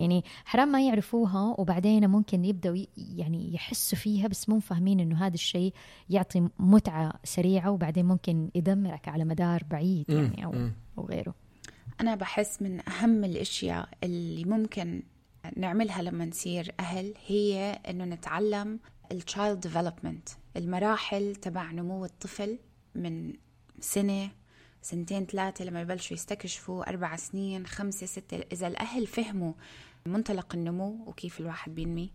يعني 0.00 0.24
حرام 0.44 0.68
ما 0.68 0.86
يعرفوها 0.86 1.54
وبعدين 1.58 2.06
ممكن 2.10 2.44
يبدأوا 2.44 2.76
ي- 2.76 2.88
يعني 2.96 3.54
يحسوا 3.54 3.98
فيها 3.98 4.28
بس 4.28 4.48
مو 4.48 4.60
فاهمين 4.60 5.00
إنه 5.00 5.26
هذا 5.26 5.34
الشيء 5.34 5.74
يعطي 6.10 6.48
متعة 6.58 7.12
سريعة 7.24 7.70
وبعدين 7.70 8.04
ممكن 8.06 8.50
يدمرك 8.54 9.08
على 9.08 9.24
مدار 9.24 9.64
بعيد 9.70 10.04
يعني 10.10 10.44
أو 10.44 10.52
مم. 10.52 10.72
أو 10.98 11.06
غيره 11.06 11.34
أنا 12.00 12.14
بحس 12.14 12.62
من 12.62 12.88
أهم 12.88 13.24
الأشياء 13.24 13.88
اللي 14.04 14.44
ممكن 14.44 15.02
نعملها 15.56 16.02
لما 16.02 16.24
نصير 16.24 16.74
أهل 16.80 17.14
هي 17.26 17.70
إنه 17.88 18.04
نتعلم 18.04 18.80
ال 19.12 19.20
child 19.20 19.60
development 19.60 20.28
المراحل 20.56 21.34
تبع 21.36 21.72
نمو 21.72 22.04
الطفل 22.04 22.58
من 22.94 23.32
سنة 23.80 24.30
سنتين 24.82 25.26
ثلاثة 25.26 25.64
لما 25.64 25.80
يبلشوا 25.80 26.14
يستكشفوا 26.16 26.88
أربع 26.90 27.16
سنين 27.16 27.66
خمسة 27.66 28.06
ستة 28.06 28.36
إذا 28.52 28.66
الأهل 28.66 29.06
فهموا 29.06 29.52
منطلق 30.06 30.54
النمو 30.54 31.04
وكيف 31.06 31.40
الواحد 31.40 31.74
بينمي 31.74 32.12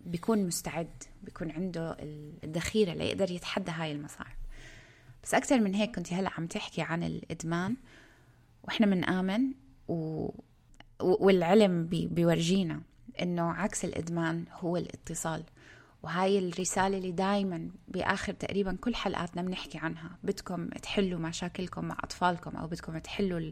بيكون 0.00 0.46
مستعد 0.46 1.02
بيكون 1.22 1.50
عنده 1.50 1.96
الذخيرة 2.44 2.92
ليقدر 2.92 3.30
يتحدى 3.30 3.70
هاي 3.70 3.92
المصاعب 3.92 4.36
بس 5.22 5.34
أكثر 5.34 5.60
من 5.60 5.74
هيك 5.74 5.96
كنت 5.96 6.12
هلأ 6.12 6.30
عم 6.38 6.46
تحكي 6.46 6.82
عن 6.82 7.02
الإدمان 7.02 7.76
وإحنا 8.62 8.86
بنآمن 8.86 9.52
و... 9.88 10.28
والعلم 11.00 11.86
بي... 11.86 12.06
بيورجينا 12.06 12.80
إنه 13.22 13.52
عكس 13.52 13.84
الإدمان 13.84 14.44
هو 14.52 14.76
الاتصال. 14.76 15.44
وهاي 16.02 16.38
الرسالة 16.38 16.96
اللي 16.98 17.12
دايما 17.12 17.70
بآخر 17.88 18.32
تقريبا 18.32 18.76
كل 18.80 18.94
حلقاتنا 18.94 19.42
بنحكي 19.42 19.78
عنها. 19.78 20.18
بدكم 20.24 20.68
تحلوا 20.68 21.20
مشاكلكم 21.20 21.84
مع 21.84 21.96
أطفالكم 22.04 22.56
أو 22.56 22.66
بدكم 22.66 22.98
تحلوا 22.98 23.50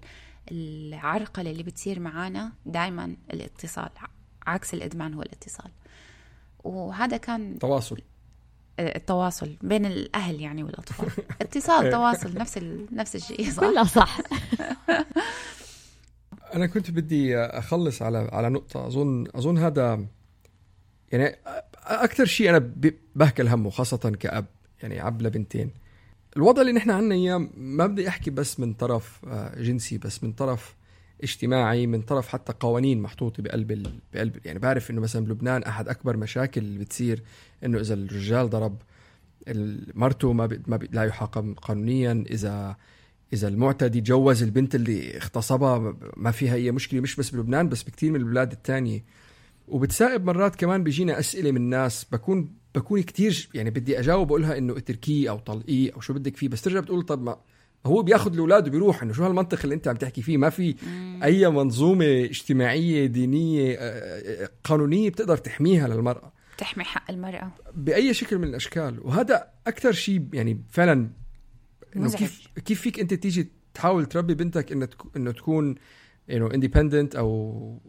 العرقلة 0.50 1.50
اللي 1.50 1.62
بتصير 1.62 2.00
معانا 2.00 2.52
دايما 2.66 3.16
الاتصال 3.32 3.90
عكس 4.46 4.74
الإدمان 4.74 5.14
هو 5.14 5.22
الاتصال. 5.22 5.70
وهذا 6.64 7.16
كان 7.16 7.58
تواصل. 7.58 8.00
التواصل 8.78 9.56
بين 9.62 9.86
الأهل 9.86 10.40
يعني 10.40 10.62
والأطفال. 10.62 11.24
اتصال 11.42 11.84
إيه. 11.84 11.90
تواصل 11.90 12.34
نفس 12.34 12.58
ال... 12.58 12.86
نفس 12.92 13.16
الشيء 13.16 13.50
صح؟ 13.50 13.60
كلها 13.60 13.84
صح. 13.84 14.18
أنا 16.54 16.66
كنت 16.66 16.90
بدي 16.90 17.38
أخلص 17.38 18.02
على 18.02 18.28
على 18.32 18.50
نقطة. 18.50 18.86
أظن 18.86 19.26
أظن 19.34 19.58
هذا 19.58 20.06
يعني 21.12 21.36
أكثر 21.84 22.24
شيء 22.24 22.50
أنا 22.50 22.70
بهكل 23.14 23.48
همه 23.48 23.70
خاصة 23.70 24.16
كأب 24.20 24.46
يعني 24.82 25.06
اب 25.06 25.22
لبنتين. 25.22 25.70
الوضع 26.36 26.60
اللي 26.60 26.72
نحن 26.72 26.90
عنا 26.90 27.14
إياه 27.14 27.48
ما 27.56 27.86
بدي 27.86 28.08
أحكي 28.08 28.30
بس 28.30 28.60
من 28.60 28.72
طرف 28.72 29.20
آه، 29.26 29.62
جنسي 29.62 29.98
بس 29.98 30.24
من 30.24 30.32
طرف 30.32 30.74
اجتماعي 31.22 31.86
من 31.86 32.02
طرف 32.02 32.28
حتى 32.28 32.52
قوانين 32.60 33.00
محطوطة 33.02 33.42
بقلب 33.42 33.72
ال... 33.72 33.92
بقلب 34.14 34.36
يعني 34.44 34.58
بعرف 34.58 34.90
إنه 34.90 35.00
مثلا 35.00 35.24
بلبنان 35.24 35.62
أحد 35.62 35.88
أكبر 35.88 36.16
مشاكل 36.16 36.60
اللي 36.60 36.78
بتصير 36.78 37.22
إنه 37.64 37.80
إذا 37.80 37.94
الرجال 37.94 38.50
ضرب 38.50 38.82
مرته 39.94 40.32
ما, 40.32 40.46
ب... 40.46 40.62
ما 40.66 40.76
ب... 40.76 40.94
لا 40.94 41.04
يحاكم 41.04 41.54
قانونيا 41.54 42.24
إذا 42.30 42.76
إذا 43.32 43.48
المعتدي 43.48 44.00
جوز 44.00 44.42
البنت 44.42 44.74
اللي 44.74 45.16
اغتصبها 45.16 45.96
ما 46.16 46.30
فيها 46.30 46.54
أي 46.54 46.70
مشكلة 46.70 47.00
مش 47.00 47.16
بس 47.16 47.30
بلبنان 47.30 47.68
بس 47.68 47.82
بكثير 47.82 48.12
من 48.12 48.20
البلاد 48.20 48.52
الثانية 48.52 49.04
وبتسائب 49.68 50.24
مرات 50.24 50.56
كمان 50.56 50.84
بيجينا 50.84 51.18
أسئلة 51.18 51.50
من 51.50 51.62
ناس 51.62 52.06
بكون 52.12 52.54
بكون 52.76 53.02
كتير 53.02 53.48
يعني 53.54 53.70
بدي 53.70 53.98
أجاوب 53.98 54.28
اقولها 54.28 54.58
إنه 54.58 54.76
اتركيه 54.76 55.30
أو 55.30 55.38
طلقيه 55.38 55.92
أو 55.94 56.00
شو 56.00 56.12
بدك 56.12 56.36
فيه 56.36 56.48
بس 56.48 56.62
ترجع 56.62 56.80
بتقول 56.80 57.02
طب 57.02 57.22
ما 57.22 57.36
هو 57.86 58.02
بياخذ 58.02 58.32
الأولاد 58.32 58.68
وبيروح 58.68 59.02
إنه 59.02 59.12
شو 59.12 59.24
هالمنطق 59.24 59.58
اللي 59.62 59.74
أنت 59.74 59.88
عم 59.88 59.96
تحكي 59.96 60.22
فيه؟ 60.22 60.36
ما 60.36 60.50
في 60.50 60.74
أي 61.22 61.50
منظومة 61.50 62.24
اجتماعية 62.24 63.06
دينية 63.06 63.74
آه، 63.74 64.44
آه، 64.44 64.50
قانونية 64.64 65.10
بتقدر 65.10 65.36
تحميها 65.36 65.88
للمرأة. 65.88 66.32
تحمي 66.58 66.84
حق 66.84 67.10
المرأة. 67.10 67.52
بأي 67.74 68.14
شكل 68.14 68.38
من 68.38 68.44
الأشكال. 68.44 69.00
وهذا 69.06 69.50
أكثر 69.66 69.92
شيء 69.92 70.28
يعني 70.32 70.62
فعلا 70.70 71.10
إنه 71.96 72.10
كيف 72.10 72.46
كيف 72.64 72.80
فيك 72.80 73.00
أنت 73.00 73.14
تيجي 73.14 73.48
تحاول 73.74 74.06
تربي 74.06 74.34
بنتك 74.34 74.72
إنه 74.72 74.88
إنه 75.16 75.32
تكون 75.32 75.74
انه 76.30 76.54
اندبندنت 76.54 77.16
أو 77.16 77.80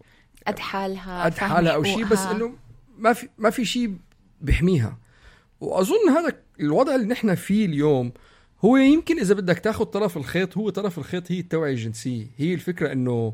قد 0.47 0.59
حالها 0.59 1.26
قد 1.26 1.34
حالها 1.34 1.72
أو 1.72 1.84
شيء 1.84 2.05
بس 2.05 2.19
إنه 2.19 2.53
ما 2.97 3.14
في 3.14 3.30
ما 3.38 3.49
في 3.49 3.65
شيء 3.65 3.97
بيحميها. 4.41 4.97
وأظن 5.59 6.09
هذا 6.09 6.34
الوضع 6.59 6.95
اللي 6.95 7.07
نحن 7.07 7.35
فيه 7.35 7.65
اليوم 7.65 8.11
هو 8.65 8.77
يمكن 8.77 9.19
إذا 9.19 9.34
بدك 9.34 9.59
تاخذ 9.59 9.85
طرف 9.85 10.18
الخيط 10.18 10.57
هو 10.57 10.69
طرف 10.69 10.97
الخيط 10.97 11.31
هي 11.31 11.39
التوعية 11.39 11.72
الجنسية. 11.72 12.27
هي 12.38 12.53
الفكرة 12.53 12.91
إنه 12.91 13.34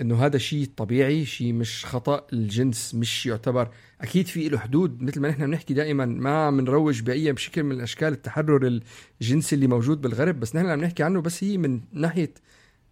إنه 0.00 0.26
هذا 0.26 0.38
شيء 0.38 0.68
طبيعي 0.76 1.24
شيء 1.24 1.52
مش 1.52 1.86
خطأ 1.86 2.26
الجنس 2.32 2.94
مش 2.94 3.26
يعتبر 3.26 3.68
أكيد 4.00 4.26
في 4.26 4.48
له 4.48 4.58
حدود. 4.58 5.02
مثل 5.02 5.20
ما 5.20 5.28
نحن 5.28 5.46
بنحكي 5.46 5.74
دائما 5.74 6.04
ما 6.04 6.46
عم 6.46 6.60
نروج 6.60 7.00
بأي 7.02 7.36
شكل 7.36 7.62
من 7.62 7.80
اشكال 7.80 8.12
التحرر 8.12 8.80
الجنسي 9.20 9.54
اللي 9.54 9.66
موجود 9.66 10.00
بالغرب 10.00 10.40
بس 10.40 10.56
نحن 10.56 10.66
عم 10.66 10.80
نحكي 10.80 11.02
عنه 11.02 11.20
بس 11.20 11.44
هي 11.44 11.58
من 11.58 11.80
ناحية 11.92 12.34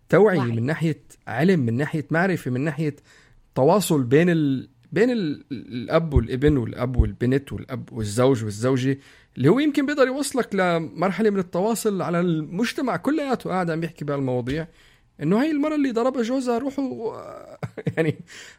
توعيه 0.08 0.38
وعي. 0.38 0.52
من 0.52 0.66
ناحية 0.66 1.02
علم 1.26 1.60
من 1.60 1.74
ناحية 1.74 2.06
معرفة 2.10 2.50
من 2.50 2.60
ناحية 2.60 2.96
تواصل 3.54 4.02
بين 4.02 4.30
ال... 4.30 4.68
بين 4.94 5.10
ال... 5.10 5.44
الأب 5.52 6.14
والابن 6.14 6.56
والأب 6.56 6.96
والبنت 6.96 7.52
والأب 7.52 7.92
والزوج 7.92 8.44
والزوجة 8.44 8.98
اللي 9.36 9.48
هو 9.48 9.58
يمكن 9.58 9.86
بيقدر 9.86 10.06
يوصلك 10.06 10.54
لمرحلة 10.54 11.30
من 11.30 11.38
التواصل 11.38 12.02
على 12.02 12.20
المجتمع 12.20 12.96
كلياته 12.96 13.50
قاعد 13.50 13.70
عم 13.70 13.84
يحكي 13.84 14.04
بهالمواضيع 14.04 14.66
إنه 15.22 15.42
هي 15.42 15.50
المرة 15.50 15.74
اللي 15.74 15.90
ضربها 15.90 16.22
جوزها 16.22 16.58
روحوا 16.58 17.14
يعني 17.96 18.14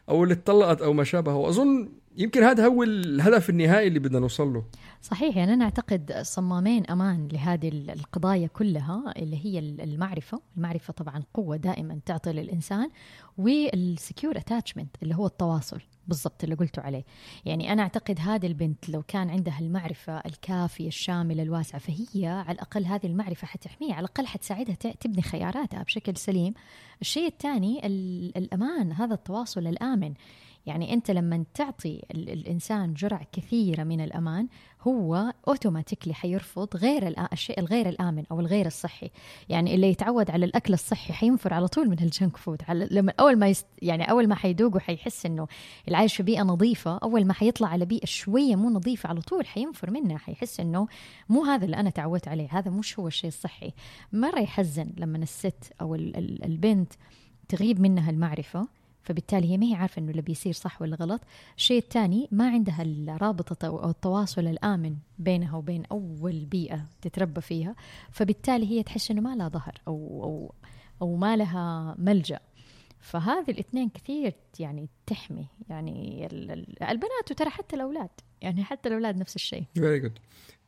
أو 0.08 0.22
اللي 0.24 0.34
اتطلقت 0.34 0.82
أو 0.82 0.92
ما 0.92 1.04
شابه 1.04 1.34
واظن 1.34 1.88
يمكن 2.16 2.42
هذا 2.42 2.66
هو 2.66 2.82
الهدف 2.82 3.50
النهائي 3.50 3.88
اللي 3.88 3.98
بدنا 3.98 4.18
نوصل 4.18 4.52
له. 4.52 4.64
صحيح 5.02 5.36
يعني 5.36 5.54
أنا 5.54 5.64
أعتقد 5.64 6.12
صمامين 6.22 6.86
أمان 6.86 7.28
لهذه 7.32 7.68
القضايا 7.68 8.46
كلها 8.46 9.12
اللي 9.16 9.46
هي 9.46 9.58
المعرفة. 9.58 10.40
المعرفة 10.56 10.92
طبعا 10.92 11.22
قوة 11.34 11.56
دائما 11.56 12.00
تعطي 12.06 12.32
للإنسان 12.32 12.90
وال 13.38 13.62
secure 13.62 14.36
attachment 14.36 14.96
اللي 15.02 15.14
هو 15.14 15.26
التواصل. 15.26 15.80
بالضبط 16.08 16.44
اللي 16.44 16.54
قلتوا 16.54 16.82
عليه. 16.82 17.04
يعني 17.44 17.72
أنا 17.72 17.82
أعتقد 17.82 18.20
هذه 18.20 18.46
البنت 18.46 18.88
لو 18.88 19.02
كان 19.02 19.30
عندها 19.30 19.58
المعرفة 19.60 20.18
الكافية 20.18 20.88
الشاملة 20.88 21.42
الواسعة 21.42 21.80
فهي 21.80 22.26
على 22.26 22.52
الأقل 22.52 22.84
هذه 22.84 23.06
المعرفة 23.06 23.46
حتحميها 23.46 23.94
على 23.94 24.04
الأقل 24.04 24.26
حتساعدها 24.26 24.74
تبني 24.74 25.22
خياراتها 25.22 25.82
بشكل 25.82 26.16
سليم. 26.16 26.54
الشيء 27.00 27.26
الثاني 27.26 27.86
الأمان 28.36 28.92
هذا 28.92 29.14
التواصل 29.14 29.66
الآمن. 29.66 30.14
يعني 30.66 30.92
أنت 30.92 31.10
لما 31.10 31.44
تعطي 31.54 32.02
الإنسان 32.10 32.94
جرعة 32.94 33.26
كثيرة 33.32 33.84
من 33.84 34.00
الأمان 34.00 34.48
هو 34.82 35.32
automatically 35.48 36.14
حيرفض 36.14 36.76
غير 36.76 37.14
الشيء 37.32 37.60
الغير 37.60 37.88
الآمن 37.88 38.24
أو 38.30 38.40
الغير 38.40 38.66
الصحي. 38.66 39.10
يعني 39.48 39.74
اللي 39.74 39.90
يتعود 39.90 40.30
على 40.30 40.44
الأكل 40.44 40.74
الصحي 40.74 41.12
حينفر 41.12 41.54
على 41.54 41.68
طول 41.68 41.88
من 41.88 41.98
ال 42.00 42.07
junk 42.07 42.36
food 42.36 42.62
لما 42.68 43.12
أول 43.20 43.36
ما 43.38 43.48
يست 43.48 43.66
يعني 43.82 44.10
أول 44.10 44.28
ما 44.28 44.34
حيدوق 44.34 44.76
وحيحس 44.76 45.26
إنه 45.26 45.46
العايش 45.88 46.16
في 46.16 46.22
بيئة 46.22 46.42
نظيفة 46.42 46.98
أول 47.02 47.24
ما 47.24 47.32
حيطلع 47.32 47.68
على 47.68 47.84
بيئة 47.84 48.06
شوية 48.06 48.56
مو 48.56 48.70
نظيفة 48.70 49.08
على 49.08 49.20
طول 49.20 49.46
حينفر 49.46 49.90
منها. 49.90 50.18
حيحس 50.18 50.60
إنه 50.60 50.88
مو 51.28 51.44
هذا 51.44 51.64
اللي 51.64 51.76
أنا 51.76 51.90
تعودت 51.90 52.28
عليه 52.28 52.48
هذا 52.50 52.70
مش 52.70 52.98
هو 52.98 53.06
الشيء 53.06 53.28
الصحي. 53.28 53.72
مرة 54.12 54.40
يحزن 54.40 54.92
لما 54.96 55.18
الست 55.18 55.72
أو 55.80 55.94
البنت 55.94 56.92
تغيب 57.48 57.80
منها 57.80 58.10
المعرفة 58.10 58.68
فبالتالي 59.06 59.50
هي 59.50 59.58
ما 59.58 59.66
هي 59.66 59.74
عارفة 59.74 60.00
إنه 60.00 60.10
اللي 60.10 60.22
بيصير 60.22 60.52
صح 60.52 60.82
ولا 60.82 60.96
غلط. 60.96 61.20
الشيء 61.56 61.78
الثاني 61.78 62.28
ما 62.32 62.48
عندها 62.48 62.82
الرابطة 62.82 63.66
أو 63.66 63.90
التواصل 63.90 64.46
الآمن 64.46 64.96
بينها 65.18 65.56
وبين 65.56 65.82
أول 65.92 66.44
بيئة 66.44 66.84
تتربى 67.02 67.40
فيها. 67.40 67.76
فبالتالي 68.12 68.66
هي 68.70 68.82
تحس 68.82 69.10
إنه 69.10 69.20
ما 69.20 69.36
لها 69.36 69.48
ظهر 69.48 69.80
أو, 69.88 70.22
أو, 70.24 70.54
أو 71.02 71.16
ما 71.16 71.36
لها 71.36 71.94
ملجأ. 71.98 72.40
فهذه 73.00 73.50
الاثنين 73.50 73.88
كثير 73.88 74.34
يعني 74.58 74.88
تحمي. 75.06 75.46
يعني 75.68 76.26
البنات 76.82 77.30
وترى 77.30 77.50
حتى 77.50 77.76
الأولاد. 77.76 78.10
يعني 78.40 78.64
حتى 78.64 78.88
الأولاد 78.88 79.16
نفس 79.16 79.36
الشيء. 79.36 79.64
very 79.74 79.98
good 79.98 80.18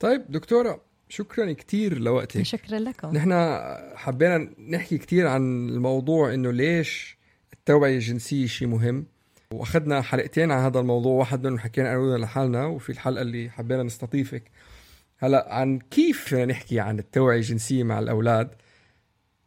طيب 0.01 0.25
دكتورة 0.29 0.81
شكرا 1.09 1.53
كثير 1.53 1.99
لوقتك. 1.99 2.43
شكرا 2.43 2.79
لكم. 2.79 3.17
نحن 3.17 3.33
حبينا 3.95 4.39
نحكي 4.69 4.99
كثير 4.99 5.27
عن 5.27 5.69
الموضوع 5.69 6.35
إنه 6.35 6.51
ليش 6.51 7.18
التوعية 7.69 7.95
الجنسية 7.95 8.47
شيء 8.47 8.69
مهم. 8.69 9.07
وأخذنا 9.53 10.03
حلقتين 10.03 10.53
عن 10.53 10.65
هذا 10.65 10.81
الموضوع 10.81 11.13
واحد 11.13 11.45
منهم 11.47 11.59
حكينا 11.59 11.95
أنا 11.95 12.17
لحالنا 12.17 12.67
وفي 12.67 12.91
الحلقة 12.91 13.23
اللي 13.23 13.51
حبينا 13.51 13.83
نستضيفك. 13.83 14.43
هلأ 15.19 15.55
عن 15.55 15.79
كيف 15.79 16.35
نحكي 16.35 16.81
عن 16.81 16.99
التوعية 16.99 17.39
الجنسية 17.39 17.85
مع 17.85 17.99
الأولاد؟ 17.99 18.51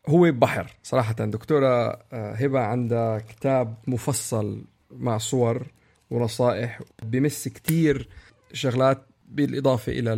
هو 0.08 0.32
بحر. 0.32 0.76
صراحة 0.84 1.14
دكتورة 1.14 1.68
آه، 2.14 2.34
هبة 2.34 2.60
عندها 2.60 3.20
كتاب 3.20 3.76
مفصل 3.88 4.66
مع 4.92 5.18
صور 5.18 5.68
ونصائح 6.10 6.82
بمس 7.04 7.48
كتير 7.48 8.08
شغلات 8.54 9.06
بالإضافة 9.30 9.92
إلى 9.92 10.14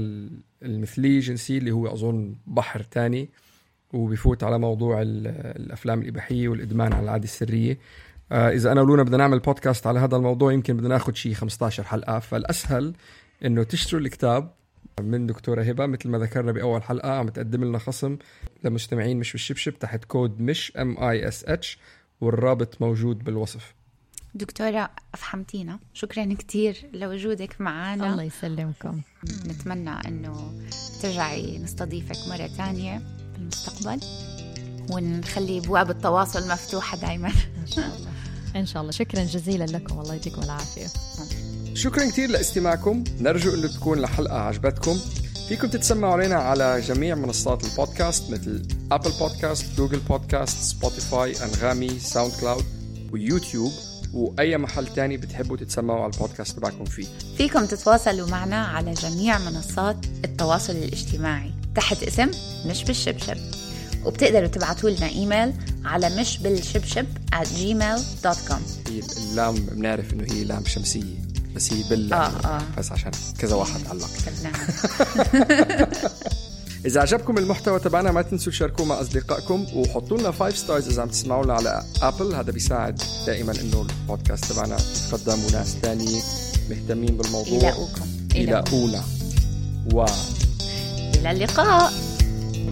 المثلية 0.64 1.18
الجنسية 1.18 1.58
اللي 1.58 1.72
هو 1.72 1.94
أظن 1.94 2.36
بحر 2.48 2.84
تاني. 2.84 3.30
وبيفوت 3.94 4.44
على 4.44 4.60
موضوع 4.60 5.02
الأفلام 5.02 6.02
الإباحية 6.02 6.48
والإدمان 6.48 6.94
على 6.94 7.04
العادة 7.04 7.24
السرية. 7.24 7.80
آه 8.32 8.50
إذا 8.50 8.72
أنا 8.72 8.82
ولونا 8.82 9.04
بدنا 9.04 9.18
نعمل 9.18 9.40
بودكاست 9.40 9.88
على 9.88 10.00
هذا 10.00 10.18
الموضوع 10.18 10.54
يمكن 10.54 10.78
بدنا 10.78 10.90
ناخذ 10.90 11.14
شيء 11.14 11.34
15 11.34 11.84
حلقة. 11.84 12.20
فالأسهل 12.20 12.94
إنه 13.46 13.64
تشتروا 13.64 14.02
الكتاب 14.02 14.54
من 15.02 15.28
دكتورة 15.28 15.64
هبة 15.64 15.86
مثل 15.86 16.10
ما 16.10 16.18
ذكرنا 16.18 16.52
بأول 16.52 16.84
حلقة 16.84 17.12
عم 17.12 17.30
تقدم 17.30 17.64
لنا 17.64 17.78
خصم 17.78 18.18
لمستمعين 18.64 19.20
مش 19.20 19.32
بالشبشب 19.32 19.80
تحت 19.80 20.06
كود 20.06 20.42
مش 20.42 20.78
M 20.78 21.04
I 21.04 21.28
S 21.28 21.46
H 21.46 21.78
والرابط 22.22 22.82
موجود 22.82 23.24
بالوصف. 23.24 23.74
دكتورة 24.36 24.90
أفهمتينا. 25.14 25.80
شكرا 25.94 26.34
كتير 26.34 26.78
لوجودك 26.94 27.62
معنا. 27.62 28.12
الله 28.12 28.24
يسلمكم. 28.24 29.02
نتمنى 29.48 29.90
أنه 29.90 30.52
ترجعي 31.02 31.58
نستضيفك 31.58 32.30
مرة 32.30 32.48
تانية. 32.58 33.02
في 33.34 33.40
المستقبل 33.40 34.00
ونخلي 34.90 35.60
بواب 35.60 35.90
التواصل 35.90 36.48
مفتوحة 36.52 36.98
دايما. 36.98 37.28
إن 37.28 37.68
شاء 37.68 37.86
الله. 37.86 38.12
إن 38.56 38.66
شاء 38.66 38.82
الله. 38.82 38.92
شكرا 38.92 39.24
جزيلا 39.24 39.64
لكم. 39.64 40.00
الله 40.00 40.16
يديكم 40.16 40.42
العافية. 40.42 40.88
شكرا 41.74 42.10
كثير 42.10 42.30
لاستماعكم. 42.30 43.04
نرجو 43.20 43.54
انه 43.54 43.68
تكون 43.68 44.00
الحلقة 44.00 44.40
عجبتكم. 44.40 45.00
فيكم 45.50 45.68
تتسمعوا 45.68 46.14
علينا 46.14 46.36
على 46.36 46.82
جميع 46.82 47.16
منصات 47.16 47.64
البودكاست 47.64 48.32
مثل 48.32 48.68
Apple 48.92 49.12
Podcast 49.20 49.66
Google 49.78 50.00
Podcast 50.00 50.62
Spotify 50.62 51.44
أنغامي 51.44 52.00
SoundCloud 52.00 52.34
و 52.42 52.66
YouTube 53.12 53.72
وأي 54.14 54.58
محل 54.58 54.88
تاني 54.88 55.18
بتحبوا 55.18 55.58
تتسمعوا 55.58 56.04
على 56.04 56.14
البودكاست 56.14 56.58
تبعكم 56.58 56.86
فيه. 56.86 57.08
فيكم 57.38 57.66
تتواصلوا 57.66 58.30
معنا 58.30 58.66
على 58.66 58.94
جميع 58.94 59.38
منصات 59.38 60.06
التواصل 60.26 60.74
الاجتماعي. 60.74 61.52
تحت 61.76 62.04
اسم 62.04 62.32
مش 62.66 62.84
بالشبشب. 62.84 63.38
وبتقدروا 64.06 64.48
تبعتوا 64.48 64.90
لنا 64.90 65.10
إيميل 65.10 65.54
على 65.86 66.10
مش 66.10 66.38
بالشبشب 66.38 67.06
at 67.36 67.48
gmail.com 67.48 68.90
هي 68.90 69.02
اللام 69.18 69.56
بنعرف 69.56 70.14
إنه 70.14 70.34
هي 70.34 70.44
لام 70.44 70.66
شمسية 70.66 71.24
بس 71.56 71.74
هي 71.74 71.84
بال 71.90 72.14
آه، 72.14 72.18
آه. 72.18 72.62
بس 72.78 72.92
عشان 72.92 73.12
كذا 73.40 73.56
واحد 73.56 73.82
علق. 73.88 74.10
إذا 76.86 77.02
عجبكم 77.02 77.38
المحتوى 77.38 77.80
تبعنا 77.80 78.12
ما 78.12 78.22
تنسوا 78.22 78.52
تشاركوه 78.52 78.86
مع 78.86 79.02
أصدقائكم 79.02 79.66
وحطوا 79.74 80.18
لنا 80.18 80.32
5 80.32 80.56
stars 80.56 80.90
إذا 80.90 81.02
عم 81.02 81.10
تسمعونا 81.10 81.54
على 81.54 81.84
Apple 82.02 82.36
هذا 82.36 82.52
بيساعد 82.52 83.02
دائما 83.28 83.52
إنه 83.62 83.82
البودكاست 83.82 84.46
تبعنا 84.46 84.76
يتقدم 84.76 85.46
وناس 85.46 85.76
تانية 85.82 86.22
مهتمين 86.70 87.18
بالموضوع. 87.18 87.58
يلاقوكم. 87.58 88.08
يلاقونا. 88.36 89.04
و 89.94 90.06
إلى 91.24 91.32
اللقاء 91.32 91.94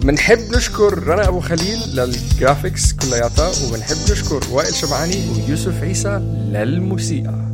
بنحب 0.02 0.38
نشكر 0.56 0.98
رنا 0.98 1.28
أبو 1.28 1.40
خليل 1.40 1.78
للجرافيكس 1.94 2.92
كلياتها 2.92 3.52
وبنحب 3.68 3.96
نشكر 4.12 4.40
وائل 4.52 4.74
شبعاني 4.74 5.28
ويوسف 5.30 5.82
عيسى 5.82 6.18
للموسيقى 6.52 7.52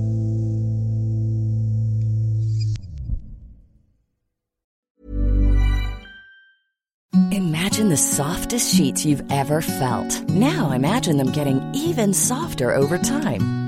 Imagine 7.33 7.89
the 7.91 7.97
softest 7.97 8.75
sheets 8.75 9.05
you've 9.07 9.23
ever 9.31 9.61
felt. 9.61 10.11
Now 10.29 10.73
imagine 10.73 11.17
them 11.17 11.31
getting 11.31 11.61
even 11.75 12.13
softer 12.13 12.75
over 12.75 12.99
time. 12.99 13.68